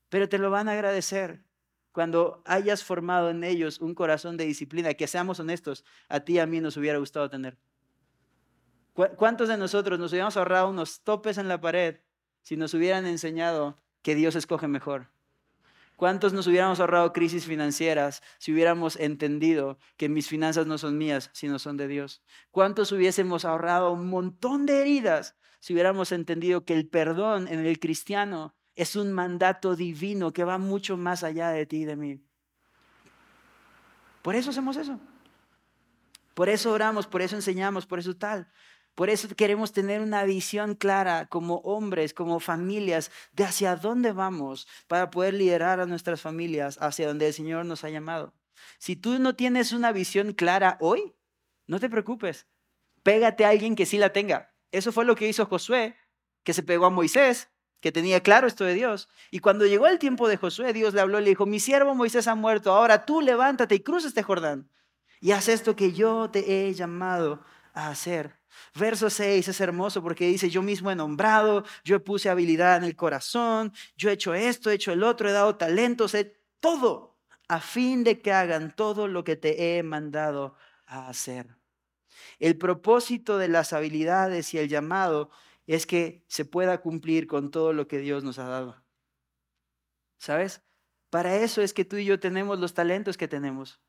Pero 0.09 0.29
te 0.29 0.37
lo 0.37 0.51
van 0.51 0.69
a 0.69 0.73
agradecer 0.73 1.43
cuando 1.91 2.43
hayas 2.45 2.83
formado 2.83 3.31
en 3.31 3.43
ellos 3.43 3.81
un 3.81 3.95
corazón 3.95 4.37
de 4.37 4.45
disciplina, 4.45 4.93
que 4.93 5.07
seamos 5.07 5.39
honestos, 5.39 5.83
a 6.09 6.19
ti 6.19 6.33
y 6.33 6.39
a 6.39 6.45
mí 6.45 6.61
nos 6.61 6.77
hubiera 6.77 6.99
gustado 6.99 7.27
tener. 7.27 7.57
¿Cuántos 8.93 9.49
de 9.49 9.57
nosotros 9.57 9.97
nos 9.97 10.11
hubiéramos 10.11 10.37
ahorrado 10.37 10.69
unos 10.69 11.01
topes 11.01 11.39
en 11.39 11.47
la 11.47 11.59
pared 11.59 11.99
si 12.43 12.55
nos 12.55 12.75
hubieran 12.75 13.07
enseñado 13.07 13.81
que 14.03 14.13
Dios 14.13 14.35
escoge 14.35 14.67
mejor? 14.67 15.09
¿Cuántos 15.97 16.31
nos 16.31 16.45
hubiéramos 16.45 16.79
ahorrado 16.79 17.11
crisis 17.11 17.45
financieras 17.47 18.21
si 18.37 18.53
hubiéramos 18.53 18.97
entendido 18.97 19.79
que 19.97 20.09
mis 20.09 20.27
finanzas 20.27 20.67
no 20.67 20.77
son 20.77 20.95
mías, 20.95 21.31
sino 21.33 21.57
son 21.57 21.75
de 21.75 21.87
Dios? 21.87 22.21
¿Cuántos 22.51 22.91
hubiésemos 22.91 23.45
ahorrado 23.45 23.91
un 23.91 24.07
montón 24.07 24.67
de 24.67 24.79
heridas 24.79 25.35
si 25.59 25.73
hubiéramos 25.73 26.11
entendido 26.11 26.65
que 26.65 26.75
el 26.75 26.87
perdón 26.87 27.47
en 27.47 27.65
el 27.65 27.79
cristiano 27.79 28.53
es 28.75 28.95
un 28.95 29.11
mandato 29.11 29.75
divino 29.75 30.33
que 30.33 30.43
va 30.43 30.59
mucho 30.59 30.97
más 30.97 31.23
allá 31.23 31.49
de 31.49 31.65
ti 31.65 31.77
y 31.77 31.85
de 31.85 31.95
mí? 31.95 32.23
Por 34.21 34.35
eso 34.35 34.51
hacemos 34.51 34.77
eso. 34.77 34.99
Por 36.35 36.47
eso 36.47 36.71
oramos, 36.73 37.07
por 37.07 37.23
eso 37.23 37.35
enseñamos, 37.35 37.87
por 37.87 37.97
eso 37.97 38.15
tal. 38.15 38.47
Por 38.97 39.11
eso 39.11 39.27
queremos 39.35 39.73
tener 39.73 40.01
una 40.01 40.23
visión 40.23 40.73
clara 40.73 41.27
como 41.27 41.57
hombres, 41.57 42.15
como 42.15 42.39
familias, 42.39 43.11
de 43.31 43.43
hacia 43.43 43.75
dónde 43.75 44.11
vamos 44.11 44.67
para 44.87 45.11
poder 45.11 45.35
liderar 45.35 45.79
a 45.79 45.85
nuestras 45.85 46.19
familias 46.19 46.79
hacia 46.81 47.07
donde 47.07 47.27
el 47.27 47.33
Señor 47.35 47.67
nos 47.67 47.83
ha 47.83 47.91
llamado. 47.91 48.33
Si 48.79 48.95
tú 48.95 49.19
no 49.19 49.35
tienes 49.35 49.71
una 49.71 49.91
visión 49.91 50.33
clara 50.33 50.79
hoy, 50.81 51.13
no 51.67 51.79
te 51.79 51.91
preocupes. 51.91 52.47
Pégate 53.03 53.45
a 53.45 53.49
alguien 53.49 53.75
que 53.75 53.85
sí 53.85 53.99
la 53.99 54.13
tenga. 54.13 54.55
Eso 54.71 54.91
fue 54.91 55.05
lo 55.05 55.15
que 55.15 55.29
hizo 55.29 55.45
Josué, 55.45 55.95
que 56.43 56.55
se 56.55 56.63
pegó 56.63 56.87
a 56.87 56.89
Moisés, 56.89 57.49
que 57.81 57.91
tenía 57.91 58.23
claro 58.23 58.47
esto 58.47 58.63
de 58.63 58.73
Dios. 58.73 59.09
Y 59.29 59.41
cuando 59.41 59.67
llegó 59.67 59.85
el 59.85 59.99
tiempo 59.99 60.27
de 60.27 60.37
Josué, 60.37 60.73
Dios 60.73 60.95
le 60.95 61.01
habló 61.01 61.19
y 61.19 61.23
le 61.23 61.29
dijo, 61.29 61.45
mi 61.45 61.59
siervo 61.59 61.93
Moisés 61.93 62.27
ha 62.27 62.33
muerto, 62.33 62.73
ahora 62.73 63.05
tú 63.05 63.21
levántate 63.21 63.75
y 63.75 63.81
cruza 63.81 64.07
este 64.07 64.23
Jordán 64.23 64.71
y 65.21 65.33
haz 65.33 65.49
esto 65.49 65.75
que 65.75 65.93
yo 65.93 66.31
te 66.31 66.67
he 66.67 66.73
llamado 66.73 67.43
a 67.75 67.89
hacer. 67.89 68.35
Verso 68.75 69.09
6 69.09 69.47
es 69.47 69.61
hermoso 69.61 70.01
porque 70.01 70.27
dice, 70.27 70.49
yo 70.49 70.61
mismo 70.61 70.91
he 70.91 70.95
nombrado, 70.95 71.63
yo 71.83 72.03
puse 72.03 72.29
habilidad 72.29 72.77
en 72.77 72.83
el 72.83 72.95
corazón, 72.95 73.73
yo 73.95 74.09
he 74.09 74.13
hecho 74.13 74.33
esto, 74.33 74.69
he 74.69 74.75
hecho 74.75 74.91
el 74.91 75.03
otro, 75.03 75.29
he 75.29 75.33
dado 75.33 75.55
talentos, 75.55 76.13
he 76.13 76.37
todo, 76.59 77.17
a 77.47 77.59
fin 77.59 78.03
de 78.03 78.21
que 78.21 78.31
hagan 78.31 78.75
todo 78.75 79.07
lo 79.07 79.23
que 79.23 79.35
te 79.35 79.77
he 79.77 79.83
mandado 79.83 80.55
a 80.85 81.09
hacer. 81.09 81.57
El 82.39 82.57
propósito 82.57 83.37
de 83.37 83.47
las 83.47 83.73
habilidades 83.73 84.53
y 84.53 84.59
el 84.59 84.69
llamado 84.69 85.29
es 85.65 85.85
que 85.85 86.23
se 86.27 86.45
pueda 86.45 86.81
cumplir 86.81 87.27
con 87.27 87.51
todo 87.51 87.73
lo 87.73 87.87
que 87.87 87.99
Dios 87.99 88.23
nos 88.23 88.39
ha 88.39 88.47
dado. 88.47 88.83
¿Sabes? 90.17 90.63
Para 91.09 91.35
eso 91.37 91.61
es 91.61 91.73
que 91.73 91.85
tú 91.85 91.97
y 91.97 92.05
yo 92.05 92.19
tenemos 92.19 92.59
los 92.59 92.73
talentos 92.73 93.17
que 93.17 93.27
tenemos. 93.27 93.81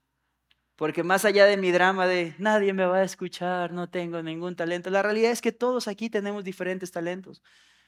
Porque 0.78 1.02
más 1.02 1.24
allá 1.24 1.44
de 1.44 1.56
mi 1.56 1.72
drama 1.72 2.06
de 2.06 2.36
nadie 2.38 2.72
me 2.72 2.86
va 2.86 2.98
a 2.98 3.02
escuchar, 3.02 3.72
no 3.72 3.90
tengo 3.90 4.22
ningún 4.22 4.54
talento, 4.54 4.90
la 4.90 5.02
realidad 5.02 5.32
es 5.32 5.42
que 5.42 5.50
todos 5.50 5.88
aquí 5.88 6.08
tenemos 6.08 6.44
diferentes 6.44 6.92
talentos. 6.92 7.42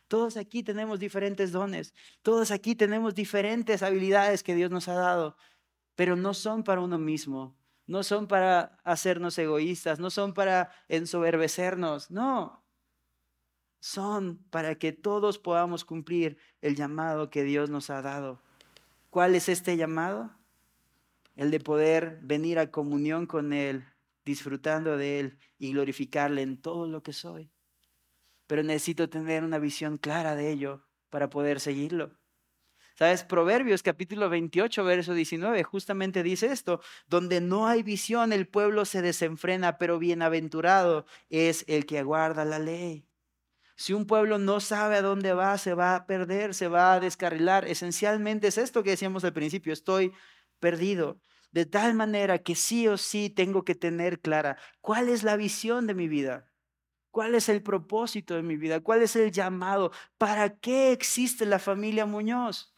Todos 0.09 0.36
aquí 0.36 0.64
tenemos 0.64 0.99
diferentes 0.99 1.53
dones. 1.53 1.95
Todos 2.22 2.51
aquí 2.51 2.74
tenemos 2.74 3.14
diferentes 3.14 3.84
habilidades 3.84 4.43
que 4.43 4.57
Dios 4.57 4.72
nos 4.72 4.88
ha 4.88 4.95
dado. 4.95 5.36
Pero 5.95 6.16
no 6.16 6.34
son 6.34 6.64
para 6.64 6.80
uno 6.80 6.99
mismo. 6.99 7.57
No 7.86 8.03
son 8.03 8.26
para 8.26 8.80
hacernos 8.82 9.38
egoístas. 9.38 10.01
No 10.01 10.11
son 10.11 10.34
para 10.34 10.72
ensoberbecernos. 10.88 12.11
No. 12.11 12.64
Son 13.78 14.38
para 14.51 14.74
que 14.74 14.91
todos 14.91 15.38
podamos 15.38 15.84
cumplir 15.84 16.38
el 16.61 16.74
llamado 16.74 17.30
que 17.30 17.45
Dios 17.45 17.70
nos 17.70 17.88
ha 17.88 18.03
dado. 18.03 18.43
¿Cuál 19.11 19.36
es 19.36 19.49
este 19.49 19.76
llamado? 19.76 20.32
El 21.37 21.51
de 21.51 21.61
poder 21.61 22.18
venir 22.22 22.59
a 22.59 22.70
comunión 22.70 23.26
con 23.26 23.53
Él, 23.53 23.85
disfrutando 24.24 24.97
de 24.97 25.20
Él 25.20 25.39
y 25.59 25.72
glorificarle 25.72 26.43
en 26.43 26.61
todo 26.61 26.87
lo 26.87 27.03
que 27.03 27.12
soy. 27.12 27.51
Pero 28.47 28.62
necesito 28.62 29.09
tener 29.09 29.45
una 29.45 29.59
visión 29.59 29.99
clara 29.99 30.35
de 30.35 30.51
ello 30.51 30.87
para 31.09 31.31
poder 31.31 31.61
seguirlo. 31.61 32.18
¿Sabes? 33.01 33.24
Proverbios 33.24 33.83
capítulo 33.83 34.28
28, 34.28 34.85
verso 34.85 35.14
19, 35.14 35.62
justamente 35.62 36.22
dice 36.22 36.53
esto, 36.53 36.83
donde 37.07 37.41
no 37.41 37.66
hay 37.66 37.83
visión 37.83 38.31
el 38.33 38.47
pueblo 38.47 38.85
se 38.85 39.01
desenfrena, 39.01 39.78
pero 39.78 39.99
bienaventurado 39.99 41.07
es 41.31 41.64
el 41.66 41.87
que 41.87 41.99
aguarda 41.99 42.45
la 42.45 42.59
ley. 42.59 43.07
Si 43.74 43.95
un 43.95 44.07
pueblo 44.07 44.37
no 44.37 44.61
sabe 44.61 44.97
a 44.97 45.01
dónde 45.01 45.33
va, 45.33 45.57
se 45.57 45.72
va 45.72 45.95
a 45.95 46.07
perder, 46.07 46.53
se 46.53 46.68
va 46.68 46.93
a 46.93 47.01
descarrilar. 47.01 47.66
Esencialmente 47.66 48.49
es 48.49 48.59
esto 48.59 48.83
que 48.83 48.91
decíamos 48.91 49.24
al 49.24 49.33
principio, 49.33 49.72
estoy 49.72 50.12
perdido. 50.61 51.20
De 51.50 51.66
tal 51.66 51.94
manera 51.94 52.38
que 52.38 52.54
sí 52.54 52.86
o 52.86 52.96
sí 52.96 53.28
tengo 53.28 53.64
que 53.64 53.74
tener 53.74 54.20
clara 54.20 54.56
cuál 54.80 55.08
es 55.08 55.24
la 55.24 55.36
visión 55.36 55.88
de 55.88 55.94
mi 55.94 56.06
vida, 56.06 56.48
cuál 57.11 57.34
es 57.34 57.48
el 57.48 57.62
propósito 57.62 58.34
de 58.36 58.42
mi 58.42 58.56
vida, 58.56 58.80
cuál 58.80 59.02
es 59.02 59.16
el 59.16 59.32
llamado, 59.32 59.90
para 60.16 60.56
qué 60.58 60.92
existe 60.92 61.44
la 61.46 61.58
familia 61.58 62.06
Muñoz. 62.06 62.72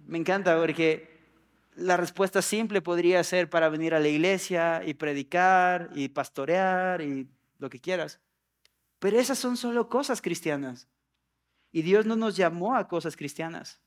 Me 0.00 0.18
encanta 0.18 0.58
porque 0.58 1.14
la 1.76 1.96
respuesta 1.96 2.42
simple 2.42 2.82
podría 2.82 3.22
ser 3.24 3.48
para 3.48 3.68
venir 3.68 3.94
a 3.94 4.00
la 4.00 4.08
iglesia 4.08 4.82
y 4.84 4.94
predicar 4.94 5.90
y 5.94 6.08
pastorear 6.08 7.00
y 7.00 7.28
lo 7.58 7.70
que 7.70 7.80
quieras. 7.80 8.20
Pero 8.98 9.18
esas 9.18 9.38
son 9.38 9.56
solo 9.56 9.88
cosas 9.88 10.20
cristianas. 10.20 10.88
Y 11.72 11.82
Dios 11.82 12.06
no 12.06 12.16
nos 12.16 12.36
llamó 12.36 12.76
a 12.76 12.86
cosas 12.86 13.16
cristianas. 13.16 13.83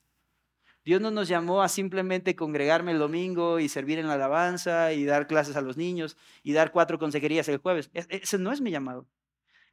Dios 0.88 1.02
no 1.02 1.12
nos 1.12 1.28
llamó 1.28 1.64
a 1.64 1.68
simplemente 1.68 2.38
congregarme 2.38 2.94
el 2.94 3.00
domingo 3.00 3.60
y 3.60 3.68
servir 3.68 4.00
en 4.00 4.08
la 4.08 4.14
alabanza 4.14 4.94
y 4.94 5.04
dar 5.04 5.28
clases 5.28 5.58
a 5.58 5.62
los 5.62 5.76
niños 5.76 6.16
y 6.44 6.54
dar 6.54 6.72
cuatro 6.72 6.98
consejerías 6.98 7.50
el 7.50 7.58
jueves. 7.58 7.90
E-, 7.94 8.08
ese 8.10 8.38
no 8.38 8.54
es 8.54 8.62
mi 8.62 8.72
llamado. 8.72 9.06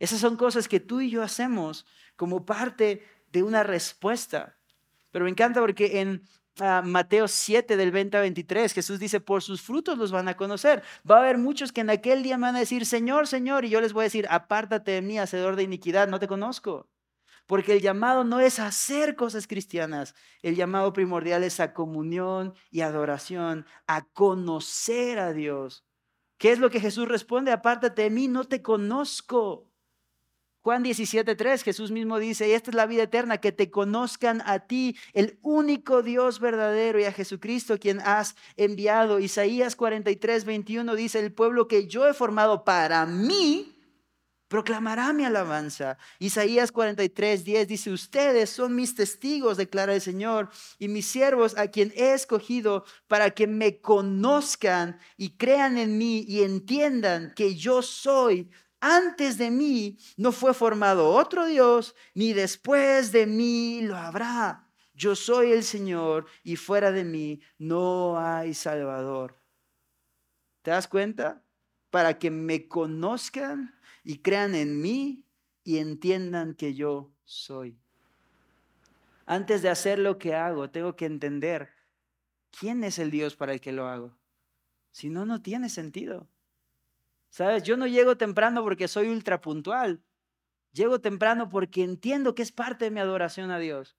Esas 0.00 0.18
son 0.18 0.36
cosas 0.36 0.66
que 0.66 0.80
tú 0.80 1.00
y 1.00 1.10
yo 1.10 1.22
hacemos 1.22 1.86
como 2.16 2.44
parte 2.44 3.06
de 3.30 3.44
una 3.44 3.62
respuesta. 3.62 4.56
Pero 5.12 5.24
me 5.24 5.30
encanta 5.30 5.60
porque 5.60 6.00
en 6.00 6.24
ah, 6.58 6.82
Mateo 6.84 7.28
7 7.28 7.76
del 7.76 7.92
20 7.92 8.16
a 8.16 8.20
23 8.22 8.72
Jesús 8.72 8.98
dice, 8.98 9.20
por 9.20 9.40
sus 9.40 9.62
frutos 9.62 9.96
los 9.96 10.10
van 10.10 10.26
a 10.26 10.36
conocer. 10.36 10.82
Va 11.08 11.18
a 11.18 11.20
haber 11.20 11.38
muchos 11.38 11.70
que 11.70 11.82
en 11.82 11.90
aquel 11.90 12.24
día 12.24 12.38
me 12.38 12.48
van 12.48 12.56
a 12.56 12.58
decir, 12.58 12.86
Señor, 12.86 13.28
Señor, 13.28 13.64
y 13.64 13.68
yo 13.68 13.80
les 13.80 13.92
voy 13.92 14.02
a 14.02 14.10
decir, 14.10 14.26
apártate 14.30 14.90
de 14.90 15.02
mí, 15.02 15.20
hacedor 15.20 15.54
de 15.54 15.62
iniquidad, 15.62 16.08
no 16.08 16.18
te 16.18 16.26
conozco. 16.26 16.88
Porque 17.46 17.74
el 17.74 17.80
llamado 17.80 18.24
no 18.24 18.40
es 18.40 18.58
hacer 18.58 19.16
cosas 19.16 19.46
cristianas, 19.46 20.14
el 20.42 20.56
llamado 20.56 20.92
primordial 20.92 21.44
es 21.44 21.60
a 21.60 21.74
comunión 21.74 22.54
y 22.70 22.80
adoración, 22.80 23.66
a 23.86 24.06
conocer 24.06 25.18
a 25.18 25.32
Dios. 25.32 25.84
¿Qué 26.38 26.52
es 26.52 26.58
lo 26.58 26.70
que 26.70 26.80
Jesús 26.80 27.06
responde? 27.06 27.52
Apártate 27.52 28.02
de 28.02 28.10
mí, 28.10 28.28
no 28.28 28.44
te 28.44 28.62
conozco. 28.62 29.70
Juan 30.64 30.82
17:3, 30.82 31.62
Jesús 31.62 31.90
mismo 31.90 32.18
dice, 32.18 32.48
y 32.48 32.52
esta 32.52 32.70
es 32.70 32.74
la 32.74 32.86
vida 32.86 33.02
eterna, 33.02 33.36
que 33.36 33.52
te 33.52 33.70
conozcan 33.70 34.42
a 34.46 34.60
ti, 34.60 34.96
el 35.12 35.38
único 35.42 36.02
Dios 36.02 36.40
verdadero, 36.40 36.98
y 36.98 37.04
a 37.04 37.12
Jesucristo 37.12 37.78
quien 37.78 38.00
has 38.00 38.34
enviado. 38.56 39.20
Isaías 39.20 39.76
43:21 39.76 40.94
dice, 40.94 41.20
el 41.20 41.34
pueblo 41.34 41.68
que 41.68 41.86
yo 41.86 42.08
he 42.08 42.14
formado 42.14 42.64
para 42.64 43.04
mí, 43.04 43.73
proclamará 44.54 45.12
mi 45.12 45.24
alabanza. 45.24 45.98
Isaías 46.20 46.70
43, 46.70 47.44
10 47.44 47.66
dice, 47.66 47.90
ustedes 47.90 48.50
son 48.50 48.76
mis 48.76 48.94
testigos, 48.94 49.56
declara 49.56 49.96
el 49.96 50.00
Señor, 50.00 50.48
y 50.78 50.86
mis 50.86 51.08
siervos 51.08 51.58
a 51.58 51.66
quien 51.66 51.92
he 51.96 52.14
escogido 52.14 52.84
para 53.08 53.32
que 53.32 53.48
me 53.48 53.80
conozcan 53.80 55.00
y 55.16 55.30
crean 55.30 55.76
en 55.76 55.98
mí 55.98 56.24
y 56.28 56.44
entiendan 56.44 57.32
que 57.34 57.56
yo 57.56 57.82
soy. 57.82 58.48
Antes 58.78 59.38
de 59.38 59.50
mí 59.50 59.98
no 60.16 60.30
fue 60.30 60.54
formado 60.54 61.08
otro 61.08 61.46
Dios, 61.46 61.96
ni 62.14 62.32
después 62.32 63.10
de 63.10 63.26
mí 63.26 63.80
lo 63.82 63.96
habrá. 63.96 64.70
Yo 64.92 65.16
soy 65.16 65.50
el 65.50 65.64
Señor 65.64 66.26
y 66.44 66.54
fuera 66.54 66.92
de 66.92 67.02
mí 67.02 67.40
no 67.58 68.20
hay 68.20 68.54
Salvador. 68.54 69.36
¿Te 70.62 70.70
das 70.70 70.86
cuenta? 70.86 71.42
Para 71.90 72.20
que 72.20 72.30
me 72.30 72.68
conozcan 72.68 73.74
y 74.04 74.18
crean 74.18 74.54
en 74.54 74.80
mí 74.80 75.24
y 75.64 75.78
entiendan 75.78 76.54
que 76.54 76.74
yo 76.74 77.10
soy. 77.24 77.78
Antes 79.26 79.62
de 79.62 79.70
hacer 79.70 79.98
lo 79.98 80.18
que 80.18 80.34
hago, 80.34 80.70
tengo 80.70 80.94
que 80.94 81.06
entender 81.06 81.70
quién 82.50 82.84
es 82.84 82.98
el 82.98 83.10
Dios 83.10 83.34
para 83.34 83.54
el 83.54 83.60
que 83.60 83.72
lo 83.72 83.88
hago. 83.88 84.16
Si 84.90 85.08
no, 85.08 85.24
no 85.24 85.40
tiene 85.40 85.70
sentido. 85.70 86.28
¿Sabes? 87.30 87.64
Yo 87.64 87.76
no 87.76 87.86
llego 87.86 88.16
temprano 88.16 88.62
porque 88.62 88.86
soy 88.86 89.08
ultra 89.08 89.40
puntual. 89.40 90.04
Llego 90.72 91.00
temprano 91.00 91.48
porque 91.48 91.82
entiendo 91.82 92.34
que 92.34 92.42
es 92.42 92.52
parte 92.52 92.84
de 92.84 92.90
mi 92.90 93.00
adoración 93.00 93.50
a 93.50 93.58
Dios. 93.58 93.96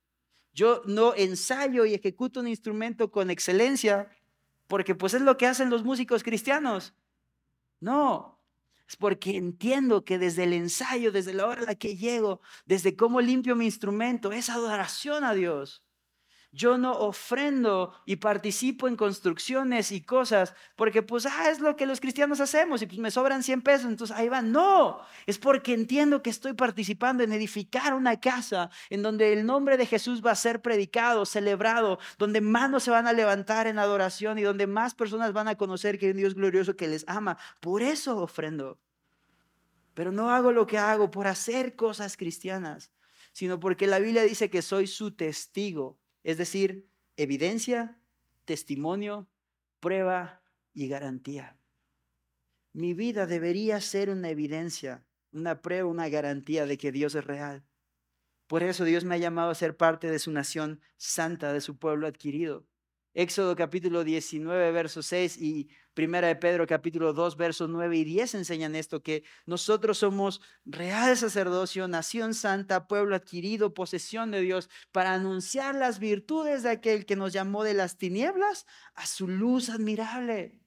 Yo 0.53 0.83
no 0.85 1.13
ensayo 1.15 1.85
y 1.85 1.95
ejecuto 1.95 2.39
un 2.39 2.47
instrumento 2.47 3.11
con 3.11 3.29
excelencia 3.29 4.09
porque 4.67 4.95
pues 4.95 5.13
es 5.13 5.21
lo 5.21 5.35
que 5.37 5.47
hacen 5.47 5.69
los 5.69 5.83
músicos 5.83 6.23
cristianos. 6.23 6.93
No, 7.81 8.34
Es 8.87 8.95
porque 8.97 9.37
entiendo 9.37 10.03
que 10.03 10.17
desde 10.19 10.43
el 10.43 10.53
ensayo, 10.53 11.11
desde 11.11 11.33
la 11.33 11.47
hora 11.47 11.61
en 11.61 11.67
la 11.67 11.75
que 11.75 11.95
llego, 11.97 12.41
desde 12.65 12.95
cómo 12.95 13.21
limpio 13.21 13.55
mi 13.55 13.65
instrumento, 13.65 14.31
es 14.31 14.49
adoración 14.49 15.23
a 15.23 15.33
Dios. 15.33 15.84
Yo 16.55 16.77
no 16.77 16.93
ofrendo 16.93 17.93
y 18.05 18.15
participo 18.15 18.87
en 18.87 18.95
construcciones 18.95 19.91
y 19.91 19.99
cosas 19.99 20.53
porque 20.77 21.03
pues, 21.03 21.25
ah, 21.25 21.49
es 21.49 21.59
lo 21.59 21.75
que 21.75 21.85
los 21.85 21.99
cristianos 21.99 22.39
hacemos 22.39 22.81
y 22.81 22.85
pues 22.85 22.97
me 22.97 23.11
sobran 23.11 23.43
100 23.43 23.61
pesos, 23.61 23.87
entonces 23.87 24.15
ahí 24.15 24.29
van. 24.29 24.53
No, 24.53 25.01
es 25.25 25.37
porque 25.37 25.73
entiendo 25.73 26.23
que 26.23 26.29
estoy 26.29 26.53
participando 26.53 27.25
en 27.25 27.33
edificar 27.33 27.93
una 27.93 28.21
casa 28.21 28.69
en 28.89 29.03
donde 29.03 29.33
el 29.33 29.45
nombre 29.45 29.75
de 29.75 29.85
Jesús 29.85 30.25
va 30.25 30.31
a 30.31 30.35
ser 30.35 30.61
predicado, 30.61 31.25
celebrado, 31.25 31.99
donde 32.17 32.39
manos 32.39 32.83
se 32.83 32.91
van 32.91 33.05
a 33.05 33.11
levantar 33.11 33.67
en 33.67 33.77
adoración 33.77 34.39
y 34.39 34.43
donde 34.43 34.65
más 34.65 34.95
personas 34.95 35.33
van 35.33 35.49
a 35.49 35.55
conocer 35.55 35.99
que 35.99 36.05
hay 36.05 36.11
un 36.13 36.17
Dios 36.19 36.35
glorioso 36.35 36.77
que 36.77 36.87
les 36.87 37.03
ama. 37.09 37.37
Por 37.59 37.81
eso 37.81 38.17
ofrendo. 38.17 38.79
Pero 39.93 40.13
no 40.13 40.29
hago 40.29 40.53
lo 40.53 40.65
que 40.67 40.77
hago 40.77 41.11
por 41.11 41.27
hacer 41.27 41.75
cosas 41.75 42.15
cristianas, 42.15 42.93
sino 43.33 43.59
porque 43.59 43.87
la 43.87 43.99
Biblia 43.99 44.23
dice 44.23 44.49
que 44.49 44.61
soy 44.61 44.87
su 44.87 45.11
testigo 45.11 45.99
es 46.25 46.39
decir, 46.39 46.89
evidencia, 47.17 48.01
testimonio, 48.45 49.29
prueba 49.79 50.41
y 50.73 50.87
garantía. 50.87 51.55
Mi 52.73 52.95
vida 52.95 53.27
debería 53.27 53.79
ser 53.79 54.09
una 54.09 54.29
evidencia, 54.29 55.05
una 55.31 55.61
prueba, 55.61 55.87
una 55.87 56.09
garantía 56.09 56.65
de 56.65 56.79
que 56.79 56.91
Dios 56.91 57.13
es 57.13 57.23
real. 57.23 57.63
Por 58.47 58.63
eso 58.63 58.85
Dios 58.85 59.05
me 59.05 59.13
ha 59.13 59.19
llamado 59.19 59.51
a 59.51 59.55
ser 59.55 59.77
parte 59.77 60.09
de 60.09 60.17
su 60.17 60.31
nación 60.31 60.81
santa, 60.97 61.53
de 61.53 61.61
su 61.61 61.77
pueblo 61.77 62.07
adquirido. 62.07 62.65
Éxodo 63.17 63.55
capítulo 63.55 64.03
19, 64.03 64.73
verso 64.73 65.01
6 65.01 65.37
y 65.37 65.69
Primera 65.93 66.27
de 66.27 66.35
Pedro 66.35 66.67
capítulo 66.67 67.13
2, 67.13 67.37
versos 67.37 67.69
9 67.69 67.95
y 67.95 68.03
10 68.03 68.35
enseñan 68.35 68.75
esto, 68.75 69.01
que 69.01 69.23
nosotros 69.45 69.99
somos 69.99 70.41
real 70.65 71.15
sacerdocio, 71.15 71.87
nación 71.87 72.33
santa, 72.33 72.89
pueblo 72.89 73.15
adquirido, 73.15 73.73
posesión 73.73 74.31
de 74.31 74.41
Dios, 74.41 74.69
para 74.91 75.13
anunciar 75.13 75.75
las 75.75 75.99
virtudes 75.99 76.63
de 76.63 76.71
aquel 76.71 77.05
que 77.05 77.15
nos 77.15 77.31
llamó 77.31 77.63
de 77.63 77.73
las 77.73 77.97
tinieblas 77.97 78.65
a 78.95 79.07
su 79.07 79.29
luz 79.29 79.69
admirable. 79.69 80.59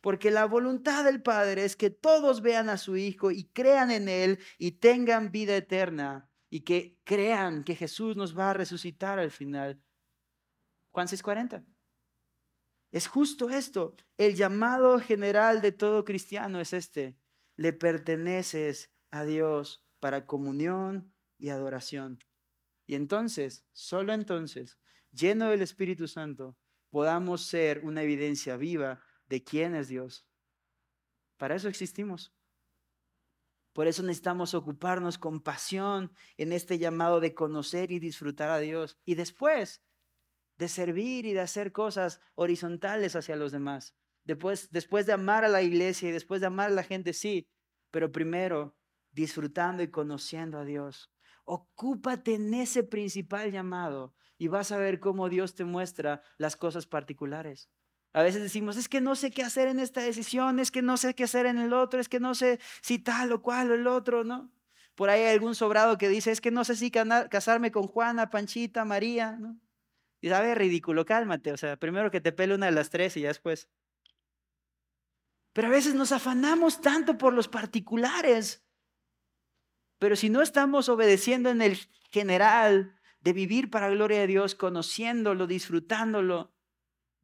Porque 0.00 0.30
la 0.30 0.46
voluntad 0.46 1.04
del 1.04 1.20
Padre 1.20 1.66
es 1.66 1.76
que 1.76 1.90
todos 1.90 2.40
vean 2.40 2.70
a 2.70 2.78
su 2.78 2.96
Hijo 2.96 3.30
y 3.30 3.44
crean 3.52 3.90
en 3.90 4.08
Él 4.08 4.38
y 4.56 4.72
tengan 4.72 5.30
vida 5.30 5.54
eterna 5.54 6.30
y 6.48 6.60
que 6.60 6.96
crean 7.04 7.64
que 7.64 7.76
Jesús 7.76 8.16
nos 8.16 8.36
va 8.36 8.48
a 8.48 8.54
resucitar 8.54 9.18
al 9.18 9.30
final. 9.30 9.82
Juan 10.90 11.06
6:40. 11.06 11.71
Es 12.92 13.08
justo 13.08 13.48
esto. 13.48 13.96
El 14.18 14.36
llamado 14.36 15.00
general 15.00 15.62
de 15.62 15.72
todo 15.72 16.04
cristiano 16.04 16.60
es 16.60 16.74
este. 16.74 17.16
Le 17.56 17.72
perteneces 17.72 18.92
a 19.10 19.24
Dios 19.24 19.82
para 19.98 20.26
comunión 20.26 21.12
y 21.38 21.48
adoración. 21.48 22.22
Y 22.86 22.94
entonces, 22.94 23.64
solo 23.72 24.12
entonces, 24.12 24.78
lleno 25.10 25.48
del 25.48 25.62
Espíritu 25.62 26.06
Santo, 26.06 26.58
podamos 26.90 27.46
ser 27.46 27.80
una 27.82 28.02
evidencia 28.02 28.58
viva 28.58 29.00
de 29.26 29.42
quién 29.42 29.74
es 29.74 29.88
Dios. 29.88 30.26
Para 31.38 31.54
eso 31.54 31.68
existimos. 31.68 32.34
Por 33.72 33.86
eso 33.86 34.02
necesitamos 34.02 34.52
ocuparnos 34.52 35.16
con 35.16 35.40
pasión 35.40 36.12
en 36.36 36.52
este 36.52 36.78
llamado 36.78 37.20
de 37.20 37.32
conocer 37.32 37.90
y 37.90 37.98
disfrutar 37.98 38.50
a 38.50 38.58
Dios. 38.58 38.98
Y 39.06 39.14
después 39.14 39.82
de 40.56 40.68
servir 40.68 41.26
y 41.26 41.32
de 41.32 41.40
hacer 41.40 41.72
cosas 41.72 42.20
horizontales 42.34 43.16
hacia 43.16 43.36
los 43.36 43.52
demás. 43.52 43.94
Después, 44.24 44.70
después 44.70 45.06
de 45.06 45.12
amar 45.12 45.44
a 45.44 45.48
la 45.48 45.62
iglesia 45.62 46.08
y 46.08 46.12
después 46.12 46.40
de 46.40 46.46
amar 46.46 46.70
a 46.70 46.74
la 46.74 46.84
gente, 46.84 47.12
sí, 47.12 47.48
pero 47.90 48.12
primero 48.12 48.76
disfrutando 49.10 49.82
y 49.82 49.90
conociendo 49.90 50.58
a 50.58 50.64
Dios. 50.64 51.10
Ocúpate 51.44 52.34
en 52.34 52.54
ese 52.54 52.82
principal 52.82 53.50
llamado 53.50 54.14
y 54.38 54.48
vas 54.48 54.72
a 54.72 54.78
ver 54.78 55.00
cómo 55.00 55.28
Dios 55.28 55.54
te 55.54 55.64
muestra 55.64 56.22
las 56.38 56.56
cosas 56.56 56.86
particulares. 56.86 57.70
A 58.12 58.22
veces 58.22 58.42
decimos, 58.42 58.76
es 58.76 58.88
que 58.88 59.00
no 59.00 59.16
sé 59.16 59.30
qué 59.30 59.42
hacer 59.42 59.68
en 59.68 59.80
esta 59.80 60.02
decisión, 60.02 60.58
es 60.58 60.70
que 60.70 60.82
no 60.82 60.96
sé 60.96 61.14
qué 61.14 61.24
hacer 61.24 61.46
en 61.46 61.58
el 61.58 61.72
otro, 61.72 62.00
es 62.00 62.08
que 62.08 62.20
no 62.20 62.34
sé 62.34 62.60
si 62.82 62.98
tal 62.98 63.32
o 63.32 63.42
cual 63.42 63.70
o 63.70 63.74
el 63.74 63.86
otro, 63.86 64.22
¿no? 64.22 64.52
Por 64.94 65.08
ahí 65.08 65.22
hay 65.22 65.32
algún 65.32 65.54
sobrado 65.54 65.96
que 65.96 66.08
dice, 66.08 66.30
es 66.30 66.40
que 66.40 66.50
no 66.50 66.64
sé 66.64 66.76
si 66.76 66.90
casarme 66.90 67.72
con 67.72 67.86
Juana, 67.86 68.28
Panchita, 68.28 68.84
María, 68.84 69.36
¿no? 69.38 69.58
Y 70.22 70.28
sabe, 70.28 70.54
ridículo, 70.54 71.04
cálmate. 71.04 71.52
O 71.52 71.56
sea, 71.56 71.76
primero 71.76 72.10
que 72.12 72.20
te 72.20 72.30
pele 72.32 72.54
una 72.54 72.66
de 72.66 72.72
las 72.72 72.90
tres 72.90 73.16
y 73.16 73.22
ya 73.22 73.28
después. 73.28 73.68
Pero 75.52 75.66
a 75.66 75.70
veces 75.70 75.94
nos 75.94 76.12
afanamos 76.12 76.80
tanto 76.80 77.18
por 77.18 77.34
los 77.34 77.48
particulares. 77.48 78.64
Pero 79.98 80.14
si 80.14 80.30
no 80.30 80.40
estamos 80.40 80.88
obedeciendo 80.88 81.50
en 81.50 81.60
el 81.60 81.76
general 82.10 82.94
de 83.20 83.32
vivir 83.32 83.68
para 83.68 83.90
gloria 83.90 84.20
de 84.20 84.28
Dios, 84.28 84.54
conociéndolo, 84.54 85.48
disfrutándolo, 85.48 86.54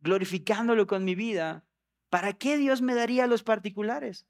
glorificándolo 0.01 0.89
con 0.89 1.05
mi 1.05 1.15
vida, 1.15 1.65
¿para 2.11 2.33
qué 2.33 2.57
Dios 2.57 2.83
me 2.83 2.97
daría 2.97 3.29
los 3.29 3.45
particulares? 3.45 4.27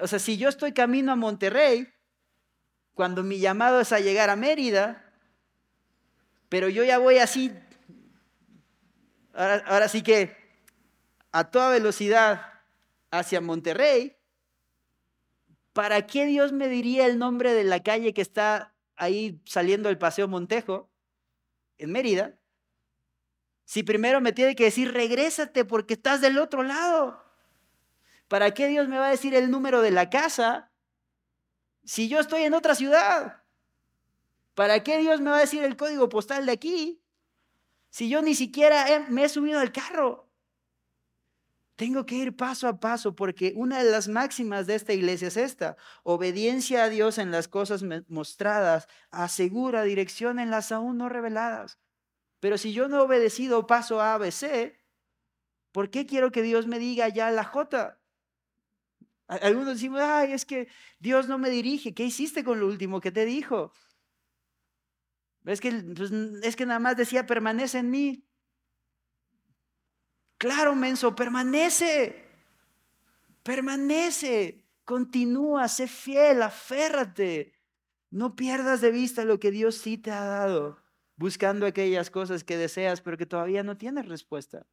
O 0.00 0.06
sea, 0.06 0.18
si 0.18 0.38
yo 0.38 0.48
estoy 0.48 0.72
camino 0.72 1.12
a 1.12 1.16
Monterrey, 1.16 1.86
cuando 2.94 3.22
mi 3.22 3.40
llamado 3.40 3.80
es 3.80 3.92
a 3.92 4.00
llegar 4.00 4.30
a 4.30 4.36
Mérida, 4.36 5.09
pero 6.50 6.68
yo 6.68 6.82
ya 6.84 6.98
voy 6.98 7.18
así, 7.18 7.54
ahora, 9.32 9.88
sí 9.88 10.02
que 10.02 10.36
a 11.30 11.44
toda 11.44 11.70
velocidad 11.70 12.42
hacia 13.12 13.40
Monterrey, 13.40 14.16
¿para 15.72 16.06
qué 16.06 16.26
Dios 16.26 16.52
me 16.52 16.68
diría 16.68 17.06
el 17.06 17.18
nombre 17.18 17.54
de 17.54 17.62
la 17.62 17.84
calle 17.84 18.12
que 18.12 18.20
está 18.20 18.74
ahí 18.96 19.40
saliendo 19.46 19.88
del 19.88 19.96
Paseo 19.96 20.26
Montejo, 20.26 20.90
en 21.78 21.92
Mérida? 21.92 22.36
Si 23.64 23.84
primero 23.84 24.20
me 24.20 24.32
tiene 24.32 24.56
que 24.56 24.64
decir, 24.64 24.92
regrésate 24.92 25.64
porque 25.64 25.94
estás 25.94 26.20
del 26.20 26.36
otro 26.36 26.64
lado. 26.64 27.24
¿Para 28.26 28.52
qué 28.52 28.66
Dios 28.66 28.88
me 28.88 28.98
va 28.98 29.06
a 29.06 29.10
decir 29.10 29.36
el 29.36 29.52
número 29.52 29.82
de 29.82 29.92
la 29.92 30.10
casa 30.10 30.72
si 31.84 32.08
yo 32.08 32.18
estoy 32.18 32.42
en 32.42 32.54
otra 32.54 32.74
ciudad? 32.74 33.39
¿Para 34.60 34.82
qué 34.82 34.98
Dios 34.98 35.22
me 35.22 35.30
va 35.30 35.38
a 35.38 35.40
decir 35.40 35.64
el 35.64 35.74
código 35.74 36.10
postal 36.10 36.44
de 36.44 36.52
aquí? 36.52 37.02
Si 37.88 38.10
yo 38.10 38.20
ni 38.20 38.34
siquiera 38.34 39.06
me 39.08 39.24
he 39.24 39.28
subido 39.30 39.58
al 39.58 39.72
carro. 39.72 40.30
Tengo 41.76 42.04
que 42.04 42.16
ir 42.16 42.36
paso 42.36 42.68
a 42.68 42.78
paso 42.78 43.16
porque 43.16 43.54
una 43.56 43.82
de 43.82 43.90
las 43.90 44.08
máximas 44.08 44.66
de 44.66 44.74
esta 44.74 44.92
iglesia 44.92 45.28
es 45.28 45.38
esta. 45.38 45.78
Obediencia 46.02 46.84
a 46.84 46.88
Dios 46.90 47.16
en 47.16 47.30
las 47.30 47.48
cosas 47.48 47.82
mostradas 48.08 48.86
asegura 49.10 49.82
dirección 49.84 50.38
en 50.38 50.50
las 50.50 50.72
aún 50.72 50.98
no 50.98 51.08
reveladas. 51.08 51.78
Pero 52.38 52.58
si 52.58 52.74
yo 52.74 52.86
no 52.86 52.98
he 52.98 53.00
obedecido 53.00 53.66
paso 53.66 54.02
A, 54.02 54.18
B, 54.18 54.30
C, 54.30 54.78
¿por 55.72 55.88
qué 55.88 56.04
quiero 56.04 56.32
que 56.32 56.42
Dios 56.42 56.66
me 56.66 56.78
diga 56.78 57.08
ya 57.08 57.30
la 57.30 57.44
J? 57.44 57.98
Algunos 59.26 59.76
decimos, 59.76 60.02
ay, 60.02 60.34
es 60.34 60.44
que 60.44 60.68
Dios 60.98 61.28
no 61.28 61.38
me 61.38 61.48
dirige. 61.48 61.94
¿Qué 61.94 62.04
hiciste 62.04 62.44
con 62.44 62.60
lo 62.60 62.66
último 62.66 63.00
que 63.00 63.10
te 63.10 63.24
dijo? 63.24 63.72
Es 65.44 65.60
que, 65.60 65.72
pues, 65.72 66.10
es 66.10 66.56
que 66.56 66.66
nada 66.66 66.80
más 66.80 66.96
decía, 66.96 67.26
permanece 67.26 67.78
en 67.78 67.90
mí. 67.90 68.26
Claro, 70.38 70.74
menso, 70.74 71.14
permanece. 71.14 72.24
Permanece. 73.42 74.66
Continúa, 74.84 75.68
sé 75.68 75.86
fiel, 75.86 76.42
aférrate. 76.42 77.54
No 78.10 78.34
pierdas 78.34 78.80
de 78.80 78.90
vista 78.90 79.24
lo 79.24 79.38
que 79.38 79.50
Dios 79.50 79.76
sí 79.76 79.96
te 79.96 80.10
ha 80.10 80.24
dado, 80.24 80.82
buscando 81.16 81.64
aquellas 81.64 82.10
cosas 82.10 82.42
que 82.42 82.56
deseas, 82.56 83.00
pero 83.00 83.16
que 83.16 83.26
todavía 83.26 83.62
no 83.62 83.76
tienes 83.76 84.08
respuesta. 84.08 84.66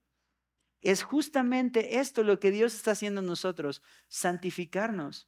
Es 0.82 1.04
justamente 1.04 2.00
esto 2.00 2.24
lo 2.24 2.40
que 2.40 2.52
Dios 2.52 2.74
está 2.74 2.92
haciendo 2.92 3.22
en 3.22 3.28
nosotros, 3.28 3.82
santificarnos 4.08 5.28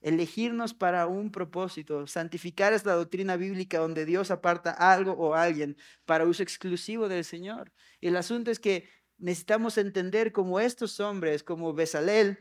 elegirnos 0.00 0.74
para 0.74 1.06
un 1.06 1.30
propósito. 1.30 2.06
Santificar 2.06 2.72
es 2.72 2.84
la 2.84 2.94
doctrina 2.94 3.36
bíblica 3.36 3.78
donde 3.78 4.04
Dios 4.04 4.30
aparta 4.30 4.70
algo 4.70 5.12
o 5.12 5.34
alguien 5.34 5.76
para 6.04 6.24
uso 6.24 6.42
exclusivo 6.42 7.08
del 7.08 7.24
Señor. 7.24 7.72
El 8.00 8.16
asunto 8.16 8.50
es 8.50 8.60
que 8.60 8.88
necesitamos 9.18 9.78
entender 9.78 10.32
como 10.32 10.60
estos 10.60 11.00
hombres, 11.00 11.42
como 11.42 11.74
Besalel 11.74 12.38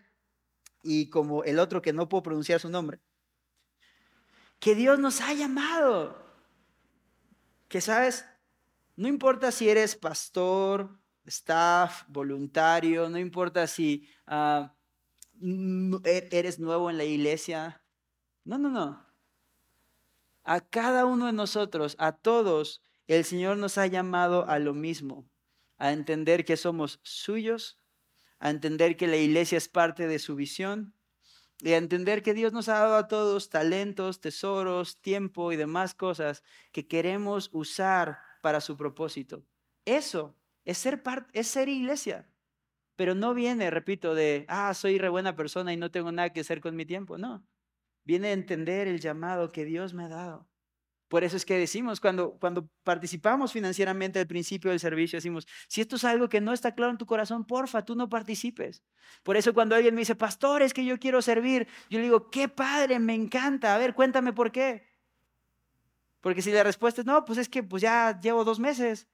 y 0.83 1.09
como 1.09 1.43
el 1.43 1.59
otro 1.59 1.81
que 1.81 1.93
no 1.93 2.07
puedo 2.07 2.23
pronunciar 2.23 2.59
su 2.59 2.69
nombre, 2.69 2.99
que 4.59 4.75
Dios 4.75 4.99
nos 4.99 5.21
ha 5.21 5.33
llamado. 5.33 6.25
Que 7.67 7.81
sabes, 7.81 8.25
no 8.95 9.07
importa 9.07 9.51
si 9.51 9.69
eres 9.69 9.95
pastor, 9.95 10.97
staff, 11.25 12.03
voluntario, 12.07 13.09
no 13.09 13.17
importa 13.17 13.67
si... 13.67 14.07
Ah, 14.25 14.73
eres 15.41 16.59
nuevo 16.59 16.89
en 16.89 16.97
la 16.97 17.03
iglesia. 17.03 17.81
No, 18.43 18.57
no, 18.57 18.69
no. 18.69 19.05
A 20.43 20.61
cada 20.61 21.05
uno 21.05 21.25
de 21.25 21.33
nosotros, 21.33 21.95
a 21.99 22.13
todos, 22.13 22.81
el 23.07 23.25
Señor 23.25 23.57
nos 23.57 23.77
ha 23.77 23.87
llamado 23.87 24.47
a 24.47 24.59
lo 24.59 24.73
mismo, 24.73 25.29
a 25.77 25.91
entender 25.91 26.45
que 26.45 26.57
somos 26.57 26.99
suyos, 27.03 27.77
a 28.39 28.49
entender 28.49 28.95
que 28.97 29.07
la 29.07 29.17
iglesia 29.17 29.57
es 29.57 29.67
parte 29.67 30.07
de 30.07 30.19
su 30.19 30.35
visión, 30.35 30.93
y 31.59 31.71
a 31.71 31.77
entender 31.77 32.21
que 32.21 32.33
Dios 32.33 32.53
nos 32.53 32.69
ha 32.69 32.79
dado 32.79 32.95
a 32.95 33.07
todos 33.07 33.49
talentos, 33.49 34.21
tesoros, 34.21 35.01
tiempo 35.01 35.51
y 35.51 35.55
demás 35.55 35.95
cosas 35.95 36.43
que 36.71 36.87
queremos 36.87 37.49
usar 37.51 38.19
para 38.41 38.61
su 38.61 38.77
propósito. 38.77 39.43
Eso 39.83 40.35
es 40.65 40.77
ser, 40.77 41.01
es 41.33 41.47
ser 41.47 41.69
iglesia. 41.69 42.29
Pero 42.97 43.15
no 43.15 43.33
viene, 43.35 43.69
repito, 43.69 44.15
de, 44.15 44.45
ah, 44.49 44.73
soy 44.73 44.97
re 44.97 45.07
buena 45.07 45.35
persona 45.35 45.71
y 45.71 45.77
no 45.77 45.91
tengo 45.91 46.11
nada 46.11 46.33
que 46.33 46.41
hacer 46.41 46.59
con 46.59 46.75
mi 46.75 46.85
tiempo. 46.85 47.17
No. 47.17 47.47
Viene 48.03 48.29
a 48.29 48.33
entender 48.33 48.87
el 48.87 48.99
llamado 48.99 49.51
que 49.51 49.65
Dios 49.65 49.93
me 49.93 50.05
ha 50.05 50.09
dado. 50.09 50.49
Por 51.07 51.23
eso 51.23 51.37
es 51.37 51.45
que 51.45 51.57
decimos, 51.57 52.01
cuando, 52.01 52.37
cuando 52.39 52.69
participamos 52.83 53.53
financieramente 53.53 54.19
al 54.19 54.27
principio 54.27 54.71
del 54.71 54.79
servicio, 54.79 55.17
decimos, 55.17 55.47
si 55.69 55.79
esto 55.79 55.95
es 55.95 56.03
algo 56.03 56.27
que 56.27 56.41
no 56.41 56.53
está 56.53 56.73
claro 56.73 56.91
en 56.91 56.97
tu 56.97 57.05
corazón, 57.05 57.45
porfa, 57.45 57.85
tú 57.85 57.95
no 57.95 58.09
participes. 58.09 58.83
Por 59.23 59.37
eso 59.37 59.53
cuando 59.53 59.75
alguien 59.75 59.93
me 59.93 60.01
dice, 60.01 60.15
pastor, 60.15 60.63
es 60.63 60.73
que 60.73 60.83
yo 60.83 60.99
quiero 60.99 61.21
servir, 61.21 61.67
yo 61.89 61.99
le 61.99 62.05
digo, 62.05 62.29
qué 62.29 62.49
padre, 62.49 62.99
me 62.99 63.13
encanta, 63.13 63.75
a 63.75 63.77
ver, 63.77 63.93
cuéntame 63.93 64.33
por 64.33 64.51
qué. 64.51 64.85
Porque 66.19 66.41
si 66.41 66.51
la 66.51 66.63
respuesta 66.63 67.01
es, 67.01 67.07
no, 67.07 67.23
pues 67.25 67.37
es 67.37 67.47
que 67.47 67.61
pues 67.61 67.83
ya 67.83 68.19
llevo 68.19 68.43
dos 68.43 68.59
meses, 68.59 69.07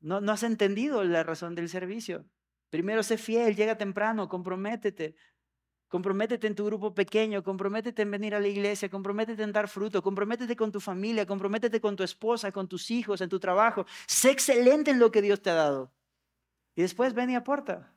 no, 0.00 0.20
no 0.20 0.32
has 0.32 0.42
entendido 0.42 1.04
la 1.04 1.22
razón 1.22 1.54
del 1.54 1.68
servicio. 1.68 2.26
Primero 2.70 3.02
sé 3.02 3.18
fiel, 3.18 3.54
llega 3.54 3.76
temprano, 3.76 4.28
comprométete, 4.28 5.16
Comprométete 5.90 6.46
en 6.46 6.54
tu 6.54 6.64
grupo 6.66 6.94
pequeño, 6.94 7.42
comprométete 7.42 8.02
en 8.02 8.12
venir 8.12 8.36
a 8.36 8.38
la 8.38 8.46
iglesia, 8.46 8.88
comprométete 8.88 9.42
en 9.42 9.50
dar 9.50 9.66
fruto, 9.66 10.00
comprométete 10.00 10.54
con 10.54 10.70
tu 10.70 10.78
familia, 10.78 11.26
comprométete 11.26 11.80
con 11.80 11.96
tu 11.96 12.04
esposa, 12.04 12.52
con 12.52 12.68
tus 12.68 12.92
hijos, 12.92 13.20
en 13.20 13.28
tu 13.28 13.40
trabajo. 13.40 13.84
Sé 14.06 14.30
excelente 14.30 14.92
en 14.92 15.00
lo 15.00 15.10
que 15.10 15.20
Dios 15.20 15.42
te 15.42 15.50
ha 15.50 15.54
dado. 15.54 15.92
Y 16.76 16.82
después 16.82 17.12
ven 17.12 17.30
y 17.30 17.34
aporta. 17.34 17.92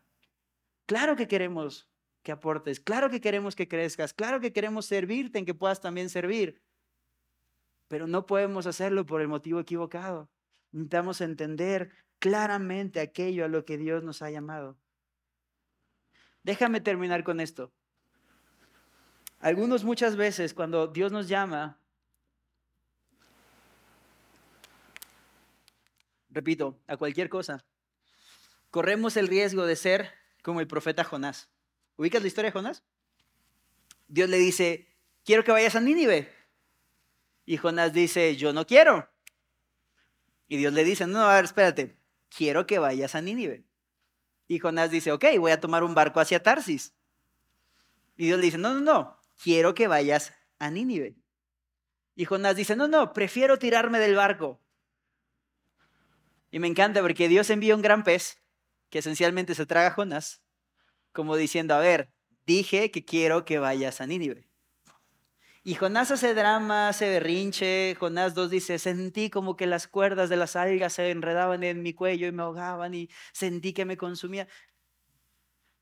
Claro 0.87 1.15
que 1.15 1.27
queremos 1.27 1.87
que 2.23 2.31
aportes, 2.31 2.79
claro 2.79 3.11
que 3.11 3.21
queremos 3.21 3.55
que 3.55 3.67
crezcas, 3.67 4.11
claro 4.11 4.39
que 4.39 4.53
queremos 4.53 4.87
servirte 4.87 5.37
en 5.37 5.45
que 5.45 5.53
puedas 5.53 5.79
también 5.79 6.09
servir. 6.09 6.63
Pero 7.89 8.07
no 8.07 8.25
podemos 8.25 8.65
hacerlo 8.65 9.05
por 9.05 9.21
el 9.21 9.27
motivo 9.27 9.59
equivocado. 9.59 10.31
Necesitamos 10.71 11.21
entender 11.21 11.91
claramente 12.23 13.01
aquello 13.01 13.43
a 13.43 13.49
lo 13.49 13.65
que 13.65 13.77
Dios 13.77 14.01
nos 14.01 14.21
ha 14.21 14.31
llamado. 14.31 14.77
Déjame 16.41 16.79
terminar 16.79 17.25
con 17.25 17.41
esto. 17.41 17.73
Algunos 19.39 19.83
muchas 19.83 20.15
veces 20.15 20.53
cuando 20.53 20.87
Dios 20.87 21.11
nos 21.11 21.27
llama, 21.27 21.77
repito, 26.29 26.79
a 26.87 26.95
cualquier 26.95 27.27
cosa, 27.27 27.65
corremos 28.71 29.17
el 29.17 29.27
riesgo 29.27 29.65
de 29.65 29.75
ser 29.75 30.09
como 30.43 30.61
el 30.61 30.67
profeta 30.67 31.03
Jonás. 31.03 31.49
¿Ubicas 31.97 32.21
la 32.21 32.29
historia 32.29 32.51
de 32.51 32.53
Jonás? 32.53 32.85
Dios 34.07 34.29
le 34.29 34.37
dice, 34.37 34.87
quiero 35.25 35.43
que 35.43 35.51
vayas 35.51 35.75
a 35.75 35.81
Nínive. 35.81 36.33
Y 37.45 37.57
Jonás 37.57 37.91
dice, 37.91 38.37
yo 38.37 38.53
no 38.53 38.65
quiero. 38.65 39.09
Y 40.47 40.55
Dios 40.55 40.71
le 40.71 40.85
dice, 40.85 41.05
no, 41.05 41.19
a 41.19 41.35
ver, 41.35 41.43
espérate, 41.43 41.97
quiero 42.35 42.65
que 42.65 42.79
vayas 42.79 43.15
a 43.15 43.21
Nínive. 43.21 43.65
Y 44.47 44.59
Jonás 44.59 44.91
dice, 44.91 45.11
ok, 45.11 45.25
voy 45.39 45.51
a 45.51 45.59
tomar 45.59 45.83
un 45.83 45.95
barco 45.95 46.19
hacia 46.19 46.43
Tarsis. 46.43 46.93
Y 48.15 48.25
Dios 48.25 48.39
le 48.39 48.45
dice, 48.45 48.57
no, 48.57 48.73
no, 48.73 48.81
no, 48.81 49.17
quiero 49.41 49.73
que 49.73 49.87
vayas 49.87 50.33
a 50.59 50.69
Nínive. 50.69 51.15
Y 52.15 52.25
Jonás 52.25 52.55
dice, 52.55 52.75
no, 52.75 52.87
no, 52.87 53.13
prefiero 53.13 53.57
tirarme 53.57 53.99
del 53.99 54.15
barco. 54.15 54.59
Y 56.51 56.59
me 56.59 56.67
encanta 56.67 57.01
porque 57.01 57.27
Dios 57.27 57.49
envía 57.49 57.75
un 57.75 57.81
gran 57.81 58.03
pez 58.03 58.43
que 58.89 58.99
esencialmente 58.99 59.55
se 59.55 59.65
traga 59.65 59.87
a 59.87 59.91
Jonás, 59.91 60.43
como 61.11 61.35
diciendo, 61.35 61.73
a 61.73 61.79
ver, 61.79 62.11
dije 62.45 62.91
que 62.91 63.03
quiero 63.03 63.45
que 63.45 63.57
vayas 63.57 64.01
a 64.01 64.05
Nínive. 64.05 64.47
Y 65.65 65.75
Jonás 65.75 66.11
hace 66.11 66.33
drama, 66.33 66.89
hace 66.89 67.07
berrinche. 67.07 67.95
Jonás 67.97 68.33
2 68.33 68.49
dice, 68.49 68.79
sentí 68.79 69.29
como 69.29 69.55
que 69.55 69.65
las 69.65 69.87
cuerdas 69.87 70.29
de 70.29 70.35
las 70.35 70.57
algas 70.57 70.93
se 70.93 71.09
enredaban 71.09 71.63
en 71.63 71.81
mi 71.81 71.93
cuello 71.93 72.27
y 72.27 72.33
me 72.33 72.43
ahogaban 72.43 72.93
y 72.93 73.09
sentí 73.31 73.71
que 73.71 73.85
me 73.85 73.95
consumía. 73.95 74.49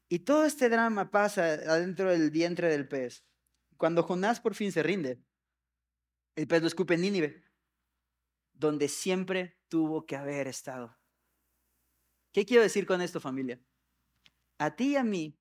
Y 0.07 0.19
todo 0.19 0.45
este 0.45 0.69
drama 0.69 1.09
pasa 1.09 1.45
adentro 1.45 2.11
del 2.11 2.29
vientre 2.29 2.69
del 2.69 2.87
pez. 2.87 3.25
Cuando 3.77 4.03
Jonás 4.03 4.39
por 4.39 4.53
fin 4.53 4.71
se 4.71 4.83
rinde, 4.83 5.19
el 6.35 6.47
pez 6.47 6.61
lo 6.61 6.67
escupe 6.67 6.93
en 6.93 7.01
Nínive, 7.01 7.43
donde 8.53 8.87
siempre 8.87 9.57
tuvo 9.67 10.05
que 10.05 10.15
haber 10.15 10.47
estado. 10.47 10.95
¿Qué 12.31 12.45
quiero 12.45 12.61
decir 12.61 12.85
con 12.85 13.01
esto, 13.01 13.19
familia? 13.19 13.59
A 14.59 14.75
ti 14.75 14.91
y 14.91 14.95
a 14.95 15.03
mí, 15.03 15.40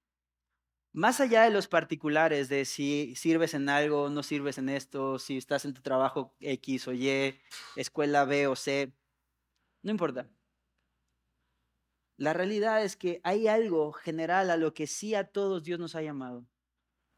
más 0.92 1.20
allá 1.20 1.42
de 1.42 1.50
los 1.50 1.68
particulares, 1.68 2.48
de 2.48 2.64
si 2.64 3.14
sirves 3.16 3.54
en 3.54 3.68
algo, 3.68 4.10
no 4.10 4.22
sirves 4.22 4.58
en 4.58 4.68
esto, 4.68 5.18
si 5.18 5.36
estás 5.36 5.64
en 5.64 5.74
tu 5.74 5.82
trabajo 5.82 6.34
X 6.40 6.88
o 6.88 6.92
Y, 6.92 7.38
escuela 7.76 8.24
B 8.24 8.46
o 8.46 8.56
C, 8.56 8.92
no 9.82 9.90
importa. 9.90 10.28
La 12.16 12.32
realidad 12.32 12.84
es 12.84 12.96
que 12.96 13.20
hay 13.24 13.48
algo 13.48 13.92
general 13.92 14.50
a 14.50 14.56
lo 14.56 14.74
que 14.74 14.86
sí 14.86 15.14
a 15.14 15.24
todos 15.24 15.62
Dios 15.62 15.78
nos 15.78 15.94
ha 15.94 16.02
llamado 16.02 16.46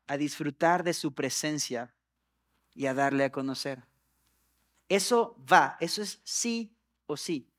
a 0.06 0.16
disfrutar 0.16 0.84
de 0.84 0.94
su 0.94 1.14
presencia 1.14 1.94
y 2.74 2.86
a 2.86 2.94
darle 2.94 3.24
a 3.24 3.32
conocer. 3.32 3.84
Eso 4.88 5.36
va, 5.50 5.76
eso 5.80 6.02
es 6.02 6.20
sí 6.22 6.76
o 7.06 7.16
sí. 7.16 7.50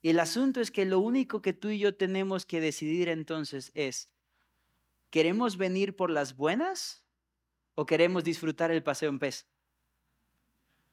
Y 0.00 0.10
el 0.10 0.20
asunto 0.20 0.60
es 0.60 0.70
que 0.70 0.84
lo 0.84 1.00
único 1.00 1.42
que 1.42 1.52
tú 1.52 1.68
y 1.70 1.78
yo 1.78 1.96
tenemos 1.96 2.46
que 2.46 2.60
decidir 2.60 3.08
entonces 3.08 3.72
es, 3.74 4.08
¿queremos 5.10 5.56
venir 5.56 5.96
por 5.96 6.10
las 6.10 6.36
buenas 6.36 7.04
o 7.74 7.86
queremos 7.86 8.24
disfrutar 8.24 8.70
el 8.70 8.82
paseo 8.82 9.08
en 9.08 9.18
pez? 9.18 9.48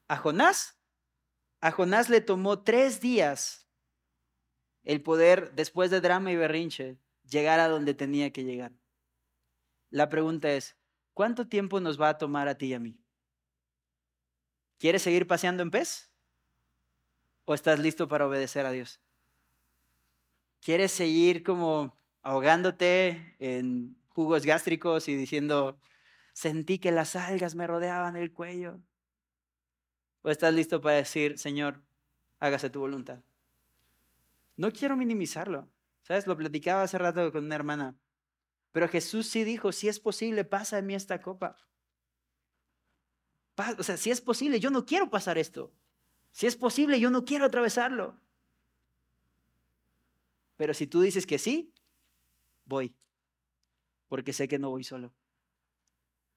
A 0.08 0.18
Jonás, 0.18 0.78
a 1.62 1.72
Jonás 1.72 2.10
le 2.10 2.22
tomó 2.22 2.64
tres 2.64 3.02
días 3.02 3.66
el 4.84 5.02
poder, 5.02 5.54
después 5.56 5.90
de 5.90 6.00
drama 6.00 6.32
y 6.32 6.36
berrinche, 6.36 6.98
llegar 7.28 7.60
a 7.60 7.68
donde 7.68 7.96
tenía 7.96 8.32
que 8.32 8.44
llegar. 8.44 8.72
La 9.90 10.10
pregunta 10.10 10.52
es, 10.52 10.78
¿cuánto 11.14 11.48
tiempo 11.48 11.80
nos 11.80 12.00
va 12.00 12.10
a 12.10 12.18
tomar 12.18 12.48
a 12.48 12.56
ti 12.56 12.68
y 12.68 12.74
a 12.76 12.80
mí? 12.80 13.00
¿Quieres 14.78 15.02
seguir 15.02 15.26
paseando 15.26 15.64
en 15.64 15.72
pez? 15.72 16.12
¿O 17.46 17.54
estás 17.54 17.80
listo 17.80 18.08
para 18.08 18.28
obedecer 18.28 18.66
a 18.66 18.72
Dios? 18.72 19.02
¿Quieres 20.62 20.92
seguir 20.92 21.44
como 21.44 21.98
ahogándote 22.22 23.36
en 23.40 23.98
jugos 24.16 24.46
gástricos 24.46 25.10
y 25.10 25.16
diciendo, 25.16 25.78
sentí 26.34 26.80
que 26.80 26.92
las 26.92 27.18
algas 27.18 27.54
me 27.54 27.68
rodeaban 27.68 28.16
el 28.16 28.32
cuello? 28.32 28.80
¿O 30.22 30.30
estás 30.30 30.54
listo 30.54 30.80
para 30.80 30.96
decir, 30.96 31.38
Señor, 31.38 31.84
hágase 32.40 32.70
tu 32.70 32.80
voluntad? 32.80 33.20
No 34.56 34.72
quiero 34.72 34.96
minimizarlo. 34.96 35.70
¿Sabes? 36.02 36.28
Lo 36.28 36.38
platicaba 36.38 36.84
hace 36.84 36.98
rato 36.98 37.32
con 37.32 37.46
una 37.46 37.56
hermana. 37.56 37.98
Pero 38.72 38.88
Jesús 38.88 39.28
sí 39.28 39.44
dijo, 39.44 39.72
si 39.72 39.88
es 39.88 40.00
posible, 40.00 40.46
pasa 40.46 40.78
en 40.78 40.86
mí 40.86 40.94
esta 40.94 41.20
copa. 41.20 41.58
O 43.78 43.84
sea, 43.84 43.98
si 43.98 44.12
es 44.12 44.22
posible, 44.22 44.60
yo 44.60 44.70
no 44.70 44.86
quiero 44.86 45.10
pasar 45.10 45.38
esto. 45.38 45.74
Si 46.32 46.46
es 46.46 46.56
posible, 46.56 47.00
yo 47.00 47.10
no 47.10 47.26
quiero 47.26 47.46
atravesarlo. 47.46 48.20
Pero 50.58 50.74
si 50.74 50.86
tú 50.86 51.02
dices 51.02 51.26
que 51.26 51.40
sí, 51.40 51.74
voy. 52.66 52.96
Porque 54.08 54.34
sé 54.34 54.48
que 54.48 54.60
no 54.60 54.70
voy 54.70 54.84
solo. 54.84 55.14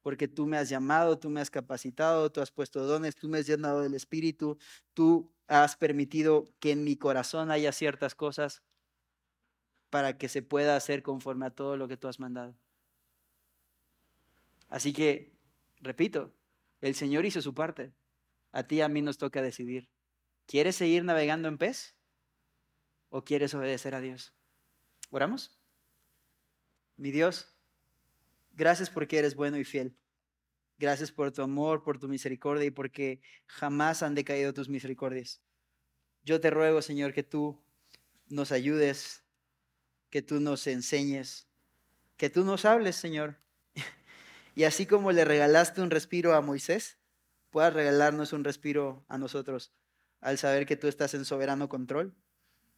Porque 0.02 0.28
tú 0.28 0.46
me 0.46 0.56
has 0.56 0.68
llamado, 0.68 1.18
tú 1.18 1.28
me 1.28 1.40
has 1.40 1.50
capacitado, 1.50 2.30
tú 2.30 2.40
has 2.40 2.50
puesto 2.50 2.84
dones, 2.86 3.16
tú 3.16 3.28
me 3.28 3.38
has 3.38 3.46
llenado 3.46 3.82
del 3.82 3.94
Espíritu, 3.94 4.58
tú 4.94 5.32
has 5.46 5.76
permitido 5.76 6.44
que 6.60 6.72
en 6.72 6.84
mi 6.84 6.96
corazón 6.96 7.50
haya 7.50 7.72
ciertas 7.72 8.14
cosas 8.14 8.62
para 9.90 10.18
que 10.18 10.28
se 10.28 10.42
pueda 10.42 10.76
hacer 10.76 11.02
conforme 11.02 11.46
a 11.46 11.50
todo 11.50 11.76
lo 11.76 11.88
que 11.88 11.96
tú 11.96 12.08
has 12.08 12.20
mandado. 12.20 12.56
Así 14.68 14.92
que, 14.92 15.32
repito, 15.80 16.34
el 16.80 16.94
Señor 16.94 17.24
hizo 17.24 17.42
su 17.42 17.54
parte. 17.54 17.92
A 18.52 18.62
ti 18.62 18.76
y 18.76 18.80
a 18.80 18.88
mí 18.88 19.02
nos 19.02 19.18
toca 19.18 19.42
decidir. 19.42 19.88
¿Quieres 20.46 20.76
seguir 20.76 21.04
navegando 21.04 21.48
en 21.48 21.58
pez? 21.58 21.94
¿O 23.10 23.24
quieres 23.24 23.54
obedecer 23.54 23.94
a 23.94 24.00
Dios? 24.00 24.34
¿Oramos? 25.10 25.58
Mi 26.96 27.10
Dios, 27.10 27.54
gracias 28.58 28.90
porque 28.90 29.18
eres 29.18 29.34
bueno 29.34 29.56
y 29.56 29.64
fiel. 29.64 29.96
Gracias 30.78 31.10
por 31.10 31.32
tu 31.32 31.42
amor, 31.42 31.82
por 31.82 31.98
tu 31.98 32.08
misericordia 32.08 32.66
y 32.66 32.70
porque 32.70 33.20
jamás 33.46 34.02
han 34.02 34.14
decaído 34.14 34.52
tus 34.52 34.68
misericordias. 34.68 35.40
Yo 36.24 36.40
te 36.40 36.50
ruego, 36.50 36.82
Señor, 36.82 37.14
que 37.14 37.22
tú 37.22 37.64
nos 38.28 38.52
ayudes 38.52 39.24
que 40.10 40.22
tú 40.22 40.40
nos 40.40 40.66
enseñes, 40.66 41.48
que 42.16 42.30
tú 42.30 42.44
nos 42.44 42.64
hables, 42.64 42.96
Señor. 42.96 43.38
Y 44.54 44.64
así 44.64 44.86
como 44.86 45.12
le 45.12 45.24
regalaste 45.24 45.80
un 45.82 45.90
respiro 45.90 46.34
a 46.34 46.40
Moisés, 46.40 46.98
puedas 47.50 47.72
regalarnos 47.72 48.32
un 48.32 48.42
respiro 48.42 49.04
a 49.08 49.16
nosotros 49.16 49.72
al 50.20 50.36
saber 50.36 50.66
que 50.66 50.76
tú 50.76 50.88
estás 50.88 51.14
en 51.14 51.24
soberano 51.24 51.68
control, 51.68 52.16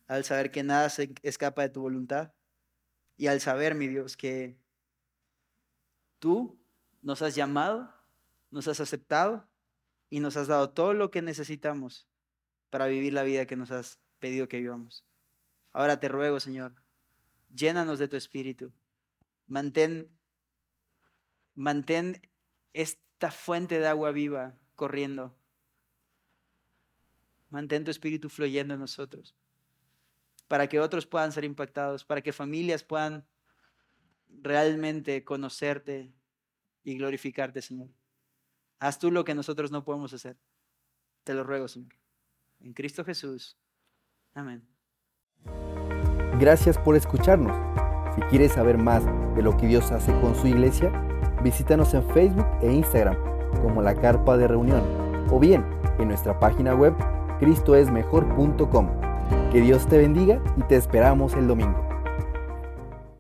al 0.06 0.24
saber 0.24 0.50
que 0.50 0.62
nada 0.62 0.90
se 0.90 1.14
escapa 1.22 1.62
de 1.62 1.70
tu 1.70 1.80
voluntad 1.80 2.34
y 3.16 3.28
al 3.28 3.40
saber, 3.40 3.74
mi 3.74 3.88
Dios, 3.88 4.18
que 4.18 4.58
Tú 6.20 6.56
nos 7.02 7.20
has 7.22 7.34
llamado, 7.34 7.92
nos 8.52 8.68
has 8.68 8.78
aceptado 8.78 9.48
y 10.08 10.20
nos 10.20 10.36
has 10.36 10.46
dado 10.46 10.70
todo 10.70 10.94
lo 10.94 11.10
que 11.10 11.22
necesitamos 11.22 12.06
para 12.70 12.86
vivir 12.86 13.12
la 13.12 13.24
vida 13.24 13.46
que 13.46 13.56
nos 13.56 13.72
has 13.72 13.98
pedido 14.20 14.46
que 14.46 14.58
vivamos. 14.58 15.04
Ahora 15.72 15.98
te 15.98 16.08
ruego, 16.08 16.38
Señor, 16.38 16.72
llénanos 17.52 17.98
de 17.98 18.06
tu 18.06 18.16
espíritu. 18.16 18.72
Mantén, 19.48 20.08
mantén 21.56 22.22
esta 22.72 23.32
fuente 23.32 23.80
de 23.80 23.88
agua 23.88 24.12
viva 24.12 24.54
corriendo. 24.76 25.34
Mantén 27.48 27.82
tu 27.82 27.90
espíritu 27.90 28.28
fluyendo 28.28 28.74
en 28.74 28.80
nosotros 28.80 29.34
para 30.50 30.66
que 30.66 30.80
otros 30.80 31.06
puedan 31.06 31.30
ser 31.30 31.44
impactados, 31.44 32.04
para 32.04 32.22
que 32.22 32.32
familias 32.32 32.82
puedan 32.82 33.24
realmente 34.42 35.24
conocerte 35.24 36.12
y 36.82 36.96
glorificarte, 36.96 37.62
Señor. 37.62 37.90
Haz 38.78 38.98
tú 38.98 39.10
lo 39.10 39.24
que 39.24 39.34
nosotros 39.34 39.70
no 39.70 39.84
podemos 39.84 40.12
hacer. 40.12 40.38
Te 41.24 41.34
lo 41.34 41.44
ruego, 41.44 41.68
Señor. 41.68 41.92
En 42.60 42.72
Cristo 42.72 43.04
Jesús. 43.04 43.58
Amén. 44.34 44.66
Gracias 46.38 46.78
por 46.78 46.96
escucharnos. 46.96 47.56
Si 48.14 48.22
quieres 48.22 48.52
saber 48.52 48.78
más 48.78 49.04
de 49.34 49.42
lo 49.42 49.56
que 49.56 49.66
Dios 49.66 49.90
hace 49.90 50.12
con 50.20 50.34
su 50.34 50.46
iglesia, 50.46 50.90
visítanos 51.42 51.92
en 51.94 52.08
Facebook 52.10 52.46
e 52.62 52.72
Instagram 52.72 53.16
como 53.62 53.82
la 53.82 53.94
Carpa 53.94 54.36
de 54.36 54.48
Reunión 54.48 54.82
o 55.30 55.38
bien 55.38 55.64
en 55.98 56.08
nuestra 56.08 56.38
página 56.40 56.74
web 56.74 56.94
cristoesmejor.com. 57.38 58.88
Que 59.52 59.60
Dios 59.60 59.86
te 59.88 59.98
bendiga 59.98 60.42
y 60.56 60.62
te 60.62 60.76
esperamos 60.76 61.34
el 61.34 61.46
domingo. 61.46 61.89